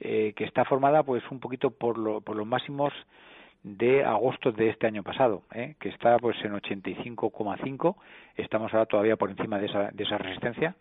eh, 0.00 0.32
que 0.36 0.44
está 0.44 0.64
formada 0.64 1.02
pues 1.02 1.22
un 1.30 1.40
poquito 1.40 1.70
por, 1.70 1.98
lo, 1.98 2.20
por 2.20 2.36
los 2.36 2.46
máximos 2.46 2.92
de 3.66 4.04
agosto 4.04 4.52
de 4.52 4.68
este 4.68 4.86
año 4.86 5.02
pasado, 5.02 5.42
¿eh? 5.52 5.74
que 5.80 5.88
está 5.88 6.16
pues 6.18 6.36
en 6.44 6.52
85,5, 6.52 7.96
estamos 8.36 8.72
ahora 8.72 8.86
todavía 8.86 9.16
por 9.16 9.28
encima 9.28 9.58
de 9.58 9.66
esa, 9.66 9.90
de 9.90 10.04
esa 10.04 10.18
resistencia 10.18 10.76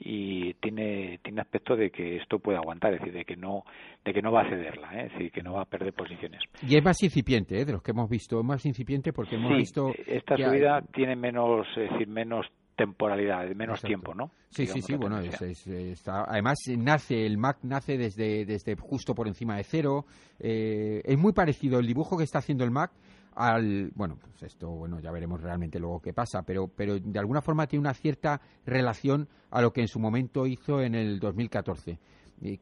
y 0.00 0.54
tiene 0.54 1.20
tiene 1.22 1.40
aspecto 1.40 1.76
de 1.76 1.92
que 1.92 2.16
esto 2.16 2.40
puede 2.40 2.58
aguantar, 2.58 2.92
es 2.92 2.98
decir, 2.98 3.14
de 3.14 3.24
que 3.24 3.36
no 3.36 3.62
de 4.04 4.12
que 4.12 4.20
no 4.20 4.32
va 4.32 4.42
a 4.42 4.48
cederla, 4.48 5.00
¿eh? 5.00 5.06
es 5.06 5.12
decir, 5.12 5.30
que 5.30 5.44
no 5.44 5.52
va 5.52 5.62
a 5.62 5.64
perder 5.64 5.92
posiciones. 5.92 6.40
Y 6.66 6.76
es 6.76 6.82
más 6.82 7.00
incipiente, 7.04 7.60
¿eh? 7.60 7.64
de 7.64 7.72
los 7.72 7.82
que 7.82 7.92
hemos 7.92 8.10
visto, 8.10 8.40
es 8.40 8.44
más 8.44 8.66
incipiente 8.66 9.12
porque 9.12 9.36
hemos 9.36 9.56
visto 9.56 9.92
esta 10.04 10.36
subida 10.36 10.82
tiene 10.92 11.14
menos, 11.14 11.68
es 11.76 11.88
decir, 11.88 12.08
menos 12.08 12.46
temporalidad, 12.76 13.48
menos 13.54 13.82
tiempo, 13.82 14.14
¿no? 14.14 14.30
Sí, 14.50 14.66
sí, 14.66 14.82
sí, 14.82 14.96
bueno, 14.96 15.20
está, 15.20 16.24
además 16.24 16.58
nace, 16.76 17.26
el 17.26 17.38
Mac 17.38 17.58
nace 17.62 17.96
desde, 17.96 18.44
desde 18.44 18.76
justo 18.76 19.14
por 19.14 19.28
encima 19.28 19.56
de 19.56 19.64
cero, 19.64 20.06
eh, 20.38 21.02
es 21.04 21.18
muy 21.18 21.32
parecido 21.32 21.78
el 21.78 21.86
dibujo 21.86 22.16
que 22.16 22.24
está 22.24 22.38
haciendo 22.38 22.64
el 22.64 22.70
Mac 22.70 22.92
al, 23.34 23.90
bueno, 23.94 24.16
pues 24.20 24.42
esto, 24.44 24.70
bueno, 24.70 25.00
ya 25.00 25.10
veremos 25.10 25.42
realmente 25.42 25.78
luego 25.78 26.00
qué 26.00 26.12
pasa, 26.12 26.42
pero, 26.42 26.68
pero 26.68 26.98
de 26.98 27.18
alguna 27.18 27.42
forma 27.42 27.66
tiene 27.66 27.80
una 27.80 27.94
cierta 27.94 28.40
relación 28.64 29.28
a 29.50 29.60
lo 29.60 29.72
que 29.72 29.80
en 29.80 29.88
su 29.88 29.98
momento 29.98 30.46
hizo 30.46 30.80
en 30.80 30.94
el 30.94 31.18
2014. 31.18 31.98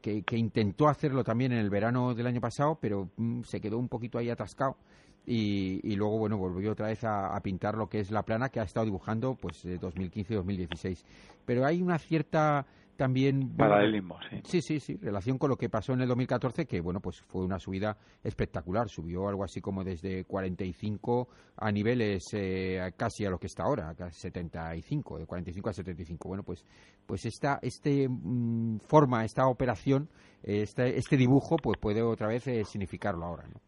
Que, 0.01 0.21
que 0.21 0.37
intentó 0.37 0.87
hacerlo 0.87 1.23
también 1.23 1.51
en 1.51 1.57
el 1.57 1.69
verano 1.69 2.13
del 2.13 2.27
año 2.27 2.39
pasado, 2.39 2.77
pero 2.79 3.09
mm, 3.17 3.41
se 3.41 3.59
quedó 3.59 3.79
un 3.79 3.89
poquito 3.89 4.17
ahí 4.17 4.29
atascado 4.29 4.77
y, 5.25 5.95
luego 5.95 6.17
bueno 6.17 6.37
volvió 6.37 6.71
otra 6.71 6.87
vez 6.87 7.03
a, 7.03 7.39
pintar 7.41 7.75
lo 7.75 7.87
que 7.87 7.99
es 7.99 8.11
la 8.11 8.23
plana 8.23 8.49
que 8.49 8.59
ha 8.59 8.63
estado 8.63 8.85
dibujando 8.85 9.35
pues 9.35 9.65
2015-2016 9.65 11.03
pero 11.45 11.65
hay 11.65 11.81
una 11.81 11.97
cierta 11.97 12.65
también 12.95 13.55
paralelismo 13.55 14.19
sí. 14.29 14.41
sí 14.43 14.61
sí 14.61 14.79
sí 14.79 14.97
relación 15.01 15.37
con 15.37 15.49
lo 15.49 15.57
que 15.57 15.69
pasó 15.69 15.93
en 15.93 16.01
el 16.01 16.07
2014 16.07 16.65
que 16.65 16.81
bueno 16.81 16.99
pues 16.99 17.21
fue 17.21 17.43
una 17.43 17.57
subida 17.57 17.97
espectacular 18.23 18.87
subió 18.89 19.27
algo 19.27 19.43
así 19.43 19.61
como 19.61 19.83
desde 19.83 20.25
45 20.25 21.27
a 21.57 21.71
niveles 21.71 22.23
eh, 22.33 22.91
casi 22.95 23.25
a 23.25 23.29
lo 23.29 23.39
que 23.39 23.47
está 23.47 23.63
ahora 23.63 23.95
a 23.97 24.11
75 24.11 25.19
de 25.19 25.25
45 25.25 25.69
a 25.69 25.73
75 25.73 26.27
bueno 26.27 26.43
pues 26.43 26.65
pues 27.05 27.25
esta 27.25 27.59
este 27.61 28.07
mm, 28.07 28.79
forma 28.79 29.25
esta 29.25 29.47
operación 29.47 30.09
este, 30.43 30.97
este 30.97 31.17
dibujo 31.17 31.55
pues 31.57 31.79
puede 31.79 32.01
otra 32.01 32.27
vez 32.27 32.47
eh, 32.47 32.63
significarlo 32.65 33.25
ahora 33.25 33.47
¿no? 33.47 33.59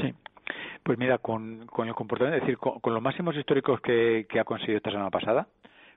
sí 0.00 0.14
pues 0.84 0.98
mira, 0.98 1.18
con, 1.18 1.66
con 1.66 1.88
el 1.88 1.94
comportamiento, 1.94 2.36
es 2.36 2.42
decir, 2.42 2.58
con, 2.58 2.92
los 2.92 3.02
máximos 3.02 3.34
históricos 3.36 3.80
que, 3.80 4.26
ha 4.38 4.44
conseguido 4.44 4.76
esta 4.76 4.90
semana 4.90 5.10
pasada, 5.10 5.48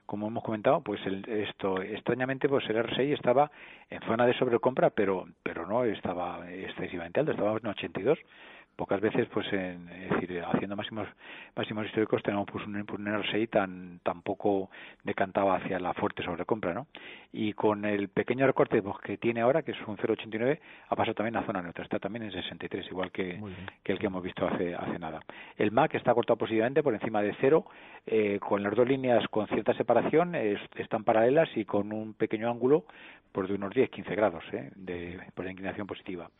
como 0.06 0.26
hemos 0.26 0.42
comentado, 0.42 0.80
pues 0.80 0.98
esto 1.26 1.82
extrañamente 1.82 2.48
pues 2.48 2.64
el 2.70 2.82
RSI 2.82 3.12
estaba 3.12 3.50
en 3.90 4.00
zona 4.00 4.24
de 4.24 4.32
sobrecompra, 4.38 4.88
pero 4.88 5.26
pero 5.42 5.66
no 5.66 5.84
estaba 5.84 6.50
excesivamente 6.50 7.20
alto, 7.20 7.32
estaba 7.32 7.58
en 7.58 7.66
82, 7.66 8.18
pocas 8.78 9.00
veces 9.00 9.26
pues 9.34 9.52
en, 9.52 9.88
es 9.88 10.10
decir 10.10 10.40
haciendo 10.40 10.76
máximos 10.76 11.08
máximos 11.56 11.84
históricos 11.86 12.22
tenemos 12.22 12.46
pues 12.50 12.64
un, 12.64 12.76
un 12.76 13.22
RSI 13.22 13.48
tan 13.48 13.98
tan 14.04 14.22
poco 14.22 14.70
decantado 15.02 15.52
hacia 15.52 15.80
la 15.80 15.92
fuerte 15.94 16.22
sobrecompra 16.22 16.72
no 16.72 16.86
y 17.32 17.54
con 17.54 17.84
el 17.84 18.08
pequeño 18.08 18.46
recorte 18.46 18.80
pues, 18.80 18.96
que 18.98 19.16
tiene 19.16 19.40
ahora 19.40 19.62
que 19.62 19.72
es 19.72 19.78
un 19.88 19.96
0,89 19.96 20.60
ha 20.90 20.94
pasado 20.94 21.14
también 21.14 21.36
a 21.36 21.42
zona 21.44 21.60
neutra 21.60 21.82
está 21.82 21.98
también 21.98 22.22
en 22.26 22.30
63 22.30 22.86
igual 22.86 23.10
que, 23.10 23.40
que 23.82 23.92
el 23.92 23.98
que 23.98 24.06
hemos 24.06 24.22
visto 24.22 24.46
hace 24.46 24.76
hace 24.76 24.96
nada 25.00 25.18
el 25.56 25.72
MAC 25.72 25.96
está 25.96 26.14
cortado 26.14 26.36
positivamente 26.36 26.84
por 26.84 26.94
encima 26.94 27.20
de 27.20 27.34
cero 27.40 27.66
eh, 28.06 28.38
con 28.38 28.62
las 28.62 28.76
dos 28.76 28.86
líneas 28.86 29.26
con 29.26 29.48
cierta 29.48 29.74
separación 29.74 30.36
están 30.36 31.02
paralelas 31.02 31.48
y 31.56 31.64
con 31.64 31.92
un 31.92 32.14
pequeño 32.14 32.48
ángulo 32.48 32.84
por 33.32 33.46
de 33.46 33.54
unos 33.54 33.72
10-15 33.72 34.16
grados 34.16 34.44
¿eh? 34.52 34.70
de, 34.74 35.20
por 35.34 35.44
la 35.44 35.52
inclinación 35.52 35.86
positiva. 35.86 36.30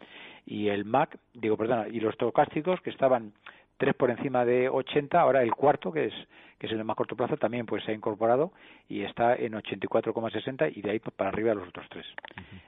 Y 0.47 0.69
el 0.69 0.85
MAC, 0.85 1.19
digo, 1.35 1.57
perdona, 1.57 1.89
y 1.89 2.01
los 2.01 2.17
tocásticos 2.29 2.79
que 2.83 2.91
estaban 2.91 3.33
tres 3.79 3.95
por 3.95 4.11
encima 4.11 4.45
de 4.45 4.69
80, 4.69 5.19
ahora 5.19 5.43
el 5.43 5.55
cuarto, 5.55 5.91
que 5.91 6.07
es 6.07 6.15
que 6.59 6.67
es 6.67 6.73
el 6.73 6.79
de 6.79 6.85
más 6.85 6.97
corto 6.97 7.15
plazo, 7.15 7.37
también 7.37 7.67
pues 7.67 7.85
se 7.85 7.93
ha 7.93 7.95
incorporado 7.95 8.53
y 8.89 9.03
está 9.03 9.37
en 9.37 9.53
84,60 9.53 10.73
y 10.75 10.83
de 10.83 10.91
ahí 10.91 10.99
para 10.99 11.31
arriba 11.31 11.55
los 11.55 11.69
otros 11.69 11.87
tres. 11.89 12.05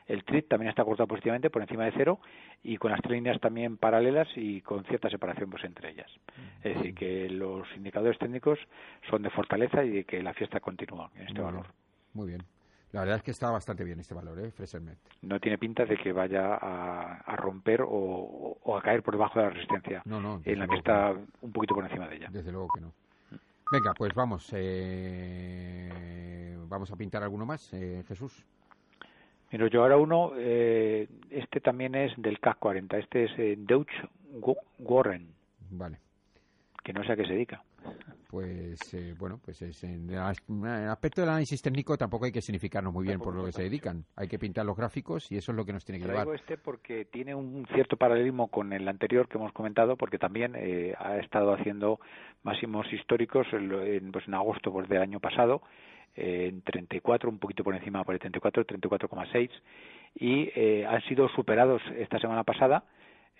El 0.06 0.22
TRIP 0.22 0.48
también 0.48 0.70
está 0.70 0.84
cortado 0.84 1.08
positivamente 1.08 1.50
por 1.50 1.60
encima 1.60 1.84
de 1.84 1.92
cero 1.96 2.20
y 2.62 2.76
con 2.76 2.92
las 2.92 3.00
tres 3.00 3.14
líneas 3.14 3.40
también 3.40 3.76
paralelas 3.78 4.28
y 4.36 4.60
con 4.60 4.84
cierta 4.84 5.10
separación 5.10 5.50
pues 5.50 5.64
entre 5.64 5.90
ellas. 5.90 6.08
Es 6.62 6.76
decir, 6.76 6.94
que 6.94 7.28
los 7.30 7.66
indicadores 7.76 8.16
técnicos 8.18 8.60
son 9.10 9.22
de 9.22 9.30
fortaleza 9.30 9.84
y 9.84 9.90
de 9.90 10.04
que 10.04 10.22
la 10.22 10.34
fiesta 10.34 10.60
continúa 10.60 11.10
en 11.16 11.26
este 11.26 11.40
valor. 11.40 11.66
Muy 12.14 12.28
bien. 12.28 12.44
La 12.92 13.00
verdad 13.00 13.18
es 13.18 13.22
que 13.22 13.30
está 13.30 13.50
bastante 13.50 13.84
bien 13.84 14.00
este 14.00 14.14
valor, 14.14 14.38
¿eh? 14.40 14.52
No 15.22 15.38
tiene 15.38 15.58
pinta 15.58 15.84
de 15.84 15.96
que 15.96 16.12
vaya 16.12 16.56
a, 16.56 17.36
romper 17.36 17.84
o, 17.86 18.58
a 18.76 18.82
caer 18.82 19.02
por 19.02 19.14
debajo 19.14 19.38
de 19.38 19.44
la 19.44 19.52
resistencia 19.52 20.02
en 20.44 20.58
la 20.58 20.66
que 20.66 20.76
está 20.76 21.14
un 21.40 21.52
poquito 21.52 21.76
por 21.76 21.84
encima 21.84 22.08
de 22.08 22.16
ella. 22.16 22.28
Desde 22.30 22.50
luego 22.50 22.68
que 22.74 22.80
no. 22.80 22.92
Venga, 23.70 23.94
pues 23.94 24.12
vamos. 24.14 24.50
Eh, 24.52 26.56
vamos 26.68 26.90
a 26.90 26.96
pintar 26.96 27.22
alguno 27.22 27.46
más, 27.46 27.72
eh, 27.74 28.02
Jesús. 28.08 28.44
Mira, 29.52 29.68
yo 29.68 29.82
ahora 29.82 29.96
uno, 29.96 30.32
eh, 30.36 31.08
este 31.30 31.60
también 31.60 31.94
es 31.94 32.12
del 32.16 32.40
CAC 32.40 32.58
40, 32.58 32.98
este 32.98 33.24
es 33.24 33.30
eh, 33.38 33.54
Deutsche 33.56 34.08
Warren. 34.78 35.32
Vale. 35.70 35.98
Que 36.82 36.92
no 36.92 37.04
sé 37.04 37.12
a 37.12 37.16
qué 37.16 37.24
se 37.24 37.34
dedica 37.34 37.62
pues 38.30 38.94
eh, 38.94 39.14
bueno, 39.18 39.40
pues 39.44 39.60
es 39.62 39.82
en, 39.82 40.08
el 40.08 40.18
aspecto 40.88 41.20
del 41.20 41.30
análisis 41.30 41.60
técnico 41.60 41.96
tampoco 41.96 42.26
hay 42.26 42.32
que 42.32 42.40
significarnos 42.40 42.92
muy 42.92 43.04
bien 43.04 43.18
por 43.18 43.34
lo 43.34 43.44
que 43.44 43.52
se 43.52 43.62
dedican. 43.62 44.04
Hay 44.14 44.28
que 44.28 44.38
pintar 44.38 44.64
los 44.64 44.76
gráficos 44.76 45.30
y 45.32 45.36
eso 45.36 45.50
es 45.50 45.56
lo 45.56 45.64
que 45.64 45.72
nos 45.72 45.84
tiene 45.84 46.00
que 46.00 46.06
Traigo 46.06 46.34
este 46.34 46.56
porque 46.56 47.06
tiene 47.06 47.34
un 47.34 47.66
cierto 47.74 47.96
paralelismo 47.96 48.48
con 48.48 48.72
el 48.72 48.86
anterior 48.86 49.28
que 49.28 49.36
hemos 49.36 49.52
comentado, 49.52 49.96
porque 49.96 50.18
también 50.18 50.54
eh, 50.56 50.94
ha 50.98 51.18
estado 51.18 51.52
haciendo 51.52 51.98
máximos 52.44 52.86
históricos 52.92 53.46
en, 53.52 54.12
pues 54.12 54.28
en 54.28 54.34
agosto 54.34 54.70
pues, 54.70 54.88
del 54.88 55.02
año 55.02 55.18
pasado 55.18 55.62
en 56.14 56.62
34, 56.62 57.28
un 57.28 57.38
poquito 57.38 57.64
por 57.64 57.74
encima 57.74 58.04
por 58.04 58.14
el 58.14 58.20
34, 58.20 58.66
34,6 58.66 59.50
y 60.14 60.50
eh, 60.54 60.86
han 60.86 61.02
sido 61.02 61.28
superados 61.30 61.82
esta 61.96 62.18
semana 62.18 62.44
pasada 62.44 62.84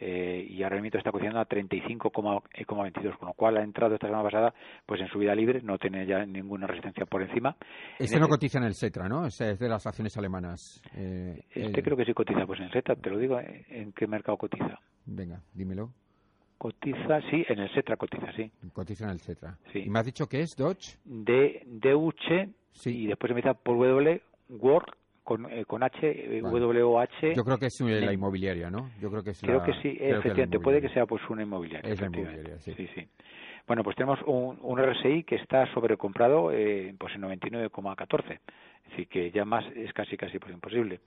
eh, 0.02 0.46
y 0.48 0.62
ahora 0.62 0.80
mismo 0.80 0.98
está 0.98 1.12
cotizando 1.12 1.40
a 1.40 1.46
35,22, 1.46 3.18
con 3.18 3.28
lo 3.28 3.34
cual 3.34 3.58
ha 3.58 3.62
entrado 3.62 3.94
esta 3.94 4.06
semana 4.06 4.24
pasada 4.24 4.54
pues 4.86 4.98
en 5.00 5.08
subida 5.08 5.34
libre, 5.34 5.60
no 5.62 5.76
tiene 5.76 6.06
ya 6.06 6.24
ninguna 6.24 6.66
resistencia 6.66 7.04
por 7.04 7.22
encima. 7.22 7.54
Este 7.98 8.18
no 8.18 8.26
cotiza 8.26 8.58
en 8.58 8.64
el 8.64 8.74
SETRA, 8.74 9.08
¿no? 9.08 9.26
Este 9.26 9.50
es 9.50 9.58
de 9.58 9.68
las 9.68 9.86
acciones 9.86 10.16
alemanas. 10.16 10.80
Eh, 10.96 11.44
este 11.50 11.82
creo 11.82 11.98
que 11.98 12.06
sí 12.06 12.14
cotiza, 12.14 12.46
pues 12.46 12.60
en 12.60 12.66
el 12.66 12.72
SETRA, 12.72 12.96
te 12.96 13.10
lo 13.10 13.18
digo, 13.18 13.38
¿eh? 13.38 13.66
¿en 13.68 13.92
qué 13.92 14.06
mercado 14.06 14.38
cotiza? 14.38 14.80
Venga, 15.04 15.42
dímelo. 15.52 15.90
Cotiza, 16.56 17.20
sí, 17.30 17.44
en 17.48 17.58
el 17.58 17.72
SETRA 17.74 17.96
cotiza, 17.96 18.32
sí. 18.36 18.50
Cotiza 18.72 19.04
en 19.04 19.10
el 19.10 19.20
SETRA. 19.20 19.58
Sí. 19.72 19.80
¿Y 19.80 19.90
me 19.90 19.98
has 19.98 20.06
dicho 20.06 20.26
que 20.26 20.40
es 20.40 20.56
Dodge? 20.56 20.98
De, 21.04 21.62
DUC, 21.66 22.50
sí. 22.72 23.04
y 23.04 23.06
después 23.06 23.30
empieza 23.30 23.54
por 23.54 23.76
W, 23.76 24.22
Word, 24.48 24.94
con, 25.22 25.50
eh, 25.50 25.64
con 25.64 25.82
H, 25.82 25.98
eh, 26.02 26.40
W-O-H. 26.40 27.34
Yo 27.34 27.44
creo 27.44 27.58
que 27.58 27.66
es 27.66 27.80
la 27.80 28.12
inmobiliaria, 28.12 28.70
¿no? 28.70 28.90
Yo 29.00 29.10
creo 29.10 29.22
que 29.22 29.30
es 29.30 29.40
Creo 29.40 29.62
que 29.62 29.72
sí, 29.82 29.96
efectivamente, 30.00 30.58
puede 30.60 30.80
que 30.80 30.88
sea 30.88 31.06
pues 31.06 31.22
una 31.28 31.42
inmobiliaria. 31.42 31.90
Es 31.90 32.00
la 32.00 32.06
inmobiliaria, 32.06 32.58
sí. 32.58 32.74
sí, 32.74 32.88
sí. 32.94 33.08
Bueno, 33.70 33.84
pues 33.84 33.94
tenemos 33.94 34.18
un, 34.26 34.58
un 34.62 34.82
RSI 34.82 35.22
que 35.22 35.36
está 35.36 35.64
sobrecomprado 35.72 36.50
eh, 36.50 36.92
pues 36.98 37.14
en 37.14 37.22
99,14. 37.22 38.32
Es 38.32 38.90
decir, 38.90 39.06
que 39.06 39.30
ya 39.30 39.44
más 39.44 39.64
es 39.76 39.92
casi 39.92 40.16
casi 40.16 40.40
pues 40.40 40.52
imposible. 40.52 40.98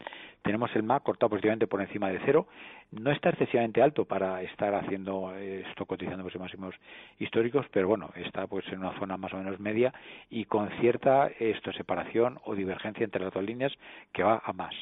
Tenemos 0.41 0.73
el 0.73 0.83
MAC 0.83 1.03
cortado 1.03 1.31
positivamente 1.31 1.67
por 1.67 1.81
encima 1.81 2.07
de 2.07 2.21
cero. 2.23 2.47
No 2.91 3.11
está 3.11 3.31
excesivamente 3.31 3.81
alto 3.81 4.05
para 4.05 4.41
estar 4.43 4.73
haciendo 4.75 5.35
eh, 5.35 5.65
esto 5.67 5.85
cotizando 5.85 6.23
pues, 6.23 6.39
máximos 6.39 6.73
históricos, 7.19 7.65
pero 7.69 7.89
bueno, 7.89 8.11
está 8.15 8.47
pues 8.47 8.65
en 8.69 8.79
una 8.79 8.97
zona 8.97 9.17
más 9.17 9.33
o 9.33 9.37
menos 9.39 9.59
media 9.59 9.93
y 10.29 10.45
con 10.45 10.69
cierta 10.79 11.31
esto 11.39 11.73
separación 11.73 12.39
o 12.45 12.55
divergencia 12.55 13.03
entre 13.03 13.25
las 13.25 13.33
dos 13.33 13.43
líneas 13.43 13.73
que 14.13 14.23
va 14.23 14.41
a 14.41 14.53
más. 14.53 14.73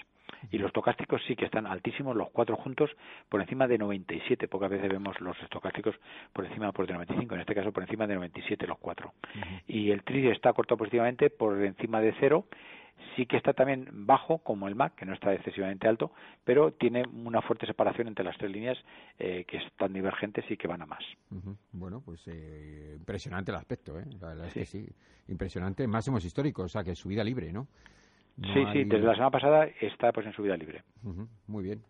Y 0.52 0.58
los 0.58 0.68
estocásticos 0.68 1.22
sí 1.28 1.36
que 1.36 1.46
están 1.46 1.68
altísimos, 1.68 2.16
los 2.16 2.30
cuatro 2.32 2.56
juntos, 2.56 2.90
por 3.30 3.42
encima 3.42 3.68
de 3.68 3.78
97. 3.78 4.48
Pocas 4.48 4.70
veces 4.70 4.90
vemos 4.90 5.20
los 5.22 5.38
estocásticos 5.42 5.96
por 6.34 6.46
encima 6.46 6.72
por 6.72 6.88
de 6.88 6.94
95, 6.94 7.36
en 7.36 7.42
este 7.42 7.56
caso 7.56 7.72
por 7.72 7.84
encima 7.84 8.08
de 8.08 8.16
97 8.16 8.68
los 8.68 8.78
cuatro. 8.78 9.14
Y 9.68 9.92
el 9.92 10.04
TRI 10.04 10.30
está 10.30 10.54
cortado 10.54 10.78
positivamente 10.78 11.30
por 11.30 11.62
encima 11.64 12.02
de 12.02 12.14
cero 12.20 12.46
sí 13.16 13.26
que 13.26 13.38
está 13.38 13.54
también 13.54 13.88
bajo 13.92 14.40
como 14.40 14.68
el 14.68 14.76
MAC, 14.76 14.96
que 14.96 15.06
no 15.06 15.14
está 15.14 15.34
excesivamente 15.34 15.88
alto, 15.88 16.12
pero 16.44 16.74
tiene 16.74 17.04
una 17.08 17.42
fuerte 17.42 17.66
separación 17.66 18.08
entre 18.08 18.26
las 18.26 18.38
tres 18.38 18.52
líneas 18.52 18.78
eh, 19.20 19.46
que 19.48 19.58
están 19.58 19.94
divergentes 19.94 20.46
y 20.50 20.58
que 20.58 20.68
van 20.68 20.82
a 20.82 20.86
más. 20.86 21.04
Bueno, 21.72 22.02
pues 22.02 22.22
eh, 22.28 22.96
impresionante 22.98 23.52
el 23.52 23.58
aspecto, 23.58 24.00
¿eh? 24.00 24.06
La 24.20 24.30
verdad 24.30 24.48
es 24.48 24.54
que 24.54 24.66
sí, 24.66 24.88
impresionante, 25.28 25.88
máximos 25.88 26.24
históricos, 26.26 26.66
o 26.66 26.70
sea, 26.70 26.84
que 26.84 26.96
subida 26.96 27.24
libre, 27.24 27.52
¿no? 27.52 27.68
Sí, 28.38 28.66
sí, 28.74 28.84
desde 28.84 29.06
la 29.06 29.14
semana 29.14 29.32
pasada 29.32 29.66
está 29.82 30.12
pues 30.12 30.26
en 30.26 30.34
subida 30.34 30.58
libre. 30.58 30.84
Muy 31.48 31.64
bien. 31.64 31.82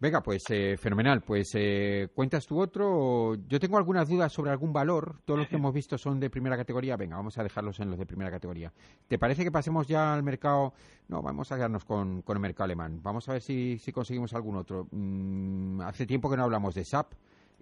Venga, 0.00 0.22
pues 0.22 0.42
eh, 0.48 0.78
fenomenal. 0.78 1.20
Pues 1.20 1.52
eh, 1.54 2.08
cuentas 2.14 2.46
tú 2.46 2.58
otro. 2.58 3.34
Yo 3.46 3.60
tengo 3.60 3.76
algunas 3.76 4.08
dudas 4.08 4.32
sobre 4.32 4.50
algún 4.50 4.72
valor. 4.72 5.20
Todos 5.26 5.40
los 5.40 5.48
que 5.48 5.56
hemos 5.56 5.74
visto 5.74 5.98
son 5.98 6.18
de 6.18 6.30
primera 6.30 6.56
categoría. 6.56 6.96
Venga, 6.96 7.16
vamos 7.16 7.36
a 7.36 7.42
dejarlos 7.42 7.78
en 7.80 7.90
los 7.90 7.98
de 7.98 8.06
primera 8.06 8.30
categoría. 8.30 8.72
¿Te 9.06 9.18
parece 9.18 9.44
que 9.44 9.50
pasemos 9.50 9.86
ya 9.86 10.14
al 10.14 10.22
mercado? 10.22 10.72
No, 11.08 11.20
vamos 11.20 11.52
a 11.52 11.56
quedarnos 11.56 11.84
con, 11.84 12.24
el 12.26 12.40
mercado 12.40 12.64
alemán. 12.64 13.02
Vamos 13.02 13.28
a 13.28 13.32
ver 13.32 13.42
si, 13.42 13.76
si 13.76 13.92
conseguimos 13.92 14.32
algún 14.32 14.56
otro. 14.56 14.88
Mm, 14.90 15.82
hace 15.82 16.06
tiempo 16.06 16.30
que 16.30 16.38
no 16.38 16.44
hablamos 16.44 16.74
de 16.74 16.84
SAP. 16.84 17.12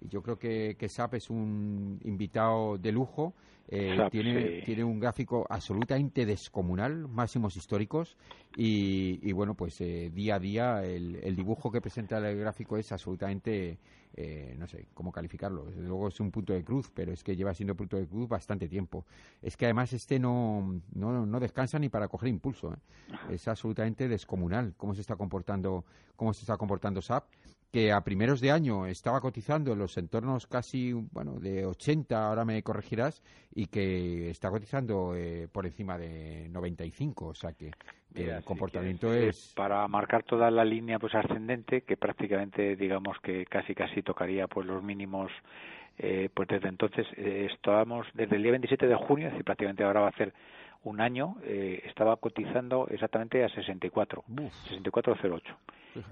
Y 0.01 0.07
yo 0.07 0.21
creo 0.21 0.37
que, 0.37 0.75
que 0.77 0.89
SAP 0.89 1.15
es 1.15 1.29
un 1.29 1.99
invitado 2.03 2.77
de 2.77 2.91
lujo 2.91 3.33
eh, 3.71 3.95
tiene, 4.09 4.63
tiene 4.63 4.83
un 4.83 4.99
gráfico 4.99 5.45
absolutamente 5.47 6.25
descomunal, 6.25 7.07
máximos 7.07 7.55
históricos, 7.55 8.17
y, 8.57 9.31
bueno, 9.31 9.53
pues 9.53 9.79
eh, 9.81 10.09
día 10.11 10.35
a 10.35 10.39
día 10.39 10.83
el, 10.83 11.35
dibujo 11.35 11.71
que 11.71 11.79
presenta 11.79 12.17
el 12.17 12.39
gráfico 12.39 12.77
es 12.77 12.91
absolutamente, 12.91 13.77
eh, 14.15 14.55
no 14.57 14.65
sé 14.65 14.87
cómo 14.95 15.11
calificarlo, 15.11 15.65
desde 15.65 15.83
luego 15.83 16.07
es 16.07 16.19
un 16.19 16.31
punto 16.31 16.51
de 16.51 16.63
cruz, 16.63 16.91
pero 16.91 17.13
es 17.13 17.23
que 17.23 17.35
lleva 17.35 17.53
siendo 17.53 17.75
punto 17.75 17.97
de 17.97 18.07
cruz 18.07 18.27
bastante 18.27 18.67
tiempo. 18.67 19.05
Es 19.39 19.55
que 19.55 19.65
además 19.65 19.93
este 19.93 20.17
no, 20.17 20.81
no, 20.95 21.27
no 21.27 21.39
descansa 21.39 21.77
ni 21.77 21.89
para 21.89 22.07
coger 22.07 22.29
impulso, 22.29 22.75
es 23.29 23.47
absolutamente 23.47 24.07
descomunal 24.07 24.73
cómo 24.77 24.95
se 24.95 25.01
está 25.01 25.15
comportando, 25.15 25.85
cómo 26.15 26.33
se 26.33 26.41
está 26.41 26.57
comportando 26.57 27.03
SAP 27.03 27.25
que 27.71 27.91
a 27.91 28.01
primeros 28.01 28.41
de 28.41 28.51
año 28.51 28.87
estaba 28.87 29.21
cotizando 29.21 29.73
en 29.73 29.79
los 29.79 29.97
entornos 29.97 30.47
casi, 30.47 30.93
bueno, 30.93 31.39
de 31.39 31.65
80, 31.65 32.27
ahora 32.27 32.45
me 32.45 32.63
corregirás, 32.63 33.21
y 33.53 33.67
que 33.67 34.29
está 34.29 34.49
cotizando 34.49 35.15
eh, 35.15 35.47
por 35.51 35.65
encima 35.65 35.97
de 35.97 36.49
95, 36.49 37.27
o 37.27 37.33
sea 37.35 37.53
que, 37.53 37.71
el 38.15 38.43
comportamiento 38.43 39.13
es... 39.13 39.53
Para 39.55 39.87
marcar 39.87 40.23
toda 40.23 40.49
la 40.49 40.65
línea 40.65 40.97
pues 40.97 41.13
ascendente, 41.13 41.81
que 41.81 41.95
prácticamente 41.95 42.75
digamos 42.75 43.17
que 43.21 43.45
casi 43.45 43.75
casi 43.75 44.01
tocaría 44.01 44.47
pues 44.47 44.65
los 44.65 44.83
mínimos 44.83 45.31
eh, 45.99 46.29
pues 46.33 46.47
desde 46.47 46.69
entonces 46.69 47.05
eh, 47.17 47.49
estábamos 47.51 48.07
desde 48.13 48.37
el 48.37 48.43
día 48.43 48.51
27 48.51 48.87
de 48.87 48.95
junio, 48.95 49.27
es 49.27 49.33
decir, 49.33 49.45
prácticamente 49.45 49.83
ahora 49.83 50.01
va 50.01 50.07
a 50.07 50.17
ser 50.17 50.33
un 50.83 51.01
año, 51.01 51.35
eh, 51.43 51.81
estaba 51.85 52.15
cotizando 52.17 52.87
exactamente 52.89 53.43
a 53.43 53.49
64, 53.49 54.23
64,08. 54.27 55.41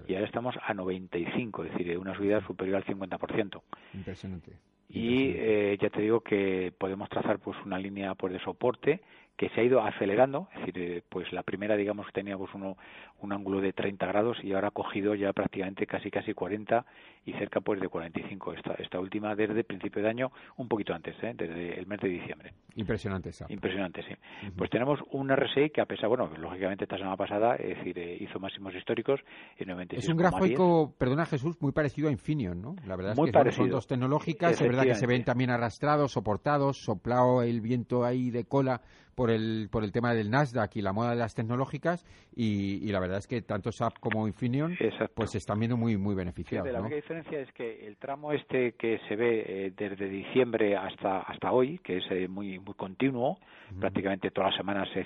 Y 0.08 0.16
ahora 0.16 0.26
estamos 0.26 0.56
a 0.62 0.74
95, 0.74 1.64
es 1.64 1.72
decir, 1.72 1.98
una 1.98 2.16
subida 2.16 2.46
superior 2.46 2.78
al 2.78 2.86
50%. 2.86 3.62
Impresionante. 3.94 4.52
Y 4.90 5.32
eh, 5.36 5.78
ya 5.82 5.90
te 5.90 6.02
digo 6.02 6.22
que 6.22 6.74
podemos 6.78 7.10
trazar 7.10 7.40
pues 7.40 7.58
una 7.66 7.78
línea 7.78 8.16
pues 8.16 8.34
de 8.34 8.40
soporte 8.40 9.02
que 9.36 9.50
se 9.50 9.62
ha 9.62 9.64
ido 9.64 9.82
acelerando, 9.82 10.48
es 10.54 10.60
decir, 10.60 10.80
eh, 10.80 11.04
pues 11.08 11.32
la 11.32 11.44
primera, 11.44 11.76
digamos, 11.76 12.08
que 12.08 12.14
teníamos 12.14 12.50
uno, 12.56 12.76
un 13.20 13.32
ángulo 13.34 13.62
de 13.62 13.72
30 13.72 14.06
grados 14.08 14.44
y 14.44 14.54
ahora 14.54 14.70
ha 14.70 14.72
cogido 14.72 15.14
ya 15.14 15.32
prácticamente 15.32 15.86
casi 15.86 16.10
casi 16.10 16.34
40 16.34 16.86
y 17.28 17.34
cerca 17.34 17.60
pues 17.60 17.82
de 17.82 17.90
45 17.90 18.54
esta, 18.54 18.74
esta 18.76 19.00
última 19.02 19.36
desde 19.36 19.66
principio 19.66 20.02
de 20.02 20.10
año, 20.10 20.32
un 20.56 20.70
poquito 20.70 20.94
antes, 20.94 21.14
¿eh? 21.22 21.34
desde 21.36 21.78
el 21.78 21.86
mes 21.86 22.00
de 22.00 22.08
diciembre. 22.08 22.54
Impresionante 22.76 23.30
esa. 23.30 23.46
Impresionante, 23.50 24.02
sí. 24.04 24.16
Pues 24.56 24.70
tenemos 24.70 25.00
un 25.12 25.30
RSI 25.30 25.72
que 25.72 25.82
a 25.82 25.86
pesar, 25.86 26.08
bueno, 26.08 26.32
lógicamente 26.38 26.86
esta 26.86 26.98
semana 26.98 27.18
pasada, 27.18 27.56
es 27.56 27.78
decir, 27.78 28.00
eh, 28.00 28.18
hizo 28.22 28.40
máximos 28.40 28.74
históricos 28.76 29.20
en 29.58 29.68
96. 29.68 30.06
Es 30.06 30.10
un 30.10 30.18
gráfico, 30.18 30.96
perdona 30.98 31.26
Jesús, 31.26 31.58
muy 31.60 31.74
parecido 31.74 32.08
a 32.08 32.12
Infineon, 32.12 32.62
¿no? 32.62 32.76
La 32.86 32.96
verdad 32.96 33.14
es 33.14 33.32
que 33.32 33.52
son 33.52 33.70
dos 33.70 33.88
tecnológicas, 33.88 34.62
es 34.62 34.68
verdad 34.68 34.84
que 34.84 34.96
se 34.96 35.06
ven 35.06 35.26
también 35.26 35.50
arrastrados, 35.50 36.14
soportados, 36.14 36.78
soplado 36.78 37.42
el 37.42 37.60
viento 37.60 38.06
ahí 38.06 38.32
de 38.32 38.46
cola 38.46 38.82
por 39.18 39.32
el, 39.32 39.68
por 39.72 39.84
el 39.84 39.92
tema 39.92 40.14
del 40.14 40.30
Nasdaq 40.30 40.76
y 40.76 40.82
la 40.84 40.94
moda 40.94 41.10
de 41.10 41.16
las 41.16 41.34
tecnológicas 41.34 42.06
y, 42.36 42.88
la 42.92 43.00
verdad 43.00 43.18
es 43.18 43.26
que 43.26 43.42
tanto 43.42 43.72
SAP 43.72 43.98
como 44.00 44.28
Infineon 44.28 44.78
pues 45.16 45.32
se 45.32 45.40
están 45.40 45.58
viendo 45.58 45.76
muy 45.76 45.98
muy 45.98 46.14
beneficiados. 46.14 46.72
la 46.72 46.82
única 46.82 46.98
diferencia 47.18 47.40
es 47.40 47.52
que 47.54 47.88
el 47.88 47.98
tramo 47.98 48.32
este 48.32 48.74
que 48.74 49.00
se 49.08 49.16
ve 49.16 49.44
eh, 49.48 49.74
desde 49.76 50.08
diciembre 50.08 50.76
hasta 50.76 51.20
hasta 51.20 51.52
hoy, 51.52 51.80
que 51.80 51.98
es 51.98 52.12
eh, 52.12 52.28
muy 52.28 52.60
muy 52.60 52.74
continuo, 52.76 53.40
prácticamente 53.80 54.32
todas 54.32 54.52
las 54.52 54.58
semanas 54.58 54.88
se 54.94 55.06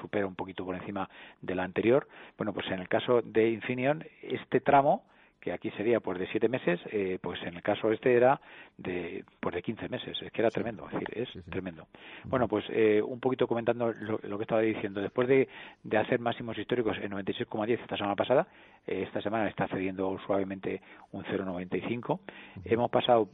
supera 0.00 0.26
un 0.26 0.34
poquito 0.34 0.64
por 0.64 0.74
encima 0.74 1.08
de 1.42 1.54
la 1.54 1.64
anterior. 1.64 2.08
Bueno, 2.36 2.52
pues 2.52 2.66
en 2.68 2.80
el 2.80 2.88
caso 2.88 3.20
de 3.22 3.50
Infineon 3.50 4.04
este 4.22 4.60
tramo 4.60 5.04
que 5.40 5.52
aquí 5.52 5.70
sería 5.72 6.00
pues 6.00 6.18
de 6.18 6.26
siete 6.26 6.48
meses, 6.48 6.78
eh, 6.92 7.18
pues 7.20 7.42
en 7.42 7.56
el 7.56 7.62
caso 7.62 7.90
este 7.90 8.14
era 8.14 8.40
de 8.76 9.24
pues 9.40 9.54
de 9.54 9.62
15 9.62 9.88
meses, 9.88 10.20
es 10.20 10.30
que 10.30 10.42
era 10.42 10.50
tremendo, 10.50 10.86
es 10.86 10.92
decir, 10.92 11.08
es 11.14 11.44
tremendo. 11.46 11.86
Bueno, 12.24 12.46
pues 12.46 12.64
eh, 12.68 13.00
un 13.02 13.20
poquito 13.20 13.46
comentando 13.46 13.92
lo, 13.92 14.36
que 14.36 14.42
estaba 14.42 14.60
diciendo, 14.60 15.00
después 15.00 15.28
de, 15.28 15.48
de 15.82 15.96
hacer 15.96 16.20
máximos 16.20 16.58
históricos 16.58 16.98
en 17.00 17.12
96,10 17.12 17.80
esta 17.80 17.96
semana 17.96 18.14
pasada, 18.14 18.46
eh, 18.86 19.02
esta 19.06 19.22
semana 19.22 19.48
está 19.48 19.66
cediendo 19.68 20.18
suavemente 20.26 20.82
un 21.12 21.24
0,95, 21.24 22.20
hemos 22.64 22.90
pasado 22.90 23.28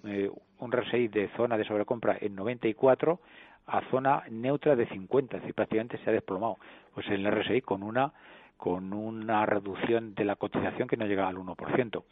un 0.58 0.72
RSI 0.72 1.08
de 1.08 1.28
zona 1.36 1.58
de 1.58 1.64
sobrecompra 1.64 2.16
en 2.20 2.34
94 2.36 3.20
a 3.66 3.80
zona 3.90 4.22
neutra 4.30 4.76
de 4.76 4.86
50, 4.86 5.36
es 5.36 5.42
decir, 5.42 5.54
prácticamente 5.54 5.98
se 5.98 6.10
ha 6.10 6.12
desplomado, 6.12 6.58
pues 6.94 7.08
el 7.08 7.26
RSI 7.26 7.62
con 7.62 7.82
una 7.82 8.12
con 8.56 8.92
una 8.92 9.44
reducción 9.46 10.14
de 10.14 10.24
la 10.24 10.36
cotización 10.36 10.88
que 10.88 10.96
no 10.96 11.06
llega 11.06 11.28
al 11.28 11.36
1%. 11.36 12.02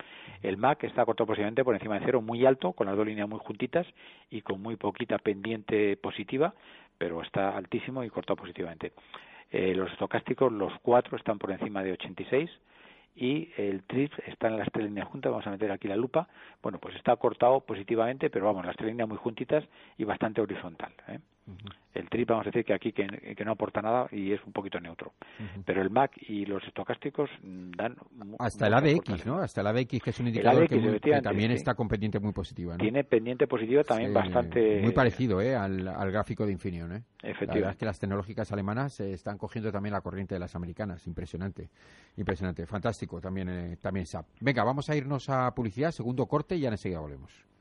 El 0.43 0.57
MAC 0.57 0.85
está 0.85 1.05
cortado 1.05 1.27
posiblemente 1.27 1.65
por 1.65 1.75
encima 1.75 1.99
de 1.99 2.05
cero, 2.05 2.21
muy 2.21 2.45
alto, 2.45 2.73
con 2.73 2.87
las 2.87 2.97
dos 2.97 3.07
líneas 3.07 3.29
muy 3.29 3.39
juntitas 3.39 3.87
y 4.31 4.43
con 4.43 4.61
muy 4.61 4.77
poquita 4.77 5.19
pendiente 5.19 5.97
positiva, 5.97 6.55
pero 6.99 7.23
está 7.23 7.57
altísimo 7.57 8.05
y 8.05 8.11
cortado 8.11 8.37
positivamente. 8.37 8.93
Eh, 9.51 9.75
los 9.75 9.91
estocásticos, 9.93 10.53
los 10.53 10.73
cuatro, 10.83 11.17
están 11.17 11.39
por 11.39 11.51
encima 11.51 11.83
de 11.83 11.93
86 11.93 12.51
y 13.17 13.51
el 13.57 13.85
TRIP 13.85 14.13
está 14.27 14.49
en 14.49 14.59
las 14.59 14.71
tres 14.73 14.87
líneas 14.87 15.07
juntas, 15.07 15.31
vamos 15.31 15.47
a 15.47 15.51
meter 15.51 15.71
aquí 15.71 15.87
la 15.87 15.97
lupa, 15.97 16.29
bueno, 16.63 16.79
pues 16.79 16.97
está 16.97 17.15
cortado 17.17 17.61
positivamente, 17.61 18.31
pero 18.31 18.47
vamos, 18.47 18.67
las 18.67 18.77
tres 18.77 18.89
líneas 18.89 19.09
muy 19.09 19.19
juntitas 19.19 19.65
y 19.97 20.05
bastante 20.05 20.41
horizontal. 20.41 20.93
¿eh? 21.09 21.21
El 21.95 22.09
TRIP 22.09 22.29
vamos 22.29 22.47
a 22.47 22.51
decir 22.51 22.65
que 22.65 22.75
aquí 22.75 22.93
que, 22.93 23.45
no 23.45 23.53
aporta 23.53 23.81
nada 23.81 24.09
y 24.11 24.33
es 24.33 24.41
un 24.45 24.53
poquito 24.53 24.81
neutro. 24.81 25.13
Pero 25.65 25.83
el 25.83 25.91
MAC 25.91 26.13
y 26.29 26.45
los 26.45 26.65
estocásticos 26.65 27.31
dan... 27.43 27.97
Hasta 28.39 28.67
el 28.67 28.75
ABX, 28.75 29.27
¿no? 29.27 29.37
Hasta 29.37 29.61
el 29.61 29.69
ABX, 29.69 30.01
que 30.03 30.11
es 30.11 30.21
un 30.21 30.29
indicador 30.29 30.69
que, 30.69 31.21
también 31.23 31.53
está 31.53 31.75
con 31.75 31.87
pendiente 31.87 32.19
muy 32.19 32.33
positiva. 32.33 32.73
¿no? 32.73 32.79
Tiene 32.79 33.05
pendiente 33.05 33.47
positiva 33.47 33.85
también 33.85 34.13
bastante... 34.13 34.81
Muy 34.83 34.93
parecido 34.93 35.41
¿eh? 35.41 35.55
al, 35.55 36.11
gráfico 36.11 36.47
de 36.47 36.53
Infineon. 36.53 36.93
¿eh? 36.93 37.03
Efectivamente. 37.23 37.47
La 37.47 37.55
verdad 37.55 37.71
es 37.73 37.77
que 37.77 37.87
las 37.87 37.99
tecnológicas 38.01 38.51
alemanas 38.51 38.99
están 39.01 39.39
cogiendo 39.39 39.71
también 39.71 39.93
la 39.93 40.01
corriente 40.01 40.35
de 40.35 40.41
las 40.41 40.57
americanas. 40.57 41.07
Impresionante. 41.07 41.69
Impresionante. 42.17 42.67
Fantástico 42.67 43.21
también, 43.21 43.49
eh, 43.51 43.77
también 43.81 44.07
SAP. 44.07 44.27
Venga, 44.41 44.65
vamos 44.65 44.91
a 44.91 44.97
irnos 44.97 45.29
a 45.29 45.55
publicidad, 45.55 45.93
segundo 45.93 46.27
corte 46.27 46.57
y 46.57 46.61
ya 46.61 46.71
enseguida 46.71 47.01
volvemos. 47.01 47.54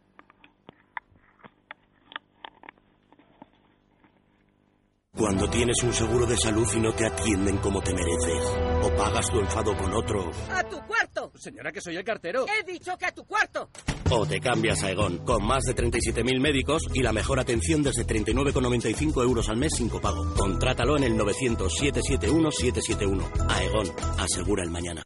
Cuando 5.23 5.47
tienes 5.49 5.81
un 5.83 5.93
seguro 5.93 6.25
de 6.25 6.35
salud 6.35 6.67
y 6.75 6.81
no 6.81 6.91
te 6.91 7.05
atienden 7.05 7.55
como 7.59 7.81
te 7.81 7.93
mereces. 7.93 8.43
O 8.83 8.93
pagas 8.93 9.25
tu 9.31 9.39
enfado 9.39 9.73
con 9.77 9.93
otro. 9.93 10.29
¡A 10.49 10.61
tu 10.65 10.77
cuarto! 10.81 11.31
Señora, 11.35 11.71
que 11.71 11.79
soy 11.79 11.95
el 11.95 12.03
cartero. 12.03 12.45
He 12.45 12.65
dicho 12.69 12.97
que 12.97 13.05
a 13.05 13.13
tu 13.13 13.23
cuarto. 13.23 13.69
O 14.11 14.25
te 14.25 14.41
cambias 14.41 14.83
a 14.83 14.91
Egon, 14.91 15.19
con 15.19 15.45
más 15.45 15.63
de 15.63 15.77
37.000 15.77 16.41
médicos 16.41 16.83
y 16.93 17.01
la 17.01 17.13
mejor 17.13 17.39
atención 17.39 17.81
desde 17.81 18.05
39,95 18.05 19.23
euros 19.23 19.47
al 19.47 19.55
mes 19.55 19.71
sin 19.77 19.87
copago. 19.87 20.33
Contrátalo 20.33 20.97
en 20.97 21.05
el 21.05 21.13
900-771-771. 21.13 23.47
Aegon, 23.47 23.93
asegura 24.19 24.63
el 24.63 24.71
mañana. 24.71 25.03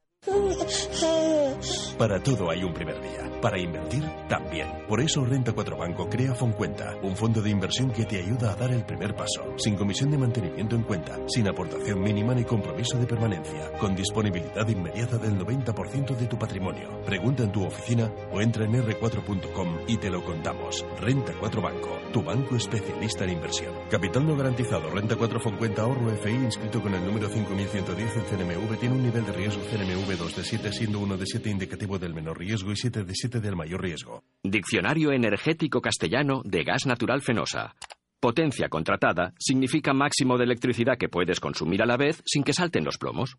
Para 1.99 2.23
todo 2.23 2.49
hay 2.49 2.63
un 2.63 2.73
primer 2.73 2.99
día. 3.03 3.26
Para 3.41 3.59
invertir, 3.59 4.03
también. 4.27 4.67
Por 4.87 4.99
eso 4.99 5.23
Renta 5.23 5.51
4 5.51 5.77
Banco 5.77 6.09
crea 6.09 6.33
Foncuenta, 6.33 6.95
un 7.03 7.15
fondo 7.15 7.41
de 7.41 7.51
inversión 7.51 7.91
que 7.91 8.05
te 8.05 8.17
ayuda 8.17 8.51
a 8.51 8.55
dar 8.55 8.71
el 8.71 8.83
primer 8.83 9.15
paso, 9.15 9.53
sin 9.57 9.75
comisión 9.75 10.09
de 10.09 10.17
mantenimiento 10.17 10.75
en 10.75 10.83
cuenta, 10.83 11.19
sin 11.27 11.47
aportación 11.47 12.01
mínima 12.01 12.33
ni 12.33 12.43
compromiso 12.43 12.97
de 12.97 13.05
permanencia, 13.05 13.71
con 13.79 13.95
disponibilidad 13.95 14.67
inmediata 14.67 15.17
del 15.17 15.37
90% 15.37 16.15
de 16.15 16.25
tu 16.25 16.37
patrimonio. 16.37 17.01
Pregunta 17.05 17.43
en 17.43 17.51
tu 17.51 17.63
oficina 17.63 18.11
o 18.31 18.41
entra 18.41 18.65
en 18.65 18.73
r4.com 18.73 19.77
y 19.87 19.97
te 19.97 20.09
lo 20.09 20.23
contamos. 20.23 20.85
Renta 20.99 21.33
4 21.39 21.61
Banco, 21.61 21.99
tu 22.11 22.23
banco 22.23 22.55
especialista 22.55 23.23
en 23.23 23.31
inversión. 23.31 23.73
Capital 23.89 24.25
no 24.25 24.35
garantizado, 24.35 24.89
Renta 24.89 25.15
4 25.15 25.39
Foncuenta 25.39 25.83
ahorro 25.83 26.09
FI 26.09 26.31
inscrito 26.31 26.81
con 26.81 26.93
el 26.93 27.05
número 27.05 27.29
5110 27.29 28.15
en 28.15 28.23
CNMV 28.23 28.79
tiene 28.79 28.95
un 28.95 29.03
nivel 29.03 29.25
de 29.25 29.33
riesgo 29.33 29.61
CNMV 29.61 30.17
2 30.17 30.35
de 30.35 30.43
7 30.43 30.71
siendo 30.71 30.99
1 30.99 31.17
de 31.17 31.25
7 31.25 31.49
indicativo 31.49 31.99
del 31.99 32.13
menor 32.13 32.39
riesgo 32.39 32.71
y 32.71 32.75
7 32.75 33.03
de 33.03 33.13
7 33.13 33.26
del 33.29 33.55
mayor 33.55 33.81
riesgo. 33.81 34.23
Diccionario 34.43 35.11
energético 35.11 35.81
castellano 35.81 36.41
de 36.45 36.63
gas 36.63 36.85
natural 36.85 37.21
fenosa. 37.21 37.75
Potencia 38.19 38.69
contratada 38.69 39.33
significa 39.37 39.93
máximo 39.93 40.37
de 40.37 40.45
electricidad 40.45 40.97
que 40.97 41.09
puedes 41.09 41.39
consumir 41.39 41.83
a 41.83 41.85
la 41.85 41.97
vez 41.97 42.23
sin 42.25 42.43
que 42.43 42.53
salten 42.53 42.83
los 42.83 42.97
plomos. 42.97 43.37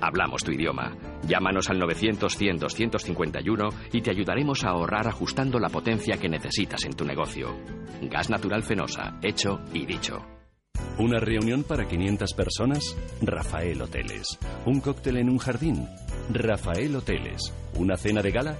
Hablamos 0.00 0.44
tu 0.44 0.52
idioma. 0.52 0.96
Llámanos 1.26 1.68
al 1.70 1.80
900-100-251 1.80 3.72
y 3.92 4.00
te 4.00 4.10
ayudaremos 4.10 4.62
a 4.64 4.68
ahorrar 4.68 5.08
ajustando 5.08 5.58
la 5.58 5.68
potencia 5.68 6.16
que 6.18 6.28
necesitas 6.28 6.84
en 6.84 6.92
tu 6.92 7.04
negocio. 7.04 7.56
Gas 8.02 8.30
natural 8.30 8.62
fenosa, 8.62 9.18
hecho 9.22 9.60
y 9.72 9.86
dicho. 9.86 10.24
¿Una 10.98 11.18
reunión 11.18 11.64
para 11.64 11.86
500 11.86 12.34
personas? 12.34 12.96
Rafael 13.22 13.82
Hoteles. 13.82 14.38
¿Un 14.66 14.80
cóctel 14.80 15.16
en 15.16 15.30
un 15.30 15.38
jardín? 15.38 15.88
Rafael 16.32 16.94
Hoteles. 16.94 17.52
¿Una 17.74 17.96
cena 17.96 18.22
de 18.22 18.30
gala? 18.30 18.58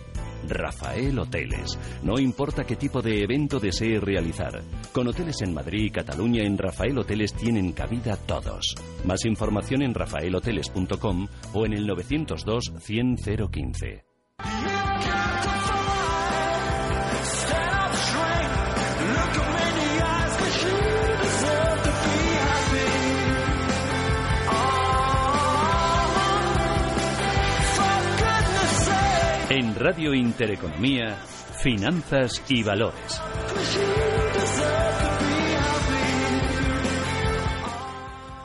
Rafael 0.49 1.19
Hoteles. 1.19 1.79
No 2.03 2.19
importa 2.19 2.65
qué 2.65 2.77
tipo 2.77 3.03
de 3.03 3.23
evento 3.23 3.61
desee 3.61 4.01
realizar. 4.01 4.63
Con 4.93 5.09
hoteles 5.09 5.43
en 5.43 5.55
Madrid 5.55 5.85
y 5.85 5.91
Cataluña 5.91 6.43
en 6.45 6.59
Rafael 6.59 6.99
Hoteles 6.99 7.35
tienen 7.35 7.73
cabida 7.73 8.17
todos. 8.17 8.75
Más 9.05 9.25
información 9.25 9.83
en 9.83 9.95
rafaelhoteles.com 9.95 11.29
o 11.55 11.67
en 11.67 11.73
el 11.73 11.87
902 11.87 12.73
100 12.81 13.17
015. 13.51 14.78
En 29.51 29.75
Radio 29.75 30.13
Intereconomía, 30.13 31.17
Finanzas 31.63 32.43
y 32.49 32.63
Valores. 32.63 33.23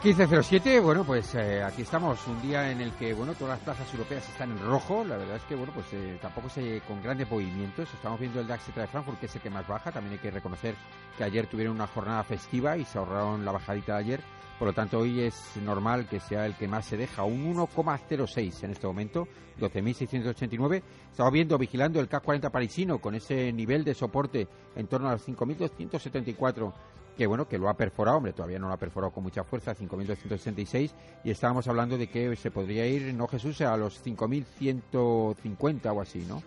...1507, 0.01 0.81
bueno, 0.81 1.03
pues 1.05 1.33
eh, 1.35 1.61
aquí 1.61 1.81
estamos, 1.81 2.25
un 2.27 2.41
día 2.41 2.69
en 2.71 2.81
el 2.81 2.91
que, 2.93 3.13
bueno, 3.13 3.33
todas 3.33 3.57
las 3.57 3.59
plazas 3.59 3.93
europeas 3.93 4.27
están 4.29 4.51
en 4.51 4.59
rojo, 4.59 5.03
la 5.05 5.17
verdad 5.17 5.37
es 5.37 5.43
que, 5.43 5.55
bueno, 5.55 5.73
pues 5.73 5.87
eh, 5.93 6.17
tampoco 6.21 6.49
se 6.49 6.81
con 6.81 7.01
grandes 7.01 7.29
movimientos, 7.29 7.93
estamos 7.93 8.19
viendo 8.19 8.39
el 8.41 8.47
DAX 8.47 8.73
de 8.73 8.87
Frankfurt, 8.87 9.19
que 9.19 9.25
es 9.27 9.35
el 9.35 9.41
que 9.41 9.49
más 9.49 9.65
baja, 9.67 9.91
también 9.91 10.13
hay 10.13 10.19
que 10.19 10.31
reconocer 10.31 10.75
que 11.17 11.23
ayer 11.23 11.47
tuvieron 11.47 11.75
una 11.75 11.87
jornada 11.87 12.23
festiva 12.23 12.77
y 12.77 12.83
se 12.83 12.97
ahorraron 12.97 13.45
la 13.45 13.53
bajadita 13.53 13.93
de 13.93 13.99
ayer, 13.99 14.21
por 14.63 14.69
lo 14.69 14.75
tanto, 14.75 14.99
hoy 14.99 15.19
es 15.19 15.57
normal 15.57 16.07
que 16.07 16.21
sea 16.21 16.45
el 16.45 16.55
que 16.55 16.69
más 16.69 16.85
se 16.85 16.95
deja, 16.95 17.25
un 17.25 17.53
1,06 17.53 18.63
en 18.63 18.71
este 18.71 18.87
momento, 18.87 19.27
12.689. 19.59 20.81
Estamos 21.11 21.33
viendo, 21.33 21.57
vigilando 21.57 21.99
el 21.99 22.07
CAC 22.07 22.23
40 22.23 22.49
parisino 22.49 22.99
con 22.99 23.13
ese 23.13 23.51
nivel 23.51 23.83
de 23.83 23.93
soporte 23.93 24.47
en 24.77 24.87
torno 24.87 25.09
a 25.09 25.11
los 25.11 25.27
5.274 25.27 26.71
que 27.17 27.27
bueno, 27.27 27.45
que 27.45 27.57
lo 27.57 27.67
ha 27.67 27.73
perforado, 27.73 28.15
hombre, 28.15 28.31
todavía 28.31 28.57
no 28.57 28.69
lo 28.69 28.73
ha 28.73 28.77
perforado 28.77 29.11
con 29.11 29.23
mucha 29.23 29.43
fuerza, 29.43 29.75
5.266, 29.75 30.93
y 31.25 31.31
estábamos 31.31 31.67
hablando 31.67 31.97
de 31.97 32.07
que 32.07 32.33
se 32.37 32.49
podría 32.49 32.87
ir, 32.87 33.13
no 33.13 33.27
Jesús, 33.27 33.59
a 33.59 33.75
los 33.75 34.01
5.150 34.01 35.93
o 35.93 35.99
así, 35.99 36.19
¿no? 36.19 36.41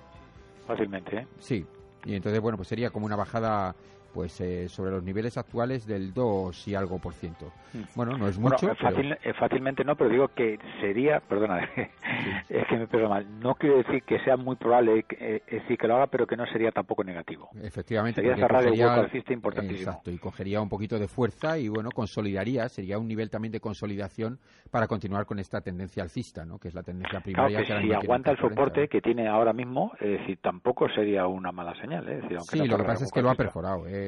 Fácilmente, 0.66 1.18
¿eh? 1.18 1.26
Sí, 1.38 1.66
y 2.06 2.14
entonces, 2.14 2.40
bueno, 2.40 2.56
pues 2.56 2.68
sería 2.68 2.88
como 2.88 3.04
una 3.04 3.16
bajada 3.16 3.76
pues 4.16 4.40
eh, 4.40 4.66
sobre 4.70 4.92
los 4.92 5.04
niveles 5.04 5.36
actuales 5.36 5.86
del 5.86 6.14
2 6.14 6.68
y 6.68 6.74
algo 6.74 6.98
por 6.98 7.12
ciento. 7.12 7.52
Mm. 7.74 7.82
Bueno, 7.94 8.16
no 8.16 8.28
es 8.28 8.38
mucho. 8.38 8.66
Eh, 8.70 9.34
fácilmente 9.38 9.84
no, 9.84 9.94
pero 9.94 10.08
digo 10.08 10.28
que 10.28 10.58
sería, 10.80 11.20
perdona, 11.20 11.68
es 12.48 12.66
que 12.66 12.78
me 12.78 12.86
pego 12.86 13.10
mal, 13.10 13.26
no 13.40 13.54
quiero 13.56 13.76
decir 13.76 14.02
que 14.04 14.18
sea 14.20 14.38
muy 14.38 14.56
probable, 14.56 15.04
eh, 15.10 15.42
es 15.46 15.60
decir, 15.60 15.76
que 15.76 15.86
lo 15.86 15.96
haga, 15.96 16.06
pero 16.06 16.26
que 16.26 16.34
no 16.34 16.46
sería 16.46 16.72
tampoco 16.72 17.04
negativo. 17.04 17.50
Efectivamente. 17.62 18.22
Sería 18.22 18.36
cerrar 18.36 18.64
el 18.64 18.70
hueco 18.70 18.90
alcista 18.90 19.34
importantísimo. 19.34 19.90
Exacto, 19.90 20.10
y 20.10 20.16
cogería 20.16 20.62
un 20.62 20.70
poquito 20.70 20.98
de 20.98 21.08
fuerza 21.08 21.58
y, 21.58 21.68
bueno, 21.68 21.90
consolidaría, 21.90 22.70
sería 22.70 22.98
un 22.98 23.08
nivel 23.08 23.28
también 23.28 23.52
de 23.52 23.60
consolidación 23.60 24.38
para 24.70 24.86
continuar 24.86 25.26
con 25.26 25.38
esta 25.38 25.60
tendencia 25.60 26.02
alcista, 26.02 26.46
¿no? 26.46 26.58
que 26.58 26.68
es 26.68 26.74
la 26.74 26.82
tendencia 26.82 27.20
primaria. 27.20 27.58
que, 27.58 27.66
si 27.66 27.92
aguanta 27.92 28.30
el 28.30 28.38
soporte 28.38 28.88
que 28.88 29.02
tiene 29.02 29.28
ahora 29.28 29.52
mismo, 29.52 29.92
es 30.00 30.20
decir, 30.20 30.38
tampoco 30.40 30.88
sería 30.88 31.26
una 31.26 31.52
mala 31.52 31.74
señal. 31.78 32.08
¿eh? 32.08 32.22
sí, 32.40 32.66
lo 32.66 32.78
que 32.78 32.84
pasa 32.84 33.04
es 33.04 33.12
que 33.12 33.20
lo 33.20 33.28
ha 33.28 33.34
perforado 33.34 33.86
eh, 33.86 34.05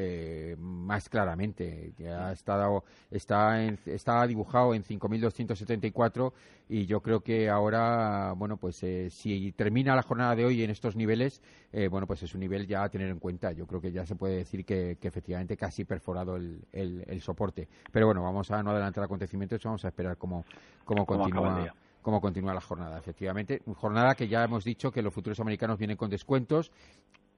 más 0.58 1.08
claramente. 1.08 1.92
Ha 2.06 2.32
estado, 2.32 2.84
está, 3.10 3.62
está 3.62 4.26
dibujado 4.26 4.74
en 4.74 4.82
5.274 4.82 6.32
y 6.68 6.86
yo 6.86 7.00
creo 7.00 7.20
que 7.20 7.48
ahora, 7.48 8.32
bueno, 8.36 8.56
pues 8.56 8.82
eh, 8.82 9.08
si 9.10 9.52
termina 9.52 9.96
la 9.96 10.02
jornada 10.02 10.34
de 10.34 10.44
hoy 10.44 10.62
en 10.62 10.70
estos 10.70 10.96
niveles, 10.96 11.42
eh, 11.72 11.88
bueno, 11.88 12.06
pues 12.06 12.22
es 12.22 12.34
un 12.34 12.40
nivel 12.40 12.66
ya 12.66 12.84
a 12.84 12.88
tener 12.88 13.08
en 13.08 13.18
cuenta. 13.18 13.52
Yo 13.52 13.66
creo 13.66 13.80
que 13.80 13.92
ya 13.92 14.04
se 14.04 14.16
puede 14.16 14.36
decir 14.36 14.64
que, 14.64 14.98
efectivamente 15.00 15.56
casi 15.56 15.84
perforado 15.84 16.36
el, 16.36 16.62
el, 16.72 17.20
soporte. 17.22 17.68
Pero 17.90 18.06
bueno, 18.06 18.22
vamos 18.22 18.50
a 18.50 18.62
no 18.62 18.70
adelantar 18.70 19.04
acontecimientos, 19.04 19.62
vamos 19.64 19.84
a 19.84 19.88
esperar 19.88 20.16
cómo, 20.16 20.44
cómo 20.84 21.06
continúa 21.06 21.72
cómo 22.02 22.20
continúa 22.22 22.54
la 22.54 22.60
jornada. 22.60 22.98
Efectivamente, 22.98 23.60
jornada 23.76 24.14
que 24.14 24.28
ya 24.28 24.42
hemos 24.42 24.64
dicho 24.64 24.90
que 24.90 25.02
los 25.02 25.12
futuros 25.12 25.40
americanos 25.40 25.78
vienen 25.78 25.96
con 25.96 26.08
descuentos 26.08 26.72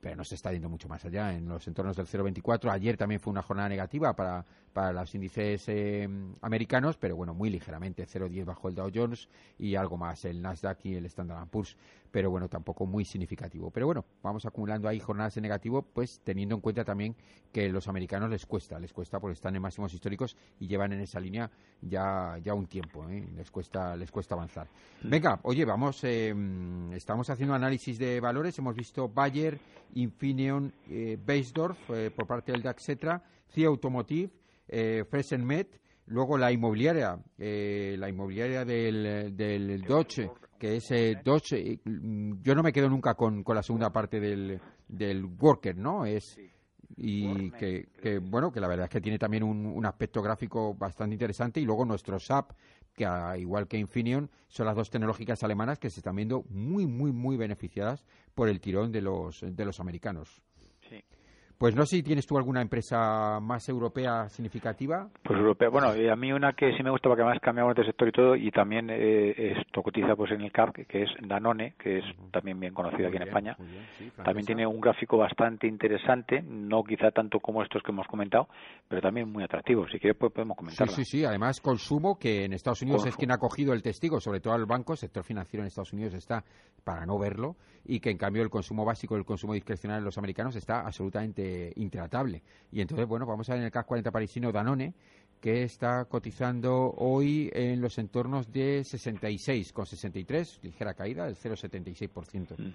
pero 0.00 0.16
no 0.16 0.24
se 0.24 0.34
está 0.34 0.52
yendo 0.52 0.68
mucho 0.68 0.88
más 0.88 1.04
allá 1.04 1.34
en 1.34 1.48
los 1.48 1.66
entornos 1.68 1.96
del 1.96 2.06
0,24. 2.06 2.70
Ayer 2.70 2.96
también 2.96 3.20
fue 3.20 3.30
una 3.30 3.42
jornada 3.42 3.68
negativa 3.68 4.14
para, 4.14 4.44
para 4.72 4.92
los 4.92 5.14
índices 5.14 5.68
eh, 5.68 6.08
americanos, 6.40 6.96
pero 6.96 7.16
bueno, 7.16 7.34
muy 7.34 7.50
ligeramente, 7.50 8.06
0,10 8.06 8.44
bajo 8.44 8.68
el 8.68 8.74
Dow 8.74 8.90
Jones 8.94 9.28
y 9.58 9.74
algo 9.74 9.96
más 9.96 10.24
el 10.24 10.40
Nasdaq 10.40 10.86
y 10.86 10.94
el 10.94 11.06
Standard 11.06 11.48
Poor's, 11.48 11.76
pero 12.10 12.30
bueno, 12.30 12.48
tampoco 12.48 12.86
muy 12.86 13.04
significativo. 13.04 13.70
Pero 13.70 13.86
bueno, 13.86 14.04
vamos 14.22 14.44
acumulando 14.46 14.88
ahí 14.88 15.00
jornadas 15.00 15.36
en 15.36 15.42
negativo, 15.42 15.82
pues 15.82 16.20
teniendo 16.24 16.54
en 16.54 16.60
cuenta 16.60 16.84
también 16.84 17.14
que 17.52 17.68
los 17.68 17.88
americanos 17.88 18.30
les 18.30 18.46
cuesta, 18.46 18.78
les 18.78 18.92
cuesta 18.92 19.20
porque 19.20 19.34
están 19.34 19.56
en 19.56 19.62
máximos 19.62 19.92
históricos 19.94 20.36
y 20.58 20.66
llevan 20.66 20.92
en 20.92 21.00
esa 21.00 21.20
línea 21.20 21.50
ya, 21.82 22.38
ya 22.42 22.54
un 22.54 22.66
tiempo, 22.66 23.08
¿eh? 23.08 23.26
les 23.36 23.50
cuesta, 23.50 23.96
les 23.96 24.10
cuesta 24.10 24.34
avanzar. 24.34 24.68
Mm. 25.02 25.10
Venga, 25.10 25.40
oye, 25.42 25.64
vamos, 25.64 26.02
eh, 26.04 26.34
estamos 26.92 27.30
haciendo 27.30 27.54
análisis 27.54 27.98
de 27.98 28.20
valores, 28.20 28.58
hemos 28.58 28.74
visto 28.74 29.08
Bayer, 29.08 29.58
Infineon, 29.94 30.72
eh, 30.88 31.18
Beisdorf 31.24 31.78
eh, 31.90 32.10
por 32.10 32.26
parte 32.26 32.52
del 32.52 32.62
DAX, 32.62 32.82
etcétera, 32.82 33.22
CIA 33.52 33.68
Automotive, 33.68 34.30
eh, 34.68 35.04
Fresenmet, 35.08 35.80
luego 36.06 36.38
la 36.38 36.52
inmobiliaria, 36.52 37.18
eh, 37.38 37.96
la 37.98 38.08
inmobiliaria 38.08 38.64
del, 38.64 39.36
del 39.36 39.82
Dodge, 39.82 40.30
que 40.60 40.76
es 40.76 40.90
eh, 40.90 41.18
Dodge, 41.24 41.80
yo 41.84 42.54
no 42.54 42.62
me 42.62 42.72
quedo 42.72 42.88
nunca 42.88 43.14
con, 43.14 43.42
con 43.42 43.56
la 43.56 43.62
segunda 43.62 43.90
parte 43.90 44.20
del, 44.20 44.60
del 44.86 45.24
Worker, 45.24 45.76
¿no? 45.76 46.04
Es 46.04 46.38
y 46.96 47.50
que, 47.52 47.88
que, 48.02 48.18
bueno 48.18 48.52
que 48.52 48.60
la 48.60 48.68
verdad 48.68 48.84
es 48.84 48.90
que 48.90 49.00
tiene 49.00 49.18
también 49.18 49.42
un, 49.42 49.64
un, 49.64 49.86
aspecto 49.86 50.20
gráfico 50.20 50.74
bastante 50.74 51.14
interesante 51.14 51.60
y 51.60 51.64
luego 51.64 51.86
nuestro 51.86 52.18
SAP 52.18 52.50
que 52.94 53.06
igual 53.38 53.68
que 53.68 53.78
Infineon 53.78 54.28
son 54.48 54.66
las 54.66 54.76
dos 54.76 54.90
tecnológicas 54.90 55.42
alemanas 55.42 55.78
que 55.78 55.88
se 55.88 56.00
están 56.00 56.16
viendo 56.16 56.44
muy 56.50 56.86
muy 56.86 57.12
muy 57.12 57.36
beneficiadas 57.36 58.04
por 58.34 58.48
el 58.48 58.60
tirón 58.60 58.92
de 58.92 59.00
los 59.00 59.40
de 59.40 59.64
los 59.64 59.80
americanos 59.80 60.42
pues 61.60 61.76
no 61.76 61.84
sé 61.84 61.96
si 61.96 62.02
tienes 62.02 62.26
tú 62.26 62.38
alguna 62.38 62.62
empresa 62.62 63.38
más 63.38 63.68
europea 63.68 64.30
significativa. 64.30 65.10
Pues 65.22 65.38
europea, 65.38 65.68
bueno, 65.68 65.88
a 65.88 66.16
mí 66.16 66.32
una 66.32 66.54
que 66.54 66.74
sí 66.74 66.82
me 66.82 66.88
gusta 66.88 67.10
porque 67.10 67.20
además 67.20 67.38
cambiamos 67.42 67.76
de 67.76 67.84
sector 67.84 68.08
y 68.08 68.12
todo 68.12 68.34
y 68.34 68.50
también 68.50 68.88
eh, 68.88 69.58
esto 69.58 69.82
cotiza 69.82 70.16
pues 70.16 70.30
en 70.32 70.40
el 70.40 70.50
CAP, 70.50 70.86
que 70.88 71.02
es 71.02 71.10
Danone, 71.20 71.74
que 71.78 71.98
es 71.98 72.04
también 72.32 72.58
bien 72.58 72.72
conocida 72.72 73.08
aquí 73.08 73.18
en 73.18 73.24
España. 73.24 73.58
también 74.24 74.46
tiene 74.46 74.66
un 74.66 74.80
gráfico 74.80 75.18
bastante 75.18 75.66
interesante, 75.66 76.40
no 76.40 76.82
quizá 76.82 77.10
tanto 77.10 77.40
como 77.40 77.62
estos 77.62 77.82
que 77.82 77.92
hemos 77.92 78.06
comentado, 78.06 78.48
pero 78.88 79.02
también 79.02 79.30
muy 79.30 79.44
atractivo. 79.44 79.86
Si 79.88 79.98
quieres 79.98 80.16
pues 80.18 80.32
podemos 80.32 80.56
comentarlo. 80.56 80.94
Sí, 80.94 81.04
sí, 81.04 81.18
sí. 81.18 81.24
Además 81.26 81.60
consumo 81.60 82.18
que 82.18 82.46
en 82.46 82.54
Estados 82.54 82.80
Unidos 82.80 83.04
es 83.04 83.14
quien 83.16 83.32
ha 83.32 83.36
cogido 83.36 83.74
el 83.74 83.82
testigo, 83.82 84.18
sobre 84.18 84.40
todo 84.40 84.56
el 84.56 84.64
banco, 84.64 84.94
el 84.94 84.98
sector 84.98 85.24
financiero 85.24 85.62
en 85.62 85.66
Estados 85.66 85.92
Unidos 85.92 86.14
está 86.14 86.42
para 86.84 87.04
no 87.04 87.18
verlo 87.18 87.56
y 87.84 88.00
que 88.00 88.10
en 88.10 88.18
cambio 88.18 88.42
el 88.42 88.50
consumo 88.50 88.84
básico, 88.84 89.16
el 89.16 89.24
consumo 89.24 89.54
discrecional 89.54 90.00
de 90.00 90.04
los 90.06 90.18
americanos 90.18 90.56
está 90.56 90.80
absolutamente 90.80 91.49
intratable. 91.76 92.42
Y 92.72 92.80
entonces, 92.80 93.06
bueno, 93.06 93.26
vamos 93.26 93.48
a 93.48 93.52
ver 93.52 93.60
en 93.60 93.66
el 93.66 93.72
CAC 93.72 93.86
40 93.86 94.10
parisino 94.10 94.52
Danone, 94.52 94.94
que 95.40 95.62
está 95.62 96.04
cotizando 96.04 96.92
hoy 96.96 97.50
en 97.54 97.80
los 97.80 97.98
entornos 97.98 98.52
de 98.52 98.84
66 98.84 99.72
con 99.72 99.86
63, 99.86 100.60
ligera 100.62 100.94
caída 100.94 101.24
del 101.24 101.34
0,76%. 101.34 102.58
Mm. 102.58 102.74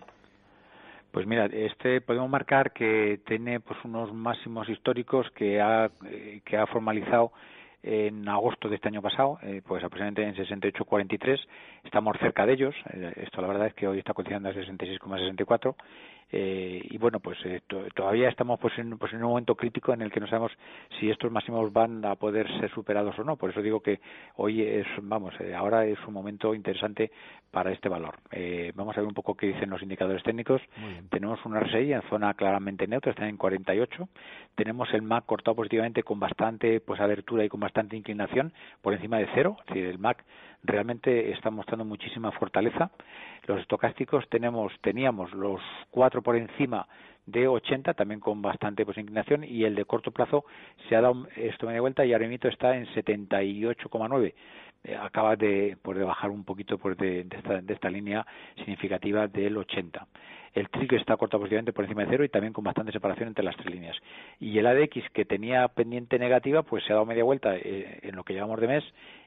Pues 1.11 1.28
mira, 1.28 1.45
este 1.45 2.01
podemos 2.01 2.30
marcar 2.30 2.73
que 2.73 3.21
tiene 3.26 3.61
pues 3.61 3.80
unos 3.86 4.13
máximos 4.13 4.67
históricos 4.67 5.26
que 5.34 5.61
ha, 5.61 5.89
eh, 6.07 6.41
que 6.43 6.57
ha 6.57 6.67
formalizado 6.67 7.32
en 7.86 8.27
agosto 8.27 8.67
de 8.67 8.75
este 8.75 8.88
año 8.88 9.01
pasado, 9.01 9.38
eh, 9.43 9.61
pues 9.65 9.83
aproximadamente 9.83 10.23
en 10.23 10.36
68,43. 10.36 11.39
Estamos 11.83 12.17
cerca 12.19 12.45
de 12.45 12.53
ellos. 12.53 12.75
Eh, 12.91 13.13
esto 13.17 13.41
la 13.41 13.47
verdad 13.47 13.67
es 13.67 13.75
que 13.75 13.88
hoy 13.88 13.99
está 13.99 14.13
cotizando 14.13 14.49
a 14.49 14.53
66,64 14.53 15.75
eh, 16.31 16.81
y 16.89 16.97
bueno 16.97 17.19
pues 17.19 17.38
eh, 17.45 17.61
todavía 17.93 18.29
estamos 18.29 18.59
pues 18.59 18.77
en, 18.79 18.97
pues 18.97 19.13
en 19.13 19.23
un 19.23 19.29
momento 19.29 19.55
crítico 19.55 19.93
en 19.93 20.01
el 20.01 20.11
que 20.11 20.19
no 20.19 20.27
sabemos 20.27 20.51
si 20.99 21.09
estos 21.09 21.31
máximos 21.31 21.71
van 21.71 22.03
a 22.03 22.15
poder 22.15 22.47
ser 22.59 22.71
superados 22.71 23.17
o 23.19 23.23
no. 23.23 23.36
Por 23.36 23.51
eso 23.51 23.61
digo 23.61 23.81
que 23.81 23.99
hoy 24.38 24.61
es 24.61 24.88
vamos 25.01 25.33
eh, 25.39 25.53
ahora 25.53 25.86
es 25.86 25.99
un 26.07 26.13
momento 26.13 26.55
interesante 26.55 27.11
para 27.51 27.71
este 27.71 27.88
valor. 27.88 28.15
Vamos 28.73 28.97
a 28.97 28.99
ver 28.99 29.07
un 29.07 29.13
poco 29.13 29.36
qué 29.36 29.47
dicen 29.47 29.69
los 29.69 29.81
indicadores 29.81 30.23
técnicos. 30.23 30.61
Tenemos 31.09 31.39
un 31.45 31.55
RSI 31.55 31.93
en 31.93 32.01
zona 32.09 32.33
claramente 32.33 32.86
neutra 32.86 33.11
está 33.11 33.29
en 33.29 33.38
48 33.38 34.09
tenemos 34.55 34.93
el 34.93 35.01
MAC 35.01 35.25
cortado 35.25 35.55
positivamente 35.55 36.03
con 36.03 36.19
bastante 36.19 36.81
pues 36.81 36.99
abertura 36.99 37.45
y 37.45 37.49
con 37.49 37.59
bastante 37.59 37.74
inclinación 37.91 38.53
por 38.82 38.93
encima 38.93 39.17
de 39.17 39.28
cero 39.34 39.57
es 39.61 39.65
decir 39.67 39.86
el 39.86 39.99
MAC 39.99 40.23
realmente 40.65 41.32
está 41.32 41.51
mostrando 41.51 41.86
muchísima 41.86 42.32
fortaleza. 42.32 42.91
Los 43.45 43.61
estocásticos 43.61 44.28
tenemos, 44.30 44.73
teníamos 44.82 45.32
los 45.34 45.61
cuatro 45.91 46.21
por 46.21 46.36
encima 46.36 46.88
de 47.26 47.47
80, 47.47 47.93
también 47.93 48.19
con 48.19 48.41
bastante 48.41 48.86
pues, 48.86 48.97
inclinación, 48.97 49.43
y 49.43 49.63
el 49.63 49.76
de 49.76 49.86
corto 49.86 50.11
plazo 50.11 50.45
se 50.88 50.95
ha 50.95 51.01
dado 51.01 51.28
esto 51.36 51.67
media 51.67 51.82
vuelta 51.82 52.05
y 52.05 52.13
ahora 52.13 52.28
mismo 52.28 52.49
está 52.49 52.76
en 52.76 52.86
78,9. 52.88 54.34
Eh, 54.86 54.95
acaba 54.95 55.36
de, 55.36 55.77
pues, 55.81 55.97
de 55.97 56.03
bajar 56.03 56.29
un 56.29 56.43
poquito 56.43 56.77
pues, 56.77 56.97
de, 56.97 57.23
de, 57.23 57.38
esta, 57.38 57.61
de 57.61 57.73
esta 57.73 57.89
línea 57.89 58.25
significativa 58.55 59.27
del 59.27 59.57
80 59.57 60.07
el 60.55 60.69
TRIC 60.69 60.93
está 60.93 61.17
cortado 61.17 61.41
positivamente 61.41 61.73
por 61.73 61.83
encima 61.83 62.03
de 62.03 62.09
cero 62.09 62.23
y 62.23 62.29
también 62.29 62.53
con 62.53 62.63
bastante 62.63 62.93
separación 62.93 63.27
entre 63.27 63.43
las 63.43 63.57
tres 63.57 63.69
líneas. 63.69 63.97
Y 64.39 64.57
el 64.57 64.65
ADX, 64.65 65.09
que 65.13 65.25
tenía 65.25 65.67
pendiente 65.67 66.17
negativa, 66.17 66.63
pues 66.63 66.83
se 66.86 66.93
ha 66.93 66.95
dado 66.95 67.05
media 67.05 67.25
vuelta 67.25 67.55
eh, 67.57 67.99
en 68.01 68.15
lo 68.15 68.23
que 68.23 68.33
llevamos 68.33 68.61
de 68.61 68.67
mes 68.67 68.83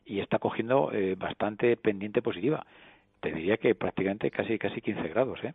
y 0.06 0.20
está 0.20 0.38
cogiendo 0.38 0.90
eh, 0.92 1.16
bastante 1.16 1.76
pendiente 1.76 2.22
positiva. 2.22 2.66
Te 3.20 3.30
diría 3.30 3.58
que 3.58 3.74
prácticamente 3.74 4.30
casi 4.30 4.58
casi 4.58 4.80
15 4.80 5.06
grados 5.08 5.38
¿eh? 5.44 5.52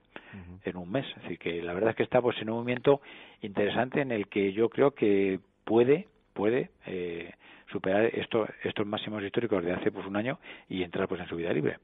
en 0.64 0.78
un 0.78 0.92
mes. 0.92 1.06
Así 1.24 1.38
que 1.38 1.64
la 1.64 1.74
verdad 1.74 1.92
es 1.92 1.96
que 1.96 2.04
está 2.04 2.22
pues, 2.22 2.40
en 2.40 2.52
un 2.52 2.58
movimiento 2.58 3.02
interesante 3.42 4.02
en 4.02 4.12
el 4.12 4.28
que 4.28 4.54
yo 4.54 4.70
creo 4.70 4.92
que 4.92 5.40
puede, 5.64 6.08
puede 6.34 6.70
eh, 6.86 7.32
superar 7.74 8.06
estos 8.06 8.48
estos 8.64 8.86
máximos 8.86 9.24
históricos 9.24 9.64
de 9.64 9.74
hace 9.74 9.92
pues 9.92 10.06
un 10.06 10.16
año 10.16 10.40
y 10.70 10.84
entrar 10.84 11.08
pues 11.08 11.20
en 11.20 11.28
su 11.28 11.36
vida 11.36 11.52
libre. 11.52 11.80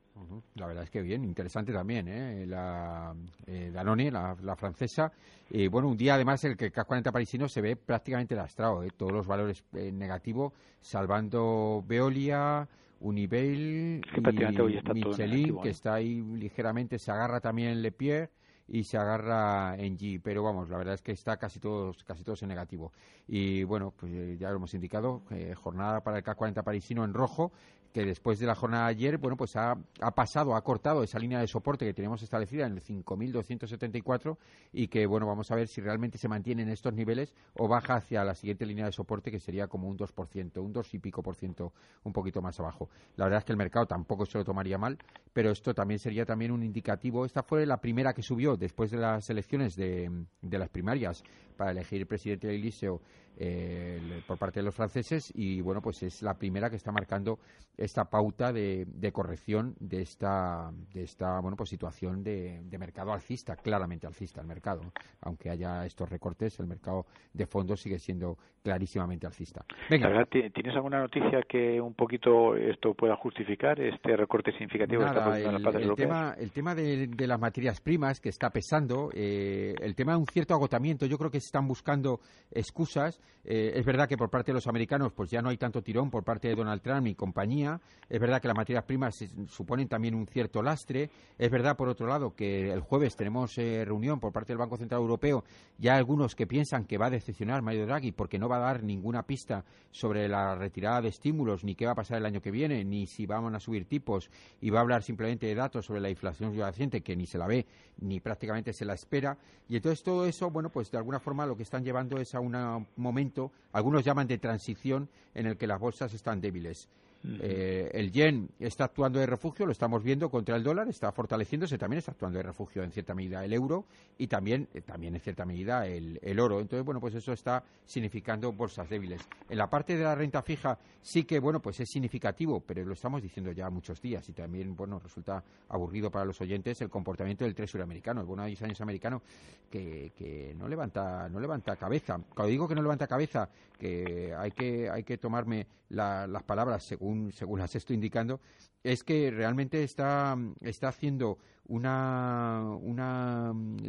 La 0.55 0.67
verdad 0.67 0.83
es 0.83 0.91
que 0.91 1.01
bien, 1.01 1.23
interesante 1.23 1.73
también, 1.73 2.07
¿eh? 2.07 2.45
La 2.45 3.13
eh, 3.47 3.71
Danone, 3.73 4.11
la, 4.11 4.55
francesa. 4.55 5.11
y 5.49 5.67
bueno, 5.67 5.87
un 5.87 5.97
día 5.97 6.13
además 6.13 6.43
el 6.43 6.55
que 6.55 6.71
CAC 6.71 6.85
40 6.85 7.11
parisino 7.11 7.47
se 7.47 7.61
ve 7.61 7.75
prácticamente 7.75 8.35
lastrado, 8.35 8.83
¿eh? 8.83 8.89
todos 8.95 9.11
los 9.11 9.25
valores 9.25 9.63
eh, 9.73 9.91
negativos, 9.91 10.53
salvando 10.79 11.83
Veolia, 11.87 12.67
Unibail 12.99 14.01
y 14.15 14.93
Michelin, 14.93 15.61
que 15.61 15.69
está 15.69 15.95
ahí 15.95 16.21
ligeramente, 16.21 16.99
se 16.99 17.11
agarra 17.11 17.39
también 17.39 17.81
Le 17.81 17.91
Pierre 17.91 18.29
y 18.71 18.83
se 18.83 18.97
agarra 18.97 19.75
en 19.77 19.97
G, 19.97 20.21
pero 20.23 20.43
vamos, 20.43 20.69
la 20.69 20.77
verdad 20.77 20.93
es 20.93 21.01
que 21.01 21.11
está 21.11 21.37
casi 21.37 21.59
todos, 21.59 22.03
casi 22.03 22.23
todos 22.23 22.41
en 22.43 22.49
negativo. 22.49 22.91
Y 23.27 23.63
bueno, 23.63 23.93
pues 23.97 24.11
eh, 24.13 24.37
ya 24.39 24.49
lo 24.49 24.57
hemos 24.57 24.73
indicado, 24.73 25.23
eh, 25.31 25.55
jornada 25.55 26.01
para 26.01 26.17
el 26.17 26.23
K40 26.23 26.63
parisino 26.63 27.03
en 27.03 27.13
rojo, 27.13 27.51
que 27.93 28.05
después 28.05 28.39
de 28.39 28.45
la 28.45 28.55
jornada 28.55 28.85
de 28.85 28.91
ayer, 28.91 29.17
bueno, 29.17 29.35
pues 29.35 29.55
ha, 29.55 29.75
pasado, 30.15 30.55
ha 30.55 30.61
cortado 30.63 31.03
esa 31.03 31.19
línea 31.19 31.39
de 31.39 31.47
soporte 31.47 31.85
que 31.85 31.93
teníamos 31.93 32.21
establecida 32.21 32.65
en 32.67 32.73
el 32.73 32.81
5.274 32.81 34.37
y 34.73 34.87
que, 34.87 35.05
bueno, 35.05 35.25
vamos 35.25 35.49
a 35.51 35.55
ver 35.55 35.67
si 35.67 35.81
realmente 35.81 36.17
se 36.17 36.27
mantiene 36.27 36.61
en 36.63 36.69
estos 36.69 36.93
niveles 36.93 37.33
o 37.55 37.67
baja 37.67 37.95
hacia 37.95 38.23
la 38.23 38.35
siguiente 38.35 38.65
línea 38.65 38.85
de 38.85 38.91
soporte 38.91 39.31
que 39.31 39.39
sería 39.39 39.67
como 39.67 39.87
un 39.87 39.97
2%, 39.97 40.57
un 40.59 40.73
2 40.73 40.93
y 40.93 40.99
pico 40.99 41.23
por 41.23 41.35
ciento, 41.35 41.73
un 42.03 42.13
poquito 42.13 42.41
más 42.41 42.59
abajo. 42.59 42.89
La 43.15 43.25
verdad 43.25 43.39
es 43.39 43.45
que 43.45 43.53
el 43.53 43.57
mercado 43.57 43.87
tampoco 43.87 44.25
se 44.25 44.37
lo 44.37 44.45
tomaría 44.45 44.77
mal, 44.77 44.97
pero 45.33 45.51
esto 45.51 45.73
también 45.73 45.99
sería 45.99 46.25
también 46.25 46.51
un 46.51 46.63
indicativo. 46.63 47.25
Esta 47.25 47.43
fue 47.43 47.65
la 47.65 47.77
primera 47.77 48.13
que 48.13 48.21
subió 48.21 48.55
después 48.55 48.91
de 48.91 48.97
las 48.97 49.29
elecciones 49.29 49.75
de, 49.75 50.25
de 50.41 50.59
las 50.59 50.69
primarias 50.69 51.23
para 51.59 51.71
elegir 51.71 52.07
presidente 52.07 52.47
del 52.47 52.55
Eliseo 52.55 53.01
eh, 53.41 54.21
por 54.25 54.37
parte 54.37 54.59
de 54.59 54.65
los 54.65 54.75
franceses 54.75 55.31
y 55.35 55.61
bueno 55.61 55.81
pues 55.81 56.03
es 56.03 56.21
la 56.21 56.33
primera 56.33 56.69
que 56.69 56.75
está 56.77 56.91
marcando 56.91 57.39
esta 57.77 58.05
pauta 58.05 58.51
de, 58.51 58.85
corrección 59.13 59.75
de 59.79 60.01
esta 60.01 60.71
de 60.93 61.03
esta 61.03 61.39
bueno 61.39 61.55
pues 61.55 61.69
situación 61.69 62.23
de, 62.23 62.61
mercado 62.77 63.13
alcista 63.13 63.55
claramente 63.55 64.07
alcista 64.07 64.41
el 64.41 64.47
mercado 64.47 64.81
aunque 65.21 65.49
haya 65.49 65.85
estos 65.85 66.09
recortes 66.09 66.59
el 66.59 66.67
mercado 66.67 67.05
de 67.33 67.45
fondos 67.45 67.81
sigue 67.81 67.99
siendo 67.99 68.37
clarísimamente 68.61 69.25
alcista. 69.25 69.63
Venga. 69.89 70.25
tienes 70.25 70.75
alguna 70.75 70.99
noticia 70.99 71.41
que 71.47 71.79
un 71.79 71.93
poquito 71.93 72.55
esto 72.57 72.93
pueda 72.93 73.15
justificar 73.15 73.79
este 73.79 74.17
recorte 74.17 74.51
significativo 74.51 75.01
Nada, 75.01 75.39
el, 75.39 75.95
tema 75.95 76.35
el 76.37 76.51
tema 76.51 76.75
de, 76.75 77.09
las 77.25 77.39
materias 77.39 77.79
primas 77.79 78.19
que 78.19 78.29
está 78.29 78.49
pesando 78.49 79.11
eh, 79.13 79.75
el 79.81 79.95
tema 79.95 80.11
de 80.11 80.17
un 80.17 80.25
cierto 80.25 80.53
agotamiento 80.53 81.05
yo 81.05 81.17
creo 81.17 81.31
que 81.31 81.37
están 81.49 81.67
buscando 81.67 82.19
excusas 82.51 83.19
eh, 83.51 83.79
es 83.79 83.85
verdad 83.85 84.07
que 84.07 84.17
por 84.17 84.29
parte 84.29 84.51
de 84.51 84.55
los 84.55 84.67
americanos 84.67 85.13
pues 85.13 85.31
ya 85.31 85.41
no 85.41 85.49
hay 85.49 85.57
tanto 85.57 85.81
tirón 85.81 86.11
por 86.11 86.23
parte 86.23 86.49
de 86.49 86.55
Donald 86.55 86.81
Trump 86.81 87.07
y 87.07 87.15
compañía. 87.15 87.79
Es 88.07 88.19
verdad 88.19 88.41
que 88.41 88.47
las 88.47 88.57
materias 88.57 88.83
primas 88.83 89.17
suponen 89.47 89.87
también 89.87 90.13
un 90.13 90.27
cierto 90.27 90.61
lastre. 90.61 91.09
Es 91.37 91.49
verdad, 91.49 91.75
por 91.77 91.89
otro 91.89 92.05
lado, 92.05 92.35
que 92.35 92.71
el 92.71 92.81
jueves 92.81 93.15
tenemos 93.15 93.57
eh, 93.57 93.83
reunión 93.85 94.19
por 94.19 94.31
parte 94.31 94.53
del 94.53 94.57
Banco 94.57 94.77
Central 94.77 95.01
Europeo. 95.01 95.43
Ya 95.77 95.95
algunos 95.95 96.35
que 96.35 96.47
piensan 96.47 96.85
que 96.85 96.97
va 96.97 97.07
a 97.07 97.09
decepcionar 97.09 97.61
Mario 97.61 97.85
Draghi 97.85 98.11
porque 98.11 98.37
no 98.37 98.49
va 98.49 98.57
a 98.57 98.71
dar 98.71 98.83
ninguna 98.83 99.23
pista 99.23 99.63
sobre 99.91 100.27
la 100.27 100.55
retirada 100.55 101.01
de 101.01 101.09
estímulos, 101.09 101.63
ni 101.63 101.75
qué 101.75 101.85
va 101.85 101.93
a 101.93 101.95
pasar 101.95 102.17
el 102.17 102.25
año 102.25 102.41
que 102.41 102.51
viene, 102.51 102.83
ni 102.83 103.07
si 103.07 103.25
van 103.25 103.55
a 103.55 103.59
subir 103.59 103.85
tipos, 103.85 104.29
y 104.61 104.69
va 104.69 104.79
a 104.79 104.81
hablar 104.81 105.01
simplemente 105.01 105.47
de 105.47 105.55
datos 105.55 105.85
sobre 105.85 106.01
la 106.01 106.09
inflación 106.09 106.51
subyacente 106.51 107.01
que 107.01 107.15
ni 107.15 107.25
se 107.25 107.37
la 107.37 107.47
ve 107.47 107.65
ni 108.01 108.19
prácticamente 108.19 108.73
se 108.73 108.85
la 108.85 108.93
espera. 108.93 109.37
Y 109.67 109.75
entonces 109.75 110.03
todo 110.03 110.25
eso, 110.25 110.49
bueno, 110.49 110.69
pues 110.69 110.91
de 110.91 110.97
alguna 110.97 111.19
forma 111.19 111.38
lo 111.45 111.55
que 111.55 111.63
están 111.63 111.83
llevando 111.83 112.17
es 112.17 112.35
a 112.35 112.39
un 112.39 112.87
momento, 112.95 113.51
algunos 113.71 114.03
llaman 114.03 114.27
de 114.27 114.37
transición, 114.37 115.09
en 115.33 115.45
el 115.45 115.57
que 115.57 115.67
las 115.67 115.79
bolsas 115.79 116.13
están 116.13 116.41
débiles. 116.41 116.87
Eh, 117.21 117.89
el 117.93 118.11
yen 118.11 118.49
está 118.59 118.85
actuando 118.85 119.19
de 119.19 119.25
refugio, 119.25 119.65
lo 119.65 119.73
estamos 119.73 120.03
viendo 120.03 120.29
contra 120.29 120.55
el 120.55 120.63
dólar, 120.63 120.87
está 120.87 121.11
fortaleciéndose, 121.11 121.77
también 121.77 121.99
está 121.99 122.11
actuando 122.11 122.37
de 122.37 122.43
refugio 122.43 122.81
en 122.81 122.91
cierta 122.91 123.13
medida 123.13 123.43
el 123.43 123.51
euro 123.51 123.85
y 124.17 124.27
también, 124.27 124.69
eh, 124.73 124.81
también 124.81 125.15
en 125.15 125.21
cierta 125.21 125.45
medida 125.45 125.85
el, 125.85 126.17
el, 126.21 126.39
oro. 126.39 126.61
Entonces, 126.61 126.85
bueno, 126.85 127.01
pues 127.01 127.15
eso 127.15 127.33
está 127.33 127.63
significando 127.85 128.53
bolsas 128.53 128.89
débiles. 128.89 129.21
En 129.49 129.57
la 129.57 129.69
parte 129.69 129.97
de 129.97 130.03
la 130.03 130.15
renta 130.15 130.41
fija 130.41 130.77
sí 131.01 131.23
que, 131.23 131.39
bueno, 131.39 131.61
pues 131.61 131.79
es 131.81 131.89
significativo, 131.89 132.61
pero 132.61 132.85
lo 132.85 132.93
estamos 132.93 133.21
diciendo 133.21 133.51
ya 133.51 133.69
muchos 133.69 134.01
días 134.01 134.27
y 134.29 134.33
también, 134.33 134.75
bueno, 134.75 134.99
resulta 134.99 135.43
aburrido 135.67 136.09
para 136.09 136.23
los 136.23 136.39
oyentes 136.39 136.79
el 136.81 136.89
comportamiento 136.89 137.43
del 137.43 137.53
Tesoro 137.53 137.83
americano, 137.83 138.21
el 138.21 138.27
bono 138.27 138.43
de 138.43 138.49
10 138.49 138.63
años 138.63 138.81
americano, 138.81 139.21
que, 139.69 140.13
que 140.15 140.55
no 140.57 140.69
levanta 140.69 141.27
no 141.29 141.39
levanta 141.39 141.75
cabeza. 141.75 142.19
Cuando 142.33 142.49
digo 142.49 142.67
que 142.67 142.75
no 142.75 142.81
levanta 142.81 143.07
cabeza, 143.07 143.49
que 143.77 144.33
hay 144.37 144.51
que, 144.51 144.89
hay 144.89 145.03
que 145.03 145.17
tomarme 145.17 145.67
las 145.89 146.43
palabras 146.43 146.83
según, 146.83 147.08
según 147.31 147.59
las 147.59 147.75
estoy 147.75 147.95
indicando, 147.95 148.39
es 148.83 149.03
que 149.03 149.31
realmente 149.31 149.83
está, 149.83 150.37
está 150.61 150.89
haciendo 150.89 151.37
una 151.67 152.63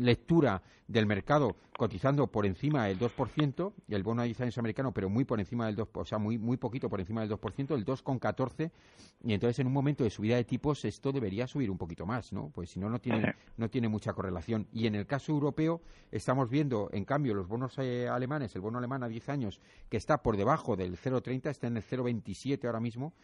lectura 0.01 0.63
del 0.89 1.07
mercado 1.07 1.57
cotizando 1.81 2.27
por 2.27 2.45
encima 2.45 2.85
del 2.85 2.99
2%, 2.99 3.73
el 3.89 4.03
bono 4.03 4.21
a 4.21 4.27
10 4.27 4.43
años 4.43 4.59
americano, 4.59 4.93
pero 4.93 5.09
muy 5.09 5.25
por 5.25 5.41
encima 5.41 5.65
del 5.65 5.77
2%, 5.77 5.89
o 5.95 6.05
sea, 6.05 6.19
muy, 6.19 6.37
muy 6.37 6.59
poquito 6.59 6.91
por 6.91 7.01
encima 7.01 7.23
del 7.23 7.31
2%, 7.31 7.75
el 7.75 7.87
2,14%, 7.87 8.71
y 9.25 9.33
entonces 9.33 9.61
en 9.61 9.67
un 9.67 9.73
momento 9.73 10.05
de 10.05 10.11
subida 10.11 10.37
de 10.37 10.45
tipos 10.45 10.85
esto 10.85 11.11
debería 11.11 11.47
subir 11.47 11.71
un 11.71 11.79
poquito 11.79 12.05
más, 12.05 12.35
¿no? 12.35 12.51
Pues 12.51 12.69
si 12.69 12.81
no, 12.81 12.91
no 12.91 13.01
tiene, 13.01 13.35
no 13.57 13.71
tiene 13.71 13.89
mucha 13.89 14.13
correlación. 14.13 14.67
Y 14.75 14.87
en 14.87 14.95
el 14.95 15.07
caso 15.07 15.33
europeo 15.33 15.81
estamos 16.11 16.51
viendo, 16.51 16.91
en 16.93 17.07
cambio, 17.07 17.33
los 17.33 17.49
bonos 17.49 17.79
eh, 17.79 18.09
alemanes, 18.09 18.55
el 18.57 18.61
bono 18.61 18.77
alemán 18.77 19.03
a 19.03 19.09
10 19.09 19.29
años, 19.31 19.61
que 19.89 19.97
está 19.97 20.23
por 20.23 20.37
debajo 20.37 20.77
del 20.77 20.99
0,30, 20.99 21.49
está 21.49 21.67
en 21.67 21.79
el 21.79 21.83
0,27 21.83 22.67
ahora 22.67 22.81
mismo, 22.81 23.15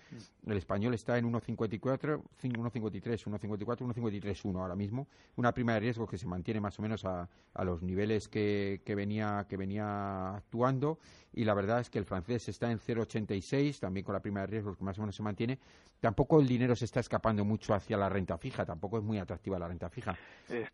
el 0.46 0.56
español 0.56 0.94
está 0.94 1.18
en 1.18 1.30
1,54, 1.30 2.22
1,53, 2.42 3.24
1,54, 3.24 3.58
1,53,1 3.58 4.58
ahora 4.58 4.76
mismo, 4.76 5.08
una 5.36 5.52
prima 5.52 5.74
de 5.74 5.80
riesgo 5.80 6.06
que 6.06 6.16
se 6.16 6.26
mantiene 6.26 6.60
más 6.66 6.78
o 6.78 6.82
menos 6.82 7.04
a, 7.04 7.28
a 7.54 7.64
los 7.64 7.82
niveles 7.82 8.28
que 8.28 8.66
que, 8.84 8.94
venía, 8.94 9.46
que 9.48 9.56
venía 9.56 10.36
actuando 10.36 10.98
y 11.32 11.44
la 11.44 11.54
verdad 11.54 11.80
es 11.80 11.90
que 11.90 11.98
el 11.98 12.04
francés 12.04 12.48
está 12.48 12.70
en 12.70 12.78
0,86, 12.78 13.78
también 13.78 14.04
con 14.04 14.14
la 14.14 14.20
prima 14.20 14.40
de 14.40 14.46
riesgo 14.46 14.74
que 14.74 14.84
más 14.84 14.98
o 14.98 15.02
menos 15.02 15.14
se 15.14 15.22
mantiene. 15.22 15.58
Tampoco 16.00 16.40
el 16.40 16.46
dinero 16.46 16.74
se 16.74 16.86
está 16.86 17.00
escapando 17.00 17.44
mucho 17.44 17.74
hacia 17.74 17.96
la 17.96 18.08
renta 18.08 18.38
fija, 18.38 18.64
tampoco 18.64 18.98
es 18.98 19.04
muy 19.04 19.18
atractiva 19.18 19.58
la 19.58 19.68
renta 19.68 19.88
fija. 19.88 20.16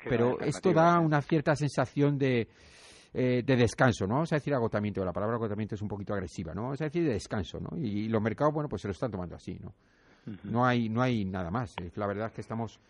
Pero 0.05 0.40
esto 0.40 0.72
da 0.72 0.99
una 1.01 1.20
cierta 1.22 1.55
sensación 1.55 2.18
de... 2.18 2.49
Eh, 3.14 3.43
de 3.45 3.57
descanso, 3.57 4.07
¿no? 4.07 4.14
Vamos 4.14 4.32
a 4.32 4.36
decir 4.36 4.55
agotamiento, 4.55 5.05
la 5.05 5.12
palabra 5.12 5.36
agotamiento 5.36 5.74
es 5.74 5.82
un 5.82 5.88
poquito 5.88 6.14
agresiva, 6.14 6.55
¿no? 6.55 6.62
Vamos 6.62 6.80
a 6.80 6.84
decir 6.84 7.05
de 7.05 7.12
descanso, 7.12 7.61
¿no? 7.61 7.76
Y, 7.76 8.09
los 8.09 8.22
mercados, 8.22 8.55
bueno, 8.55 8.70
pues 8.70 8.80
se 8.80 8.88
lo 8.88 8.93
están 8.93 9.11
tomando 9.11 9.36
así, 9.36 9.59
¿no? 9.61 9.74
No 10.45 10.64
hay, 10.64 10.88
no 10.88 11.03
hay 11.03 11.26
nada 11.26 11.51
más. 11.51 11.74
La 11.97 12.07
verdad 12.07 12.28
es 12.28 12.32
que 12.32 12.40
estamos 12.40 12.80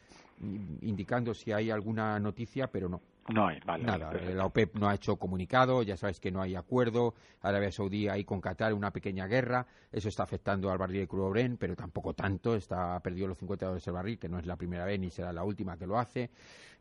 indicando 0.43 1.35
si 1.35 1.53
hay 1.53 1.71
alguna 1.71 2.19
noticia, 2.19 2.71
pero 2.71 2.89
no. 2.89 3.01
No 3.29 3.47
hay, 3.47 3.61
vale. 3.65 3.85
Nada, 3.85 4.13
la 4.13 4.47
OPEP 4.47 4.77
no 4.77 4.89
ha 4.89 4.95
hecho 4.95 5.17
comunicado, 5.17 5.83
ya 5.83 5.97
sabes 5.97 6.19
que 6.19 6.33
no 6.33 6.43
hay 6.43 6.57
acuerdo, 6.57 7.15
Arabia 7.41 7.71
Saudí 7.71 8.09
hay 8.09 8.25
con 8.25 8.41
Qatar 8.41 8.75
una 8.75 8.91
pequeña 8.91 9.27
guerra, 9.27 9.65
eso 9.93 10.09
está 10.09 10.25
afectando 10.25 10.71
al 10.71 10.79
barril 10.79 11.01
de 11.01 11.07
crudo 11.07 11.31
Brent, 11.31 11.59
pero 11.59 11.77
tampoco 11.77 12.15
tanto, 12.15 12.57
está 12.57 12.99
perdido 13.01 13.29
los 13.29 13.39
50 13.39 13.67
dólares 13.67 13.87
el 13.87 13.93
barril, 13.93 14.19
que 14.19 14.29
no 14.29 14.39
es 14.39 14.47
la 14.47 14.57
primera 14.57 14.85
vez 14.85 14.99
ni 14.99 15.11
será 15.11 15.33
la 15.33 15.45
última 15.45 15.77
que 15.77 15.87
lo 15.87 15.99
hace. 15.99 16.31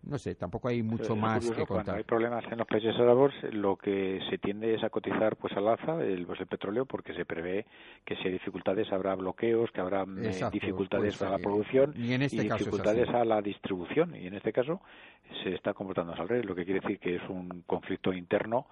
No 0.04 0.18
sé, 0.18 0.34
tampoco 0.34 0.68
hay 0.68 0.82
mucho 0.82 1.16
más 1.16 1.42
que 1.52 1.64
contar. 1.64 1.68
Cuando 1.68 1.94
hay 1.94 2.04
problemas 2.04 2.44
en 2.52 2.58
los 2.58 2.68
países 2.68 2.96
árabes, 2.96 3.34
lo 3.54 3.76
que 3.76 4.20
se 4.32 4.40
tiende 4.40 4.74
es 4.74 4.84
a 4.84 4.90
cotizar 4.90 5.36
pues 5.36 5.56
al 5.56 5.68
alza 5.68 6.02
el, 6.02 6.26
pues, 6.26 6.40
el 6.40 6.48
petróleo 6.48 6.86
porque 6.86 7.14
se 7.14 7.24
prevé 7.24 7.68
que 8.04 8.16
si 8.16 8.24
hay 8.24 8.34
dificultades 8.34 8.92
habrá 8.92 9.14
bloqueos, 9.14 9.70
que 9.72 9.80
habrá 9.80 10.04
eh, 10.04 10.50
dificultades 10.52 11.18
para 11.18 11.32
la 11.32 11.38
producción 11.38 11.94
y, 11.96 12.14
en 12.14 12.24
este 12.24 12.42
dificultades 12.42 13.10
a 13.10 13.24
la 13.24 13.42
distribución. 13.42 14.16
Y 14.16 14.26
en 14.26 14.34
este 14.34 14.52
caso 14.52 14.82
se 15.44 15.54
está 15.54 15.74
comportando 15.74 16.14
al 16.14 16.18
lo 16.32 16.56
que 16.56 16.66
quiere 16.66 16.80
decir 16.80 17.00
que 17.00 17.16
es 17.16 17.30
un 17.30 17.64
conflicto 17.66 18.14
interno 18.14 18.68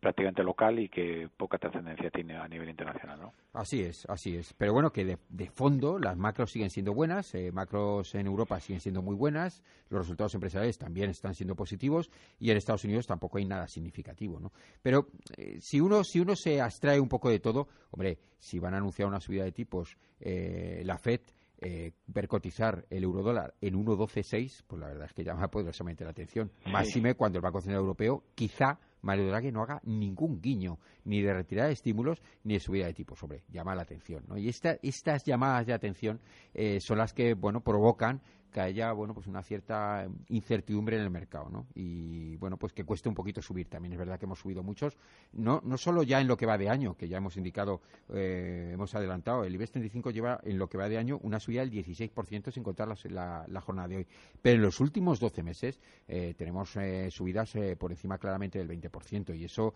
prácticamente 0.00 0.42
local 0.42 0.78
y 0.78 0.88
que 0.88 1.28
poca 1.36 1.58
trascendencia 1.58 2.10
tiene 2.10 2.36
a 2.36 2.48
nivel 2.48 2.70
internacional, 2.70 3.20
¿no? 3.20 3.34
Así 3.52 3.82
es, 3.82 4.06
así 4.08 4.34
es. 4.34 4.54
Pero 4.54 4.72
bueno, 4.72 4.90
que 4.90 5.04
de, 5.04 5.50
fondo 5.50 5.98
las 5.98 6.16
macros 6.16 6.50
siguen 6.52 6.70
siendo 6.70 6.94
buenas, 6.94 7.34
eh, 7.34 7.52
macros 7.52 8.14
en 8.14 8.26
Europa 8.26 8.58
siguen 8.60 8.80
siendo 8.80 9.02
muy 9.02 9.14
buenas, 9.14 9.62
los 9.90 10.00
resultados 10.00 10.34
empresariales 10.34 10.78
también 10.78 11.10
están 11.10 11.34
siendo 11.34 11.54
positivos 11.54 12.10
y 12.38 12.50
en 12.50 12.56
Estados 12.56 12.84
Unidos 12.84 13.06
tampoco 13.06 13.38
hay 13.38 13.44
nada 13.44 13.68
significativo, 13.68 14.40
¿no? 14.40 14.52
Pero 14.82 15.08
eh, 15.36 15.58
si 15.60 15.80
uno 15.80 16.02
si 16.02 16.20
uno 16.20 16.34
se 16.34 16.60
abstrae 16.60 16.98
un 16.98 17.08
poco 17.08 17.28
de 17.28 17.40
todo, 17.40 17.68
hombre, 17.90 18.18
si 18.38 18.58
van 18.58 18.74
a 18.74 18.78
anunciar 18.78 19.06
una 19.06 19.20
subida 19.20 19.44
de 19.44 19.52
tipos, 19.52 19.96
eh, 20.20 20.82
la 20.84 20.96
Fed 20.96 21.20
eh, 21.60 21.92
ver 22.06 22.28
cotizar 22.28 22.86
el 22.90 23.04
eurodólar 23.04 23.54
en 23.60 23.74
1.12.6, 23.74 24.64
pues 24.66 24.80
la 24.80 24.88
verdad 24.88 25.06
es 25.06 25.12
que 25.12 25.24
llama 25.24 25.48
poderosamente 25.48 26.04
la 26.04 26.10
atención. 26.10 26.50
Máxime 26.66 27.14
cuando 27.14 27.38
el 27.38 27.42
Banco 27.42 27.60
Central 27.60 27.80
Europeo 27.80 28.24
quizá 28.34 28.78
Mario 29.02 29.28
Draghi 29.28 29.52
no 29.52 29.62
haga 29.62 29.80
ningún 29.84 30.40
guiño, 30.40 30.78
ni 31.04 31.22
de 31.22 31.32
retirada 31.32 31.68
de 31.68 31.74
estímulos, 31.74 32.22
ni 32.44 32.54
de 32.54 32.60
subida 32.60 32.86
de 32.86 32.94
tipo 32.94 33.16
sobre. 33.16 33.42
Llama 33.50 33.74
la 33.74 33.82
atención. 33.82 34.24
¿no? 34.28 34.36
Y 34.36 34.48
estas 34.48 35.24
llamadas 35.24 35.66
de 35.66 35.72
atención 35.72 36.20
eh, 36.54 36.80
son 36.80 36.98
las 36.98 37.12
que 37.12 37.34
bueno 37.34 37.60
provocan 37.60 38.20
que 38.50 38.60
haya 38.60 38.92
bueno 38.92 39.14
pues 39.14 39.26
una 39.26 39.42
cierta 39.42 40.08
incertidumbre 40.28 40.96
en 40.96 41.02
el 41.02 41.10
mercado 41.10 41.48
¿no? 41.50 41.66
y 41.74 42.36
bueno 42.36 42.56
pues 42.56 42.72
que 42.72 42.84
cueste 42.84 43.08
un 43.08 43.14
poquito 43.14 43.40
subir 43.40 43.68
también 43.68 43.92
es 43.92 43.98
verdad 43.98 44.18
que 44.18 44.26
hemos 44.26 44.40
subido 44.40 44.62
muchos 44.62 44.98
no 45.32 45.60
no 45.64 45.78
solo 45.78 46.02
ya 46.02 46.20
en 46.20 46.26
lo 46.26 46.36
que 46.36 46.46
va 46.46 46.58
de 46.58 46.68
año 46.68 46.96
que 46.96 47.08
ya 47.08 47.18
hemos 47.18 47.36
indicado 47.36 47.80
eh, 48.12 48.70
hemos 48.72 48.94
adelantado 48.94 49.44
el 49.44 49.54
IBEX 49.54 49.72
35 49.72 50.10
lleva 50.10 50.40
en 50.42 50.58
lo 50.58 50.68
que 50.68 50.78
va 50.78 50.88
de 50.88 50.98
año 50.98 51.18
una 51.22 51.38
subida 51.38 51.60
del 51.60 51.70
16% 51.70 52.50
sin 52.50 52.62
contar 52.62 52.88
la, 52.88 53.44
la, 53.46 53.60
jornada 53.60 53.88
de 53.88 53.96
hoy 53.98 54.06
pero 54.42 54.56
en 54.56 54.62
los 54.62 54.80
últimos 54.80 55.20
12 55.20 55.42
meses 55.42 55.80
eh, 56.08 56.34
tenemos 56.36 56.76
eh, 56.76 57.10
subidas 57.10 57.54
por 57.78 57.92
encima 57.92 58.18
claramente 58.18 58.58
del 58.58 58.68
20% 58.68 58.89
y 59.34 59.44
eso 59.44 59.74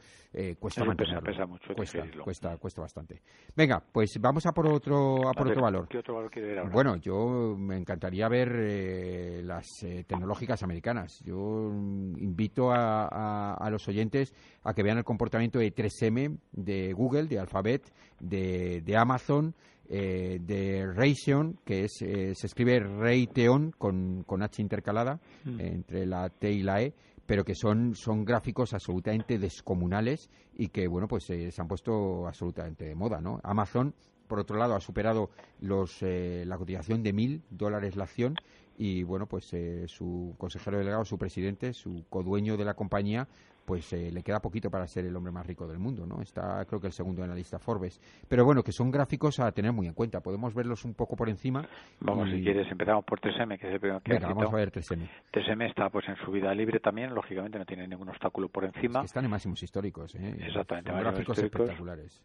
cuesta 0.59 0.85
mantenerlo 0.85 1.23
pesa, 1.23 1.47
mucho 1.47 1.75
cuesta, 1.75 2.05
cuesta 2.23 2.57
cuesta 2.57 2.81
bastante 2.83 3.23
venga 3.57 3.81
pues 3.81 4.19
vamos 4.21 4.45
a 4.47 4.53
por 4.53 4.67
otro 4.67 5.29
a 5.29 5.33
por 5.33 5.49
otro 5.49 5.63
valor 5.63 5.89
¿qué 5.89 5.99
otro 5.99 6.15
valor 6.15 6.31
quiere 6.31 6.49
ver 6.49 6.59
ahora? 6.59 6.71
bueno 6.71 6.97
yo 6.97 7.55
me 7.59 7.77
encantaría 7.77 8.29
ver 8.29 8.55
eh, 8.57 9.43
las 9.45 9.67
eh, 9.83 10.05
tecnológicas 10.07 10.63
americanas. 10.63 11.21
Yo 11.25 11.71
mm, 11.73 12.19
invito 12.19 12.71
a, 12.73 13.69
los 13.71 13.87
oyentes 13.89 14.35
a 14.63 14.75
que 14.75 14.83
vean 14.83 14.99
el 14.99 15.05
comportamiento 15.05 15.59
de 15.59 15.75
3M, 15.75 16.39
de 16.53 16.93
Google, 16.93 17.25
de 17.25 17.39
Alphabet, 17.39 17.93
de, 18.21 18.97
Amazon 18.97 19.55
eh, 19.89 20.39
de 20.41 20.87
Raytheon, 20.93 21.59
que 21.65 21.85
es, 21.85 22.03
eh, 22.03 22.35
se 22.35 22.47
escribe 22.47 22.81
Raytheon 22.81 23.73
con, 23.73 24.23
con 24.25 24.43
H 24.43 24.63
intercalada 24.63 25.21
Mm. 25.45 25.61
entre 25.61 26.07
la 26.07 26.31
T 26.31 26.51
y 26.51 26.63
la 26.63 26.83
E, 26.83 26.95
pero 27.27 27.45
que 27.45 27.55
son, 27.55 27.95
son 27.95 28.25
gráficos 28.25 28.75
absolutamente 28.75 29.39
descomunales 29.39 30.31
y 30.57 30.69
que, 30.69 30.87
bueno, 30.89 31.09
pues 31.09 31.29
eh, 31.31 31.51
se 31.51 31.61
han 31.61 31.69
puesto 31.69 32.27
absolutamente 32.27 32.85
de 32.85 32.95
moda, 32.95 33.21
¿no? 33.21 33.41
Amazon, 33.43 33.95
por 34.27 34.39
otro 34.39 34.57
lado, 34.57 34.75
ha 34.75 34.81
superado 34.81 35.31
los, 35.61 36.03
eh, 36.03 36.45
la 36.47 36.59
cotización 36.59 37.03
de 37.03 37.13
mil 37.13 37.43
dólares 37.51 37.97
la 37.97 38.05
acción 38.05 38.37
y, 38.77 39.03
bueno, 39.03 39.27
pues 39.27 39.53
eh, 39.53 39.85
su 39.87 40.35
consejero 40.39 40.79
delegado, 40.79 41.05
su 41.05 41.19
presidente, 41.19 41.73
su 41.73 42.05
codueño 42.11 42.57
de 42.57 42.65
la 42.65 42.75
compañía, 42.75 43.29
pues 43.65 43.93
eh, 43.93 44.11
le 44.13 44.23
queda 44.23 44.41
poquito 44.41 44.71
para 44.71 44.87
ser 44.87 45.05
el 45.07 45.17
hombre 45.17 45.33
más 45.33 45.47
rico 45.47 45.67
del 45.67 45.79
mundo, 45.79 46.07
¿no? 46.07 46.21
Está, 46.21 46.65
creo 46.67 46.81
que 46.81 46.87
el 46.89 46.93
segundo 46.93 47.23
en 47.23 47.31
la 47.31 47.35
lista 47.35 47.59
Forbes. 47.59 48.01
Pero 48.29 48.45
bueno, 48.45 48.63
que 48.63 48.73
son 48.73 48.91
gráficos 48.91 49.41
a 49.41 49.51
tener 49.53 49.73
muy 49.73 49.87
en 49.87 49.95
cuenta. 49.95 50.21
Podemos 50.21 50.55
verlos 50.55 50.85
un 50.85 50.95
poco 50.95 51.17
por 51.17 51.29
encima. 51.29 51.67
Vamos, 52.01 52.29
y- 52.29 52.39
si 52.39 52.43
quieres, 52.45 52.71
empezamos 52.71 53.05
por 53.05 53.21
3M, 53.21 53.59
que 53.59 53.67
es 53.69 53.75
el 53.75 53.81
primero 53.81 54.01
que 54.01 54.13
Venga, 54.13 54.29
vamos 54.29 54.53
a 54.53 54.57
ver 54.57 54.71
3M. 54.71 55.09
3M 55.33 55.69
está 55.69 55.89
pues 55.91 56.09
en 56.09 56.17
subida 56.25 56.55
libre 56.55 56.81
también, 56.81 57.15
lógicamente 57.15 57.59
no 57.59 57.65
tiene 57.65 57.87
ningún 57.89 58.09
obstáculo 58.09 58.49
por 58.49 58.65
encima. 58.65 59.01
Que 59.01 59.07
están 59.07 59.25
en 59.25 59.31
máximos 59.31 59.63
históricos, 59.63 60.15
¿eh? 60.15 60.35
Exactamente, 60.47 60.91
Son 60.91 61.01
gráficos 61.01 61.39
históricos. 61.39 61.61
espectaculares. 61.61 62.23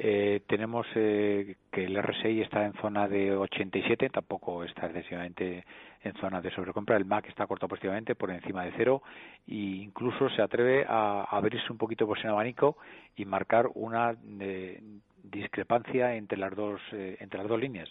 Eh, 0.00 0.42
tenemos 0.46 0.86
eh, 0.94 1.56
que 1.72 1.84
el 1.84 2.00
RSI 2.00 2.42
está 2.42 2.64
en 2.64 2.72
zona 2.74 3.08
de 3.08 3.34
87, 3.34 4.10
tampoco 4.10 4.62
está 4.62 4.86
excesivamente 4.86 5.64
en 6.04 6.12
zona 6.20 6.40
de 6.40 6.52
sobrecompra. 6.52 6.96
El 6.96 7.04
MAC 7.04 7.28
está 7.28 7.48
cortado 7.48 7.68
positivamente 7.68 8.14
por 8.14 8.30
encima 8.30 8.64
de 8.64 8.72
cero 8.76 9.02
e 9.48 9.54
incluso 9.54 10.28
se 10.30 10.40
atreve 10.40 10.86
a 10.88 11.24
abrirse 11.24 11.72
un 11.72 11.78
poquito 11.78 12.06
por 12.06 12.16
ese 12.16 12.28
abanico 12.28 12.76
y 13.16 13.24
marcar 13.24 13.68
una 13.74 14.14
eh, 14.38 14.80
discrepancia 15.24 16.14
entre 16.14 16.38
las 16.38 16.54
dos 16.54 16.80
eh, 16.92 17.16
entre 17.18 17.40
las 17.40 17.48
dos 17.48 17.58
líneas. 17.60 17.90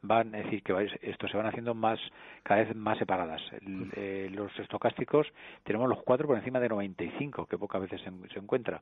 Van, 0.00 0.32
es 0.34 0.44
decir, 0.44 0.62
que 0.62 0.72
vais- 0.72 0.96
esto 1.02 1.26
se 1.26 1.36
van 1.36 1.46
haciendo 1.46 1.74
más 1.74 1.98
cada 2.44 2.62
vez 2.62 2.74
más 2.76 2.96
separadas. 2.98 3.42
El- 3.60 3.90
eh, 3.96 4.30
los 4.32 4.56
estocásticos 4.60 5.26
tenemos 5.64 5.88
los 5.88 6.02
cuatro 6.04 6.28
por 6.28 6.36
encima 6.38 6.60
de 6.60 6.68
95, 6.68 7.46
que 7.46 7.58
pocas 7.58 7.80
veces 7.82 8.00
se, 8.02 8.10
se 8.32 8.38
encuentra 8.38 8.80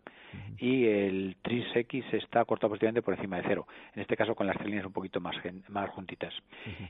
y 0.59 0.85
el 0.87 1.37
TRIS 1.41 1.75
X 1.75 2.05
está 2.13 2.45
cortado 2.45 2.69
positivamente 2.71 3.01
por 3.03 3.15
encima 3.15 3.39
de 3.39 3.45
cero. 3.49 3.67
En 3.95 4.03
este 4.03 4.15
caso 4.17 4.35
con 4.35 4.47
las 4.47 4.57
tres 4.57 4.67
líneas 4.69 4.85
un 4.87 4.93
poquito 4.93 5.19
más, 5.21 5.35
gen- 5.41 5.65
más 5.69 5.89
juntitas. 5.91 6.35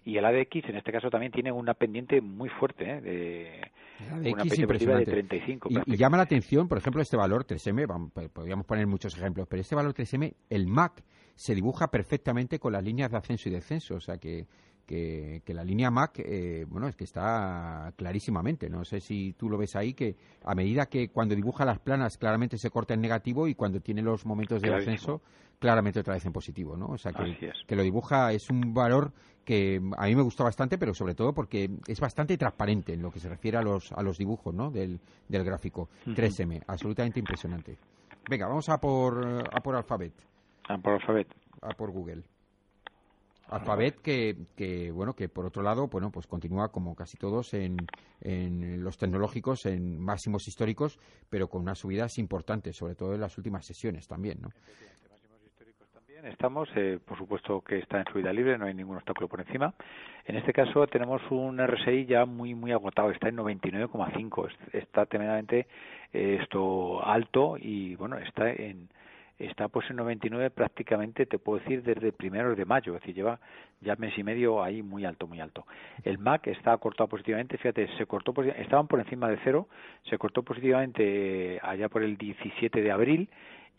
Y 0.04 0.16
el 0.16 0.24
ADX 0.24 0.68
en 0.70 0.76
este 0.76 0.90
caso 0.90 1.08
también 1.08 1.30
tiene 1.30 1.52
una 1.52 1.74
pendiente 1.74 2.20
muy 2.20 2.48
fuerte, 2.48 2.84
¿eh? 2.84 3.00
de, 3.00 3.60
ADX 3.60 4.10
una 4.10 4.42
pendiente 4.42 4.66
positiva 4.66 4.94
de 4.96 5.02
impresionante. 5.02 5.10
35. 5.12 5.68
Y, 5.86 5.94
y 5.94 5.96
llama 5.96 6.16
la 6.16 6.24
atención, 6.24 6.66
por 6.68 6.78
ejemplo, 6.78 7.00
este 7.00 7.16
valor 7.16 7.46
3M, 7.46 7.86
vamos, 7.86 8.10
po- 8.12 8.28
podríamos 8.30 8.66
poner 8.66 8.86
muchos 8.88 9.16
ejemplos, 9.16 9.46
pero 9.48 9.60
este 9.62 9.76
valor 9.76 9.94
3M, 9.94 10.34
el 10.50 10.66
MAC, 10.66 11.02
se 11.36 11.54
dibuja 11.54 11.90
perfectamente 11.90 12.58
con 12.58 12.72
las 12.72 12.82
líneas 12.82 13.10
de 13.10 13.18
ascenso 13.18 13.48
y 13.48 13.52
descenso, 13.52 13.96
o 13.96 14.00
sea 14.00 14.16
que, 14.16 14.46
que, 14.86 15.42
que 15.44 15.54
la 15.54 15.62
línea 15.62 15.90
MAC, 15.90 16.20
eh, 16.20 16.64
bueno, 16.68 16.88
es 16.88 16.96
que 16.96 17.04
está 17.04 17.92
clarísimamente, 17.96 18.70
no 18.70 18.84
sé 18.84 19.00
si 19.00 19.34
tú 19.34 19.50
lo 19.50 19.58
ves 19.58 19.76
ahí, 19.76 19.92
que 19.92 20.16
a 20.44 20.54
medida 20.54 20.86
que 20.86 21.10
cuando 21.10 21.34
dibuja 21.34 21.64
las 21.64 21.78
planas 21.78 22.16
claramente 22.16 22.56
se 22.56 22.70
corta 22.70 22.94
en 22.94 23.02
negativo 23.02 23.46
y 23.48 23.54
cuando 23.54 23.80
tiene 23.80 24.00
los 24.00 24.24
momentos 24.24 24.62
de 24.62 24.74
ascenso, 24.74 25.20
claramente 25.58 26.00
otra 26.00 26.14
vez 26.14 26.24
en 26.24 26.32
positivo, 26.32 26.76
¿no? 26.76 26.86
O 26.86 26.98
sea 26.98 27.12
que, 27.12 27.30
es. 27.30 27.64
que 27.66 27.76
lo 27.76 27.82
dibuja, 27.82 28.32
es 28.32 28.48
un 28.48 28.72
valor 28.72 29.12
que 29.44 29.80
a 29.96 30.06
mí 30.06 30.16
me 30.16 30.22
gustó 30.22 30.44
bastante, 30.44 30.78
pero 30.78 30.94
sobre 30.94 31.14
todo 31.14 31.32
porque 31.32 31.70
es 31.86 32.00
bastante 32.00 32.36
transparente 32.36 32.94
en 32.94 33.02
lo 33.02 33.10
que 33.10 33.20
se 33.20 33.28
refiere 33.28 33.58
a 33.58 33.62
los, 33.62 33.92
a 33.92 34.02
los 34.02 34.18
dibujos 34.18 34.54
¿no? 34.54 34.70
del, 34.70 34.98
del 35.28 35.44
gráfico. 35.44 35.88
Ujú. 36.06 36.14
3M, 36.16 36.62
absolutamente 36.66 37.20
impresionante. 37.20 37.76
Venga, 38.28 38.48
vamos 38.48 38.68
a 38.68 38.78
por, 38.78 39.48
a 39.52 39.60
por 39.60 39.76
Alphabet, 39.76 40.12
Ah, 40.68 40.78
por 40.78 40.94
alfabet. 40.94 41.28
a 41.62 41.70
por 41.70 41.90
Google. 41.90 42.22
Alphabet 43.48 44.00
que, 44.02 44.36
que, 44.56 44.90
bueno, 44.90 45.14
que 45.14 45.28
por 45.28 45.46
otro 45.46 45.62
lado, 45.62 45.86
bueno, 45.86 46.10
pues 46.10 46.26
continúa 46.26 46.72
como 46.72 46.96
casi 46.96 47.16
todos 47.16 47.54
en, 47.54 47.76
en 48.20 48.82
los 48.82 48.98
tecnológicos 48.98 49.66
en 49.66 50.00
máximos 50.00 50.48
históricos, 50.48 50.98
pero 51.30 51.48
con 51.48 51.62
unas 51.62 51.78
subidas 51.78 52.18
importantes, 52.18 52.76
sobre 52.76 52.96
todo 52.96 53.14
en 53.14 53.20
las 53.20 53.38
últimas 53.38 53.64
sesiones 53.64 54.08
también, 54.08 54.40
¿no? 54.42 54.48
Estamos, 56.24 56.68
eh, 56.74 56.98
por 57.06 57.16
supuesto 57.18 57.60
que 57.60 57.78
está 57.78 57.98
en 58.00 58.04
subida 58.12 58.32
libre, 58.32 58.58
no 58.58 58.64
hay 58.66 58.74
ningún 58.74 58.96
obstáculo 58.96 59.28
por 59.28 59.40
encima. 59.40 59.74
En 60.24 60.34
este 60.36 60.52
caso 60.52 60.84
tenemos 60.88 61.22
un 61.30 61.60
RSI 61.60 62.04
ya 62.06 62.24
muy 62.26 62.52
muy 62.54 62.72
agotado, 62.72 63.12
está 63.12 63.28
en 63.28 63.36
99,5, 63.36 64.48
es- 64.48 64.74
está 64.74 65.06
tremendamente 65.06 65.68
eh, 66.12 66.38
esto 66.42 67.04
alto 67.06 67.56
y 67.58 67.94
bueno, 67.94 68.18
está 68.18 68.50
en 68.50 68.88
está 69.38 69.68
pues 69.68 69.88
en 69.90 69.96
99 69.96 70.50
prácticamente 70.50 71.26
te 71.26 71.38
puedo 71.38 71.60
decir 71.60 71.82
desde 71.82 72.12
primeros 72.12 72.56
de 72.56 72.64
mayo, 72.64 72.94
es 72.94 73.00
decir, 73.00 73.14
lleva 73.14 73.38
ya 73.80 73.94
mes 73.96 74.16
y 74.16 74.22
medio 74.22 74.62
ahí 74.62 74.82
muy 74.82 75.04
alto, 75.04 75.26
muy 75.26 75.40
alto. 75.40 75.66
El 76.04 76.18
MAC 76.18 76.48
está 76.48 76.76
cortado 76.78 77.08
positivamente, 77.08 77.58
fíjate, 77.58 77.88
se 77.96 78.06
cortó 78.06 78.34
estaban 78.42 78.86
por 78.86 79.00
encima 79.00 79.28
de 79.28 79.38
cero, 79.44 79.68
se 80.08 80.18
cortó 80.18 80.42
positivamente 80.42 81.60
allá 81.62 81.88
por 81.88 82.02
el 82.02 82.16
17 82.16 82.80
de 82.80 82.90
abril 82.90 83.28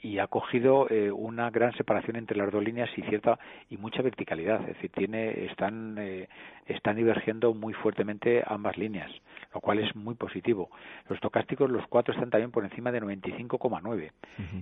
y 0.01 0.19
ha 0.19 0.27
cogido 0.27 0.87
eh, 0.89 1.11
una 1.11 1.49
gran 1.49 1.73
separación 1.73 2.15
entre 2.15 2.37
las 2.37 2.51
dos 2.51 2.63
líneas 2.63 2.89
y 2.97 3.01
cierta 3.03 3.39
y 3.69 3.77
mucha 3.77 4.01
verticalidad. 4.01 4.61
Es 4.61 4.75
decir 4.75 4.91
tiene 4.91 5.45
están 5.45 5.97
eh, 5.99 6.27
están 6.67 6.95
divergiendo 6.95 7.53
muy 7.53 7.73
fuertemente 7.73 8.43
ambas 8.45 8.77
líneas 8.77 9.11
lo 9.53 9.61
cual 9.61 9.79
es 9.79 9.95
muy 9.95 10.15
positivo. 10.15 10.69
Los 11.09 11.17
estocásticos 11.17 11.69
los 11.69 11.85
cuatro 11.87 12.13
están 12.13 12.29
también 12.29 12.51
por 12.51 12.63
encima 12.63 12.91
de 12.91 13.01
95,9 13.01 14.11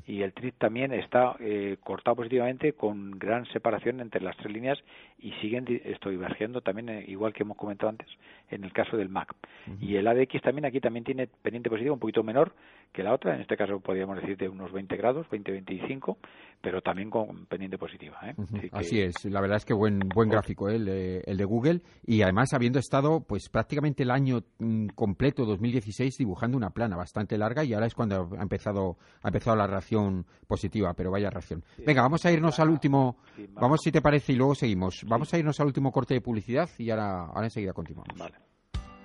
y 0.07 0.21
el 0.21 0.33
TRIP 0.33 0.57
también 0.57 0.93
está 0.93 1.35
eh, 1.39 1.77
cortado 1.83 2.15
positivamente 2.15 2.73
con 2.73 3.11
gran 3.19 3.45
separación 3.47 3.99
entre 3.99 4.21
las 4.21 4.37
tres 4.37 4.53
líneas 4.53 4.79
y 5.19 5.31
siguen 5.33 5.65
esto 5.83 6.09
divergiendo 6.09 6.61
también 6.61 6.89
eh, 6.89 7.05
igual 7.07 7.33
que 7.33 7.43
hemos 7.43 7.57
comentado 7.57 7.89
antes 7.89 8.07
en 8.49 8.63
el 8.63 8.71
caso 8.73 8.97
del 8.97 9.09
MAC. 9.09 9.33
Y 9.81 9.95
el 9.95 10.07
ADX 10.07 10.41
también 10.41 10.65
aquí 10.65 10.79
también 10.79 11.03
tiene 11.03 11.27
pendiente 11.27 11.69
positivo 11.69 11.95
un 11.95 11.99
poquito 11.99 12.23
menor 12.23 12.53
que 12.93 13.03
la 13.03 13.13
otra. 13.13 13.35
En 13.35 13.41
este 13.41 13.57
caso 13.57 13.79
podríamos 13.79 14.21
decir 14.21 14.37
de 14.37 14.47
unos 14.47 14.71
20 14.71 14.95
grados 14.95 15.24
20-25 15.29 16.17
pero 16.61 16.81
también 16.81 17.09
con 17.11 17.45
pendiente 17.45 17.77
positiva 17.77 18.17
¿eh? 18.23 18.33
Así 18.37 18.69
que- 18.69 18.69
Así 18.71 18.99
es, 19.01 19.25
la 19.25 19.41
verdad 19.41 19.57
es 19.57 19.65
que 19.65 19.73
buen 19.73 19.99
buen 19.99 20.29
gráfico 20.29 20.69
¿eh? 20.69 20.75
el, 20.77 20.85
de, 20.85 21.21
el 21.25 21.37
de 21.37 21.45
Google 21.45 21.81
y 22.05 22.21
además 22.23 22.53
habiendo 22.53 22.79
estado 22.79 23.21
pues 23.21 23.49
prácticamente 23.49 24.03
el 24.03 24.11
año 24.11 24.43
mm, 24.59 24.87
completo 24.95 25.45
2016 25.45 26.17
dibujando 26.17 26.57
una 26.57 26.71
plana 26.71 26.95
bastante 26.95 27.37
larga 27.37 27.63
y 27.63 27.73
ahora 27.73 27.85
es 27.87 27.93
cuando 27.93 28.29
ha 28.37 28.41
empezado 28.41 28.97
ha 29.21 29.27
empezado 29.27 29.55
la 29.55 29.67
reacción 29.67 30.25
positiva, 30.47 30.93
pero 30.93 31.11
vaya 31.11 31.29
reacción. 31.29 31.63
Venga, 31.85 32.01
vamos 32.01 32.25
a 32.25 32.31
irnos 32.31 32.59
al 32.59 32.69
último, 32.69 33.17
sí, 33.35 33.43
vamos. 33.47 33.61
vamos 33.61 33.79
si 33.83 33.91
te 33.91 34.01
parece 34.01 34.33
y 34.33 34.35
luego 34.35 34.55
seguimos. 34.55 35.03
Vamos 35.07 35.33
a 35.33 35.37
irnos 35.37 35.59
al 35.59 35.67
último 35.67 35.91
corte 35.91 36.13
de 36.13 36.21
publicidad 36.21 36.69
y 36.77 36.89
ahora 36.89 37.25
ahora 37.27 37.45
enseguida 37.45 37.73
continuamos. 37.73 38.17
Vale. 38.17 38.35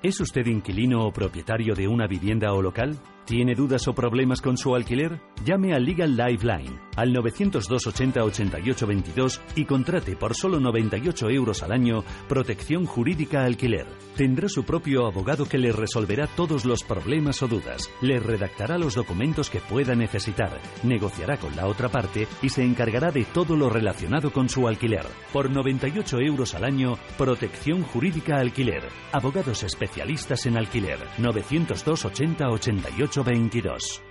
¿Es 0.03 0.19
usted 0.21 0.47
inquilino 0.47 1.07
o 1.07 1.13
propietario 1.13 1.75
de 1.75 1.87
una 1.87 2.07
vivienda 2.07 2.53
o 2.55 2.63
local? 2.63 2.97
¿Tiene 3.31 3.55
dudas 3.55 3.87
o 3.87 3.95
problemas 3.95 4.41
con 4.41 4.57
su 4.57 4.75
alquiler? 4.75 5.21
Llame 5.45 5.73
a 5.73 5.79
Legal 5.79 6.17
Lifeline 6.17 6.81
al 6.97 7.13
902 7.13 7.87
80 7.87 8.25
88 8.25 8.87
22 8.87 9.41
y 9.55 9.65
contrate 9.65 10.17
por 10.17 10.35
solo 10.35 10.59
98 10.59 11.31
euros 11.31 11.63
al 11.63 11.73
año 11.73 12.05
protección 12.29 12.87
jurídica 12.87 13.45
alquiler. 13.45 13.87
Tendrá 14.17 14.49
su 14.49 14.65
propio 14.65 15.07
abogado 15.07 15.47
que 15.47 15.59
le 15.59 15.73
resolverá 15.73 16.27
todos 16.27 16.65
los 16.65 16.83
problemas 16.83 17.41
o 17.43 17.49
dudas, 17.49 17.89
le 18.03 18.19
redactará 18.19 18.77
los 18.79 18.97
documentos 18.97 19.49
que 19.49 19.61
pueda 19.61 19.95
necesitar, 19.95 20.61
negociará 20.83 21.39
con 21.39 21.55
la 21.57 21.67
otra 21.69 21.89
parte 21.89 22.27
y 22.43 22.49
se 22.49 22.65
encargará 22.65 23.13
de 23.13 23.25
todo 23.25 23.57
lo 23.57 23.71
relacionado 23.71 24.33
con 24.33 24.49
su 24.49 24.69
alquiler. 24.69 25.07
Por 25.33 25.51
98 25.51 26.19
euros 26.19 26.55
al 26.55 26.65
año, 26.65 26.99
protección 27.17 27.83
jurídica 27.83 28.39
alquiler. 28.41 28.83
Abogados 29.13 29.63
especialistas 29.63 30.47
en 30.47 30.59
alquiler. 30.59 30.99
902 31.19 32.05
80 32.05 32.51
88 32.51 33.20
22. 33.25 34.03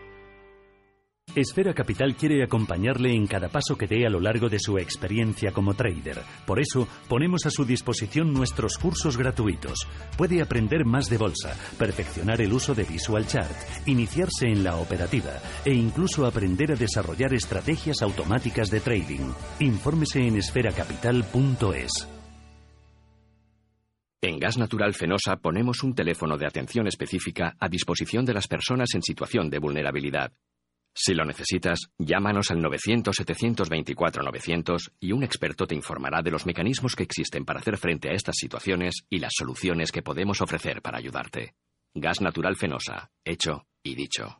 Esfera 1.35 1.73
Capital 1.73 2.15
quiere 2.15 2.43
acompañarle 2.43 3.13
en 3.13 3.27
cada 3.27 3.49
paso 3.49 3.77
que 3.77 3.85
dé 3.87 4.05
a 4.05 4.09
lo 4.09 4.19
largo 4.19 4.49
de 4.49 4.59
su 4.59 4.77
experiencia 4.79 5.51
como 5.51 5.75
trader. 5.75 6.17
Por 6.45 6.59
eso, 6.59 6.87
ponemos 7.07 7.45
a 7.45 7.51
su 7.51 7.65
disposición 7.65 8.33
nuestros 8.33 8.77
cursos 8.77 9.15
gratuitos. 9.15 9.87
Puede 10.17 10.41
aprender 10.41 10.85
más 10.85 11.05
de 11.05 11.17
bolsa, 11.17 11.55
perfeccionar 11.77 12.41
el 12.41 12.51
uso 12.51 12.73
de 12.73 12.83
Visual 12.83 13.27
Chart, 13.27 13.55
iniciarse 13.85 14.47
en 14.47 14.63
la 14.63 14.77
operativa 14.77 15.39
e 15.65 15.73
incluso 15.73 16.25
aprender 16.25 16.71
a 16.71 16.75
desarrollar 16.75 17.33
estrategias 17.33 18.01
automáticas 18.01 18.71
de 18.71 18.79
trading. 18.79 19.31
Infórmese 19.59 20.27
en 20.27 20.37
esferacapital.es. 20.37 22.18
En 24.21 24.37
Gas 24.37 24.57
Natural 24.57 24.93
Fenosa 24.93 25.37
ponemos 25.37 25.81
un 25.81 25.95
teléfono 25.95 26.37
de 26.37 26.45
atención 26.45 26.87
específica 26.87 27.55
a 27.57 27.69
disposición 27.69 28.25
de 28.25 28.33
las 28.33 28.49
personas 28.49 28.89
en 28.93 29.01
situación 29.01 29.49
de 29.49 29.59
vulnerabilidad. 29.59 30.33
Si 30.93 31.13
lo 31.13 31.23
necesitas, 31.23 31.79
llámanos 31.97 32.51
al 32.51 32.61
900-724-900 32.61 34.91
y 34.99 35.13
un 35.13 35.23
experto 35.23 35.65
te 35.65 35.75
informará 35.75 36.21
de 36.21 36.31
los 36.31 36.45
mecanismos 36.45 36.97
que 36.97 37.03
existen 37.03 37.45
para 37.45 37.61
hacer 37.61 37.77
frente 37.77 38.09
a 38.09 38.13
estas 38.13 38.35
situaciones 38.35 39.05
y 39.09 39.19
las 39.19 39.31
soluciones 39.37 39.93
que 39.93 40.01
podemos 40.01 40.41
ofrecer 40.41 40.81
para 40.81 40.97
ayudarte. 40.97 41.53
Gas 41.93 42.19
Natural 42.19 42.57
Fenosa, 42.57 43.11
hecho 43.23 43.67
y 43.81 43.95
dicho. 43.95 44.37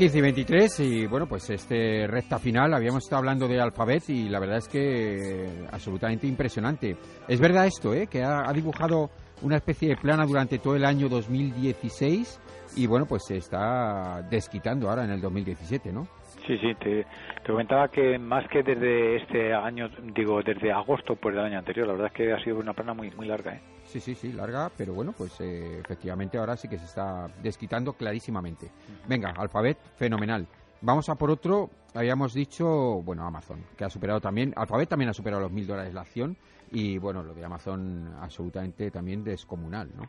15 0.00 0.16
y 0.16 0.20
23 0.22 0.80
y 0.80 1.06
bueno, 1.06 1.26
pues 1.26 1.50
este 1.50 2.06
recta 2.06 2.38
final 2.38 2.72
habíamos 2.72 3.04
estado 3.04 3.18
hablando 3.18 3.46
de 3.46 3.60
Alphabet 3.60 4.08
y 4.08 4.30
la 4.30 4.40
verdad 4.40 4.56
es 4.56 4.66
que 4.66 5.66
absolutamente 5.70 6.26
impresionante. 6.26 6.96
Es 7.28 7.38
verdad 7.38 7.66
esto, 7.66 7.92
¿eh? 7.92 8.06
que 8.06 8.24
ha 8.24 8.50
dibujado 8.54 9.10
una 9.42 9.56
especie 9.56 9.90
de 9.90 9.96
plana 9.96 10.24
durante 10.24 10.58
todo 10.58 10.74
el 10.74 10.86
año 10.86 11.10
2016 11.10 12.40
y 12.76 12.86
bueno, 12.86 13.04
pues 13.04 13.24
se 13.26 13.36
está 13.36 14.26
desquitando 14.30 14.88
ahora 14.88 15.04
en 15.04 15.10
el 15.10 15.20
2017, 15.20 15.92
¿no? 15.92 16.08
Sí, 16.46 16.58
sí, 16.58 16.74
te, 16.74 17.04
te 17.04 17.52
comentaba 17.52 17.88
que 17.88 18.18
más 18.18 18.48
que 18.48 18.62
desde 18.62 19.16
este 19.16 19.52
año, 19.52 19.88
digo, 20.14 20.42
desde 20.42 20.72
agosto 20.72 21.16
pues 21.16 21.34
del 21.34 21.44
año 21.44 21.58
anterior, 21.58 21.86
la 21.86 21.92
verdad 21.92 22.08
es 22.08 22.12
que 22.14 22.32
ha 22.32 22.42
sido 22.42 22.58
una 22.58 22.72
plana 22.72 22.94
muy 22.94 23.10
muy 23.12 23.26
larga, 23.26 23.54
¿eh? 23.54 23.60
Sí, 23.84 24.00
sí, 24.00 24.14
sí, 24.14 24.32
larga, 24.32 24.70
pero 24.76 24.94
bueno, 24.94 25.12
pues 25.16 25.40
eh, 25.40 25.80
efectivamente 25.80 26.38
ahora 26.38 26.56
sí 26.56 26.68
que 26.68 26.78
se 26.78 26.84
está 26.84 27.26
desquitando 27.42 27.92
clarísimamente. 27.92 28.70
Venga, 29.08 29.34
Alphabet, 29.36 29.78
fenomenal. 29.96 30.46
Vamos 30.82 31.08
a 31.08 31.14
por 31.16 31.30
otro, 31.30 31.68
habíamos 31.94 32.32
dicho, 32.32 32.66
bueno, 33.02 33.26
Amazon, 33.26 33.62
que 33.76 33.84
ha 33.84 33.90
superado 33.90 34.20
también, 34.20 34.54
Alphabet 34.56 34.88
también 34.88 35.10
ha 35.10 35.12
superado 35.12 35.42
los 35.42 35.52
mil 35.52 35.66
dólares 35.66 35.92
la 35.92 36.00
acción 36.02 36.36
y 36.72 36.98
bueno, 36.98 37.22
lo 37.22 37.34
de 37.34 37.44
Amazon 37.44 38.14
absolutamente 38.20 38.90
también 38.90 39.22
descomunal, 39.22 39.90
¿no? 39.94 40.04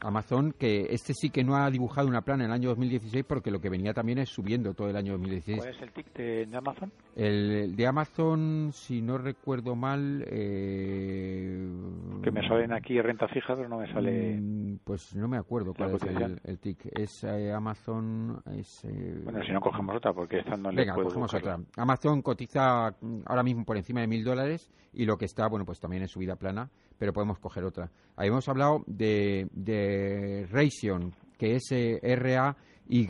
Amazon, 0.00 0.52
que 0.58 0.86
este 0.90 1.12
sí 1.14 1.30
que 1.30 1.44
no 1.44 1.56
ha 1.56 1.70
dibujado 1.70 2.08
una 2.08 2.22
plana 2.22 2.44
en 2.44 2.50
el 2.50 2.54
año 2.54 2.68
2016 2.70 3.24
porque 3.28 3.50
lo 3.50 3.60
que 3.60 3.68
venía 3.70 3.92
también 3.94 4.18
es 4.18 4.28
subiendo 4.28 4.74
todo 4.74 4.88
el 4.90 4.96
año 4.96 5.12
2016. 5.12 5.58
¿Cuál 5.58 5.74
es 5.74 5.82
el 5.82 5.92
tic 5.92 6.12
de, 6.14 6.46
de 6.46 6.56
Amazon? 6.56 6.92
El, 7.14 7.50
el 7.52 7.76
de 7.76 7.86
Amazon, 7.86 8.70
si 8.72 9.02
no 9.02 9.18
recuerdo 9.18 9.74
mal... 9.76 10.24
Eh, 10.26 11.68
Que 12.22 12.30
me 12.30 12.46
salen 12.48 12.72
aquí 12.72 13.00
renta 13.00 13.28
fija, 13.28 13.54
pero 13.56 13.68
no 13.68 13.78
me 13.78 13.92
sale... 13.92 14.36
mm, 14.40 14.78
Pues 14.84 15.14
no 15.16 15.28
me 15.28 15.36
acuerdo 15.38 15.74
cuál 15.74 15.94
es 15.94 16.02
el, 16.02 16.40
el 16.44 16.58
tic. 16.58 16.78
Es 16.98 17.24
eh, 17.24 17.52
Amazon... 17.52 18.40
Es, 18.58 18.84
eh, 18.84 19.20
Bueno, 19.24 19.42
si 19.44 19.52
no 19.52 19.60
cogemos 19.60 19.96
otra, 19.96 20.12
porque 20.12 20.38
esta 20.40 20.56
no 20.56 20.70
le 20.70 20.82
Venga, 20.82 20.94
puedo 20.94 21.08
cogemos 21.08 21.32
buscarla. 21.32 21.54
otra. 21.62 21.82
Amazon 21.82 22.22
cotiza 22.22 22.94
mm, 23.00 23.20
ahora 23.26 23.42
mismo 23.42 23.64
por 23.64 23.76
encima 23.76 24.00
de 24.00 24.06
mil 24.06 24.24
dólares 24.24 24.70
y 24.92 25.04
lo 25.04 25.16
que 25.18 25.24
está, 25.26 25.46
bueno, 25.48 25.64
pues 25.66 25.78
también 25.80 26.02
es 26.02 26.10
subida 26.10 26.36
plana, 26.36 26.70
pero 26.98 27.12
podemos 27.12 27.38
coger 27.38 27.64
otra. 27.64 27.90
Ahí 28.16 28.28
hemos 28.28 28.48
hablado 28.48 28.82
de, 28.86 29.48
de 29.52 30.46
Raytheon, 30.50 31.12
que 31.38 31.56
es 31.56 31.70
eh, 31.72 32.00
R-A-Y. 32.02 33.06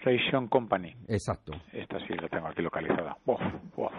Ration 0.00 0.48
Company. 0.48 0.94
Exacto. 1.08 1.52
Esta 1.72 1.98
sí 2.06 2.14
la 2.14 2.28
tengo 2.28 2.48
aquí 2.48 2.62
localizada. 2.62 3.16
Uf, 3.26 3.40
uf. 3.76 3.92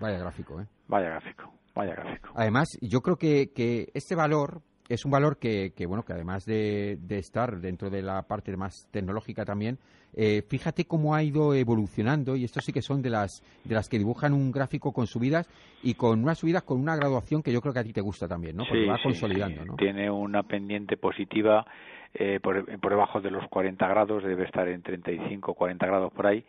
Vaya 0.00 0.18
gráfico, 0.18 0.60
¿eh? 0.60 0.66
Vaya 0.88 1.10
gráfico, 1.10 1.52
vaya 1.74 1.94
gráfico. 1.94 2.30
Además, 2.34 2.68
yo 2.80 3.00
creo 3.00 3.16
que, 3.16 3.52
que 3.54 3.90
este 3.94 4.14
valor 4.14 4.62
es 4.88 5.04
un 5.04 5.10
valor 5.10 5.38
que, 5.38 5.72
que, 5.76 5.86
bueno, 5.86 6.04
que 6.04 6.12
además 6.12 6.44
de, 6.44 6.98
de 7.00 7.18
estar 7.18 7.60
dentro 7.60 7.90
de 7.90 8.02
la 8.02 8.22
parte 8.22 8.56
más 8.56 8.88
tecnológica 8.90 9.44
también, 9.44 9.78
eh, 10.14 10.42
fíjate 10.46 10.84
cómo 10.84 11.14
ha 11.14 11.22
ido 11.22 11.54
evolucionando 11.54 12.36
y 12.36 12.44
estos 12.44 12.64
sí 12.64 12.72
que 12.72 12.82
son 12.82 13.00
de 13.00 13.08
las, 13.10 13.42
de 13.64 13.74
las 13.74 13.88
que 13.88 13.98
dibujan 13.98 14.34
un 14.34 14.52
gráfico 14.52 14.92
con 14.92 15.06
subidas 15.06 15.48
y 15.82 15.94
con 15.94 16.22
unas 16.22 16.38
subidas 16.38 16.62
con 16.64 16.78
una 16.78 16.96
graduación 16.96 17.42
que 17.42 17.52
yo 17.52 17.60
creo 17.62 17.72
que 17.72 17.80
a 17.80 17.84
ti 17.84 17.92
te 17.92 18.02
gusta 18.02 18.28
también, 18.28 18.56
¿no? 18.56 18.64
Porque 18.64 18.82
Sí, 18.82 18.88
va 18.88 18.96
sí, 18.98 19.02
consolidando, 19.04 19.62
sí. 19.62 19.68
¿no? 19.68 19.76
Tiene 19.76 20.10
una 20.10 20.42
pendiente 20.42 20.98
positiva 20.98 21.64
eh, 22.12 22.40
por, 22.42 22.78
por 22.78 22.90
debajo 22.90 23.22
de 23.22 23.30
los 23.30 23.48
40 23.48 23.88
grados, 23.88 24.22
debe 24.22 24.44
estar 24.44 24.68
en 24.68 24.82
35, 24.82 25.54
40 25.54 25.86
grados 25.86 26.12
por 26.12 26.26
ahí. 26.26 26.44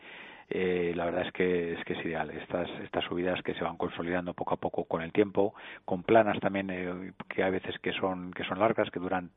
Eh, 0.50 0.94
la 0.96 1.06
verdad 1.06 1.26
es 1.26 1.32
que 1.32 1.74
es 1.74 1.84
que 1.86 1.94
es 1.94 2.06
ideal 2.06 2.30
estas 2.32 2.70
estas 2.84 3.04
subidas 3.06 3.42
que 3.44 3.54
se 3.54 3.64
van 3.64 3.78
consolidando 3.78 4.34
poco 4.34 4.54
a 4.54 4.58
poco 4.58 4.84
con 4.84 5.02
el 5.02 5.12
tiempo 5.12 5.54
con 5.86 6.04
planas 6.04 6.40
también 6.42 6.70
eh, 6.70 7.14
que 7.30 7.44
hay 7.44 7.52
veces 7.52 7.80
que 7.80 7.94
son 7.94 8.32
que 8.34 8.44
son 8.44 8.60
largas 8.60 8.92
que 8.92 9.00
duran 9.00 9.30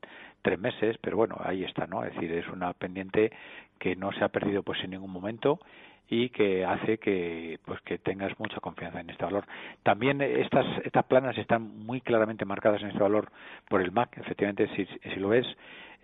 tres 0.42 0.58
meses 0.58 0.98
pero 1.00 1.16
bueno 1.16 1.36
ahí 1.44 1.62
está 1.62 1.86
no 1.86 2.04
es 2.04 2.12
decir 2.12 2.32
es 2.32 2.48
una 2.48 2.72
pendiente 2.72 3.30
que 3.78 3.94
no 3.94 4.10
se 4.12 4.24
ha 4.24 4.28
perdido 4.28 4.64
pues 4.64 4.82
en 4.82 4.90
ningún 4.90 5.12
momento 5.12 5.60
y 6.08 6.28
que 6.30 6.64
hace 6.64 6.98
que 6.98 7.58
pues 7.64 7.80
que 7.82 7.98
tengas 7.98 8.38
mucha 8.38 8.60
confianza 8.60 9.00
en 9.00 9.10
este 9.10 9.24
valor. 9.24 9.44
También 9.82 10.20
estas 10.20 10.66
estas 10.84 11.04
planas 11.04 11.36
están 11.36 11.84
muy 11.84 12.00
claramente 12.00 12.44
marcadas 12.44 12.82
en 12.82 12.88
este 12.88 13.02
valor 13.02 13.30
por 13.68 13.80
el 13.80 13.90
MAC, 13.90 14.18
efectivamente 14.18 14.68
si, 14.76 14.86
si 14.86 15.20
lo 15.20 15.28
ves 15.28 15.46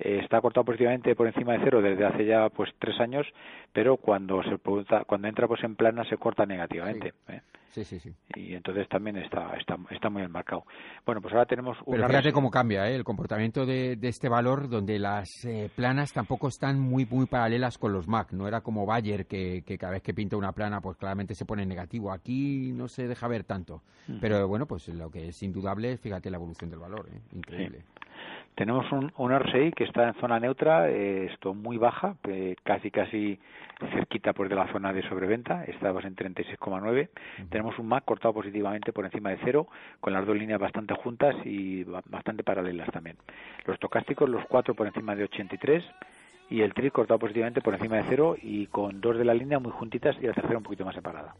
eh, 0.04 0.20
está 0.22 0.40
cortado 0.40 0.64
positivamente 0.64 1.14
por 1.14 1.26
encima 1.26 1.52
de 1.54 1.60
cero 1.64 1.80
desde 1.82 2.04
hace 2.04 2.26
ya 2.26 2.48
pues 2.50 2.70
tres 2.78 2.98
años, 3.00 3.26
pero 3.72 3.96
cuando 3.96 4.42
se 4.42 4.58
cuando 5.06 5.28
entra 5.28 5.48
pues 5.48 5.62
en 5.64 5.76
plana 5.76 6.04
se 6.04 6.16
corta 6.16 6.44
negativamente. 6.46 7.14
¿eh? 7.28 7.40
Sí, 7.70 7.84
sí, 7.84 7.98
sí. 8.00 8.14
Y 8.34 8.52
entonces 8.52 8.86
también 8.90 9.16
está 9.16 9.54
está 9.58 9.78
está 9.90 10.10
muy 10.10 10.20
enmarcado. 10.22 10.64
Bueno, 11.06 11.22
pues 11.22 11.32
ahora 11.32 11.46
tenemos 11.46 11.78
Pero 11.86 11.96
una 11.96 12.06
fíjate 12.06 12.24
res- 12.26 12.34
cómo 12.34 12.50
cambia 12.50 12.86
¿eh? 12.90 12.94
el 12.94 13.02
comportamiento 13.02 13.64
de, 13.64 13.96
de 13.96 14.08
este 14.08 14.28
valor, 14.28 14.68
donde 14.68 14.98
las 14.98 15.26
eh, 15.46 15.70
planas 15.74 16.12
tampoco 16.12 16.48
están 16.48 16.78
muy 16.78 17.06
muy 17.06 17.24
paralelas 17.24 17.78
con 17.78 17.94
los 17.94 18.06
MAC. 18.08 18.32
No 18.34 18.46
era 18.46 18.60
como 18.60 18.84
Bayer, 18.84 19.24
que, 19.26 19.62
que 19.64 19.78
cada 19.78 19.92
vez 19.94 20.02
que 20.02 20.12
pinta 20.12 20.36
una 20.36 20.52
plana, 20.52 20.82
pues 20.82 20.98
claramente 20.98 21.34
se 21.34 21.46
pone 21.46 21.64
negativo. 21.64 22.12
Aquí 22.12 22.72
no 22.74 22.88
se 22.88 23.08
deja 23.08 23.26
ver 23.26 23.44
tanto. 23.44 23.76
Ujú. 24.06 24.18
Pero 24.20 24.46
bueno, 24.48 24.66
pues 24.66 24.88
lo 24.88 25.10
que 25.10 25.28
es 25.28 25.42
indudable, 25.42 25.96
fíjate 25.96 26.30
la 26.30 26.36
evolución 26.36 26.68
del 26.68 26.78
valor. 26.80 27.08
¿eh? 27.10 27.20
Increíble. 27.34 27.84
Tenemos 28.54 28.90
un, 28.92 29.10
un 29.16 29.32
RSI 29.32 29.72
que 29.72 29.84
está 29.84 30.06
en 30.08 30.14
zona 30.14 30.38
neutra, 30.38 30.88
eh, 30.90 31.26
esto 31.32 31.54
muy 31.54 31.78
baja, 31.78 32.16
eh, 32.28 32.54
casi 32.62 32.90
casi 32.90 33.40
cerquita 33.92 34.34
pues 34.34 34.50
de 34.50 34.54
la 34.56 34.70
zona 34.70 34.92
de 34.92 35.02
sobreventa, 35.08 35.64
estamos 35.64 36.04
en 36.04 36.14
36,9. 36.14 37.08
Tenemos 37.48 37.78
un 37.78 37.88
MAC 37.88 38.04
cortado 38.04 38.34
positivamente 38.34 38.92
por 38.92 39.06
encima 39.06 39.30
de 39.30 39.38
cero, 39.42 39.66
con 40.00 40.12
las 40.12 40.26
dos 40.26 40.36
líneas 40.36 40.60
bastante 40.60 40.94
juntas 40.94 41.34
y 41.44 41.82
ba- 41.84 42.02
bastante 42.06 42.44
paralelas 42.44 42.90
también. 42.90 43.16
Los 43.64 43.78
tocásticos, 43.78 44.28
los 44.28 44.44
cuatro 44.46 44.74
por 44.74 44.86
encima 44.86 45.16
de 45.16 45.24
83 45.24 45.82
y 46.50 46.60
el 46.60 46.74
TRI 46.74 46.90
cortado 46.90 47.18
positivamente 47.18 47.62
por 47.62 47.72
encima 47.74 47.96
de 47.96 48.04
cero 48.10 48.36
y 48.40 48.66
con 48.66 49.00
dos 49.00 49.16
de 49.16 49.24
la 49.24 49.32
línea 49.32 49.58
muy 49.58 49.72
juntitas 49.72 50.14
y 50.20 50.26
la 50.26 50.34
tercera 50.34 50.58
un 50.58 50.64
poquito 50.64 50.84
más 50.84 50.94
separada. 50.94 51.34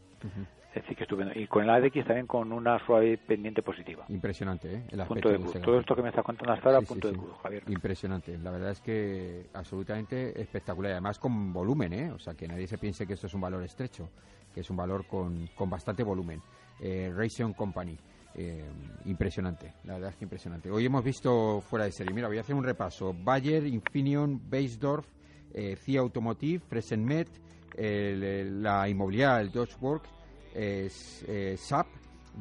Es 0.73 0.81
decir, 0.81 0.97
que 0.97 1.03
estupendo. 1.03 1.31
Y 1.35 1.45
con 1.47 1.63
el 1.63 1.69
ADX 1.69 2.05
también 2.05 2.25
con 2.25 2.51
una 2.51 2.83
suave 2.85 3.17
pendiente 3.19 3.61
positiva. 3.61 4.05
Impresionante, 4.09 4.73
¿eh? 4.73 4.83
El 4.89 5.01
aspecto 5.01 5.29
Punto 5.29 5.29
de 5.29 5.37
cruz. 5.51 5.61
Todo 5.61 5.79
esto 5.79 5.95
que 5.95 6.01
me 6.01 6.09
está 6.09 6.23
contando 6.23 6.51
hasta 6.53 6.67
ahora, 6.69 6.79
Sí, 6.79 6.85
sí, 6.87 6.93
punto 6.93 7.07
sí. 7.09 7.13
de 7.13 7.19
cruz, 7.19 7.33
Javier. 7.43 7.63
Impresionante. 7.67 8.37
La 8.39 8.49
verdad 8.51 8.71
es 8.71 8.81
que 8.81 9.45
absolutamente 9.53 10.41
espectacular. 10.41 10.89
Y 10.89 10.93
Además 10.93 11.19
con 11.19 11.53
volumen, 11.53 11.93
¿eh? 11.93 12.11
O 12.11 12.17
sea, 12.17 12.33
que 12.33 12.47
nadie 12.47 12.65
se 12.65 12.77
piense 12.79 13.05
que 13.05 13.13
esto 13.13 13.27
es 13.27 13.33
un 13.35 13.41
valor 13.41 13.63
estrecho, 13.63 14.09
que 14.53 14.61
es 14.61 14.69
un 14.71 14.77
valor 14.77 15.05
con, 15.05 15.47
con 15.55 15.69
bastante 15.69 16.01
volumen. 16.03 16.41
Eh, 16.81 17.11
Raytheon 17.15 17.53
Company. 17.53 17.95
eh, 18.35 18.63
impresionante, 19.05 19.75
la 19.83 19.93
verdad 19.93 20.09
es 20.09 20.15
que 20.15 20.25
impresionante. 20.25 20.71
Hoy 20.71 20.87
hemos 20.87 21.03
visto 21.03 21.61
fuera 21.61 21.85
de 21.85 21.91
serie. 21.91 22.11
Mira, 22.15 22.27
voy 22.27 22.37
a 22.39 22.41
hacer 22.41 22.55
un 22.55 22.63
repaso. 22.63 23.13
Bayer, 23.13 23.63
Infineon, 23.67 24.41
Beisdorf, 24.49 25.05
eh, 25.53 25.75
CIA 25.75 25.99
Automotive, 25.99 26.63
Fresenmet, 26.67 27.29
la 27.77 28.89
inmobiliaria, 28.89 29.39
el 29.41 29.51
Dodge 29.51 29.75
Work, 29.81 30.03
eh, 30.05 30.09
eh, 30.09 30.22
SAP, 30.53 31.87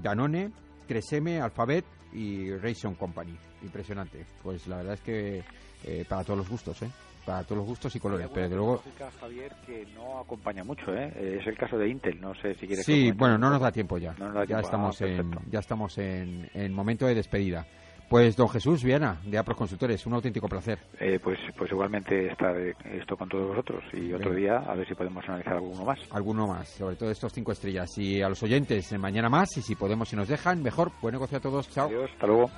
Danone, 0.03 0.51
3M, 0.89 1.41
Alphabet 1.43 1.85
y 2.13 2.55
Raytheon 2.55 2.95
Company. 2.95 3.37
Impresionante. 3.63 4.25
Pues 4.43 4.67
la 4.67 4.79
verdad 4.79 4.95
es 4.95 5.01
que 5.01 5.45
eh, 5.85 6.05
para 6.09 6.25
todos 6.25 6.39
los 6.39 6.49
gustos, 6.49 6.81
¿eh? 6.83 6.91
Para 7.25 7.45
todos 7.45 7.59
los 7.59 7.67
gustos 7.67 7.95
y 7.95 8.01
colores. 8.01 8.29
Pero 8.35 8.43
desde 8.43 8.57
luego... 8.57 8.83
Javier, 9.21 9.53
que 9.65 9.87
no 9.95 10.19
acompaña 10.19 10.65
mucho, 10.65 10.93
¿eh? 10.93 11.13
Eh, 11.15 11.39
Es 11.41 11.47
el 11.47 11.57
caso 11.57 11.79
de 11.79 11.89
Intel, 11.89 12.21
no 12.21 12.35
sé 12.35 12.55
si 12.57 12.67
quieres... 12.67 12.85
Sí, 12.85 13.13
bueno, 13.13 13.39
no 13.39 13.49
nos 13.49 13.61
da 13.61 13.71
tiempo 13.71 13.97
ya. 13.99 14.13
No 14.19 14.27
nos 14.27 14.35
da 14.35 14.41
ya 14.41 14.47
tiempo. 14.47 14.67
estamos 14.67 15.01
Ah, 15.03 15.07
en, 15.07 15.31
ya 15.51 15.61
estamos 15.61 15.99
en, 15.99 16.51
en 16.53 16.73
momento 16.73 17.07
de 17.07 17.15
despedida. 17.15 17.65
Pues 18.13 18.37
don 18.37 18.47
Jesús 18.51 18.85
Viana, 18.85 19.17
de 19.25 19.39
Apros 19.39 19.57
Consultores, 19.57 20.05
un 20.05 20.13
auténtico 20.13 20.47
placer. 20.47 20.79
Eh, 21.01 21.19
pues, 21.19 21.39
pues 21.57 21.73
igualmente 21.73 22.31
estar 22.31 22.55
esto 22.59 23.17
con 23.17 23.27
todos 23.27 23.49
vosotros 23.49 23.83
y 23.95 24.13
otro 24.13 24.35
día 24.35 24.59
a 24.59 24.75
ver 24.75 24.87
si 24.87 24.95
podemos 24.95 25.25
analizar 25.27 25.55
alguno 25.55 25.83
más. 25.83 25.99
Alguno 26.11 26.47
más, 26.47 26.69
sobre 26.69 26.97
todo 26.97 27.11
estos 27.11 27.33
cinco 27.33 27.53
estrellas. 27.53 27.89
Y 27.97 28.21
a 28.21 28.29
los 28.29 28.43
oyentes, 28.43 28.93
mañana 28.99 29.31
más, 29.31 29.57
y 29.57 29.63
si 29.63 29.77
podemos, 29.77 30.11
si 30.11 30.17
nos 30.17 30.29
dejan, 30.29 30.63
mejor. 30.63 30.93
Buen 31.01 31.15
negocio 31.15 31.39
a 31.39 31.41
todos. 31.41 31.71
Chao. 31.71 31.87
Adiós, 31.87 32.11
hasta 32.13 32.27
luego. 32.27 32.51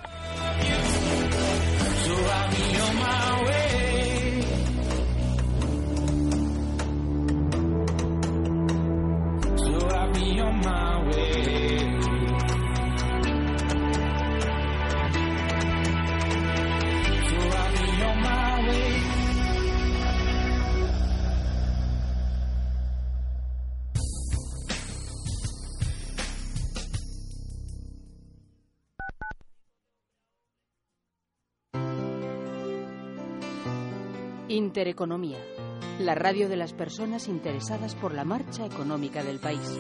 Intereconomía, 34.75 35.39
la 36.01 36.17
radio 36.17 36.49
de 36.49 36.57
las 36.57 36.73
personas 36.73 37.29
interesadas 37.29 37.95
por 37.95 38.13
la 38.13 38.25
marcha 38.25 38.67
económica 38.67 39.23
del 39.23 39.39
país. 39.39 39.79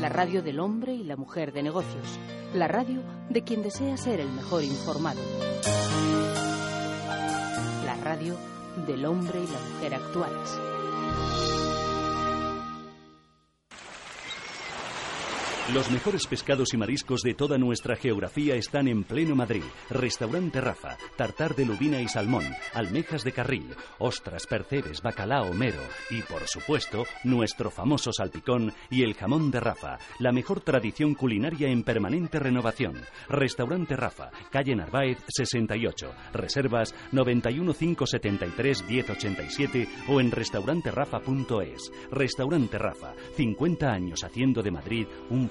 La 0.00 0.08
radio 0.08 0.42
del 0.42 0.58
hombre 0.60 0.94
y 0.94 1.04
la 1.04 1.14
mujer 1.14 1.52
de 1.52 1.62
negocios. 1.62 2.18
La 2.54 2.68
radio 2.68 3.02
de 3.28 3.44
quien 3.44 3.62
desea 3.62 3.98
ser 3.98 4.20
el 4.20 4.32
mejor 4.32 4.64
informado. 4.64 5.20
La 7.84 7.96
radio 8.02 8.34
del 8.86 9.04
hombre 9.04 9.40
y 9.40 9.46
la 9.46 9.74
mujer 9.74 9.94
actuales. 9.96 10.77
Los 15.74 15.90
mejores 15.90 16.26
pescados 16.26 16.72
y 16.72 16.78
mariscos 16.78 17.20
de 17.20 17.34
toda 17.34 17.58
nuestra 17.58 17.94
geografía 17.94 18.54
están 18.54 18.88
en 18.88 19.04
pleno 19.04 19.36
Madrid. 19.36 19.62
Restaurante 19.90 20.62
Rafa, 20.62 20.96
tartar 21.14 21.54
de 21.54 21.66
lubina 21.66 22.00
y 22.00 22.08
salmón, 22.08 22.44
almejas 22.72 23.22
de 23.22 23.32
carril, 23.32 23.76
ostras, 23.98 24.46
percebes, 24.46 25.02
bacalao, 25.02 25.52
mero 25.52 25.82
y, 26.08 26.22
por 26.22 26.48
supuesto, 26.48 27.04
nuestro 27.22 27.70
famoso 27.70 28.14
salpicón 28.14 28.72
y 28.88 29.02
el 29.02 29.12
jamón 29.12 29.50
de 29.50 29.60
Rafa, 29.60 29.98
la 30.20 30.32
mejor 30.32 30.62
tradición 30.62 31.14
culinaria 31.14 31.68
en 31.68 31.82
permanente 31.82 32.38
renovación. 32.38 32.94
Restaurante 33.28 33.94
Rafa, 33.94 34.30
calle 34.50 34.74
Narváez 34.74 35.18
68, 35.28 36.14
reservas 36.32 36.94
91 37.12 37.74
573 37.74 38.84
1087 38.88 39.88
o 40.08 40.18
en 40.18 40.30
restauranterafa.es. 40.30 41.92
Restaurante 42.10 42.78
Rafa, 42.78 43.12
50 43.36 43.86
años 43.86 44.24
haciendo 44.24 44.62
de 44.62 44.70
Madrid 44.70 45.06
un 45.28 45.50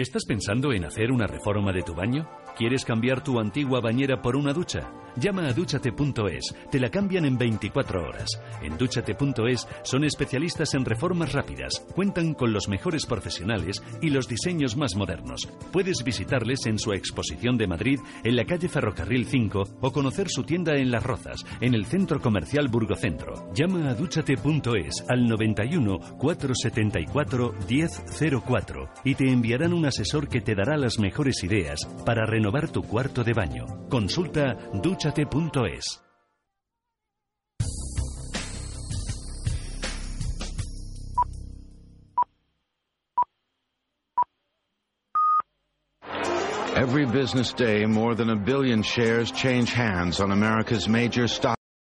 ¿Estás 0.00 0.24
pensando 0.24 0.72
en 0.72 0.86
hacer 0.86 1.12
una 1.12 1.26
reforma 1.26 1.72
de 1.72 1.82
tu 1.82 1.94
baño? 1.94 2.26
¿Quieres 2.56 2.86
cambiar 2.86 3.22
tu 3.22 3.38
antigua 3.38 3.80
bañera 3.82 4.22
por 4.22 4.34
una 4.34 4.54
ducha? 4.54 4.90
Llama 5.16 5.48
a 5.48 5.52
duchate.es, 5.52 6.54
te 6.70 6.78
la 6.78 6.88
cambian 6.88 7.24
en 7.24 7.36
24 7.36 8.08
horas. 8.08 8.40
En 8.62 8.78
duchate.es 8.78 9.66
son 9.82 10.04
especialistas 10.04 10.74
en 10.74 10.84
reformas 10.84 11.32
rápidas, 11.32 11.84
cuentan 11.94 12.32
con 12.32 12.52
los 12.52 12.68
mejores 12.68 13.06
profesionales 13.06 13.82
y 14.00 14.10
los 14.10 14.28
diseños 14.28 14.76
más 14.76 14.94
modernos. 14.94 15.48
Puedes 15.72 16.04
visitarles 16.04 16.64
en 16.66 16.78
su 16.78 16.92
exposición 16.92 17.58
de 17.58 17.66
Madrid 17.66 17.98
en 18.24 18.36
la 18.36 18.44
calle 18.44 18.68
Ferrocarril 18.68 19.26
5 19.26 19.64
o 19.80 19.92
conocer 19.92 20.28
su 20.30 20.44
tienda 20.44 20.76
en 20.76 20.90
Las 20.90 21.02
Rozas, 21.02 21.44
en 21.60 21.74
el 21.74 21.86
centro 21.86 22.20
comercial 22.20 22.68
Burgocentro. 22.68 23.52
Llama 23.52 23.90
a 23.90 23.94
duchate.es 23.94 25.04
al 25.08 25.28
91 25.28 25.98
474 26.18 27.54
1004 27.68 28.88
y 29.04 29.14
te 29.14 29.30
enviarán 29.30 29.72
un 29.72 29.86
asesor 29.90 30.28
que 30.28 30.40
te 30.40 30.54
dará 30.54 30.76
las 30.76 30.98
mejores 30.98 31.44
ideas 31.44 31.86
para 32.06 32.24
renovar 32.24 32.68
tu 32.70 32.82
cuarto 32.82 33.22
de 33.22 33.34
baño. 33.34 33.66
Consulta 33.90 34.56
duchate.es. 34.72 36.00
Every 46.80 47.04
business 47.04 47.52
day, 47.52 47.84
more 47.84 48.14
than 48.14 48.30
a 48.30 48.36
billion 48.36 48.82
shares 48.82 49.30
change 49.32 49.70
hands 49.70 50.18
on 50.18 50.32
America's 50.32 50.88
major 50.88 51.28
stock 51.28 51.59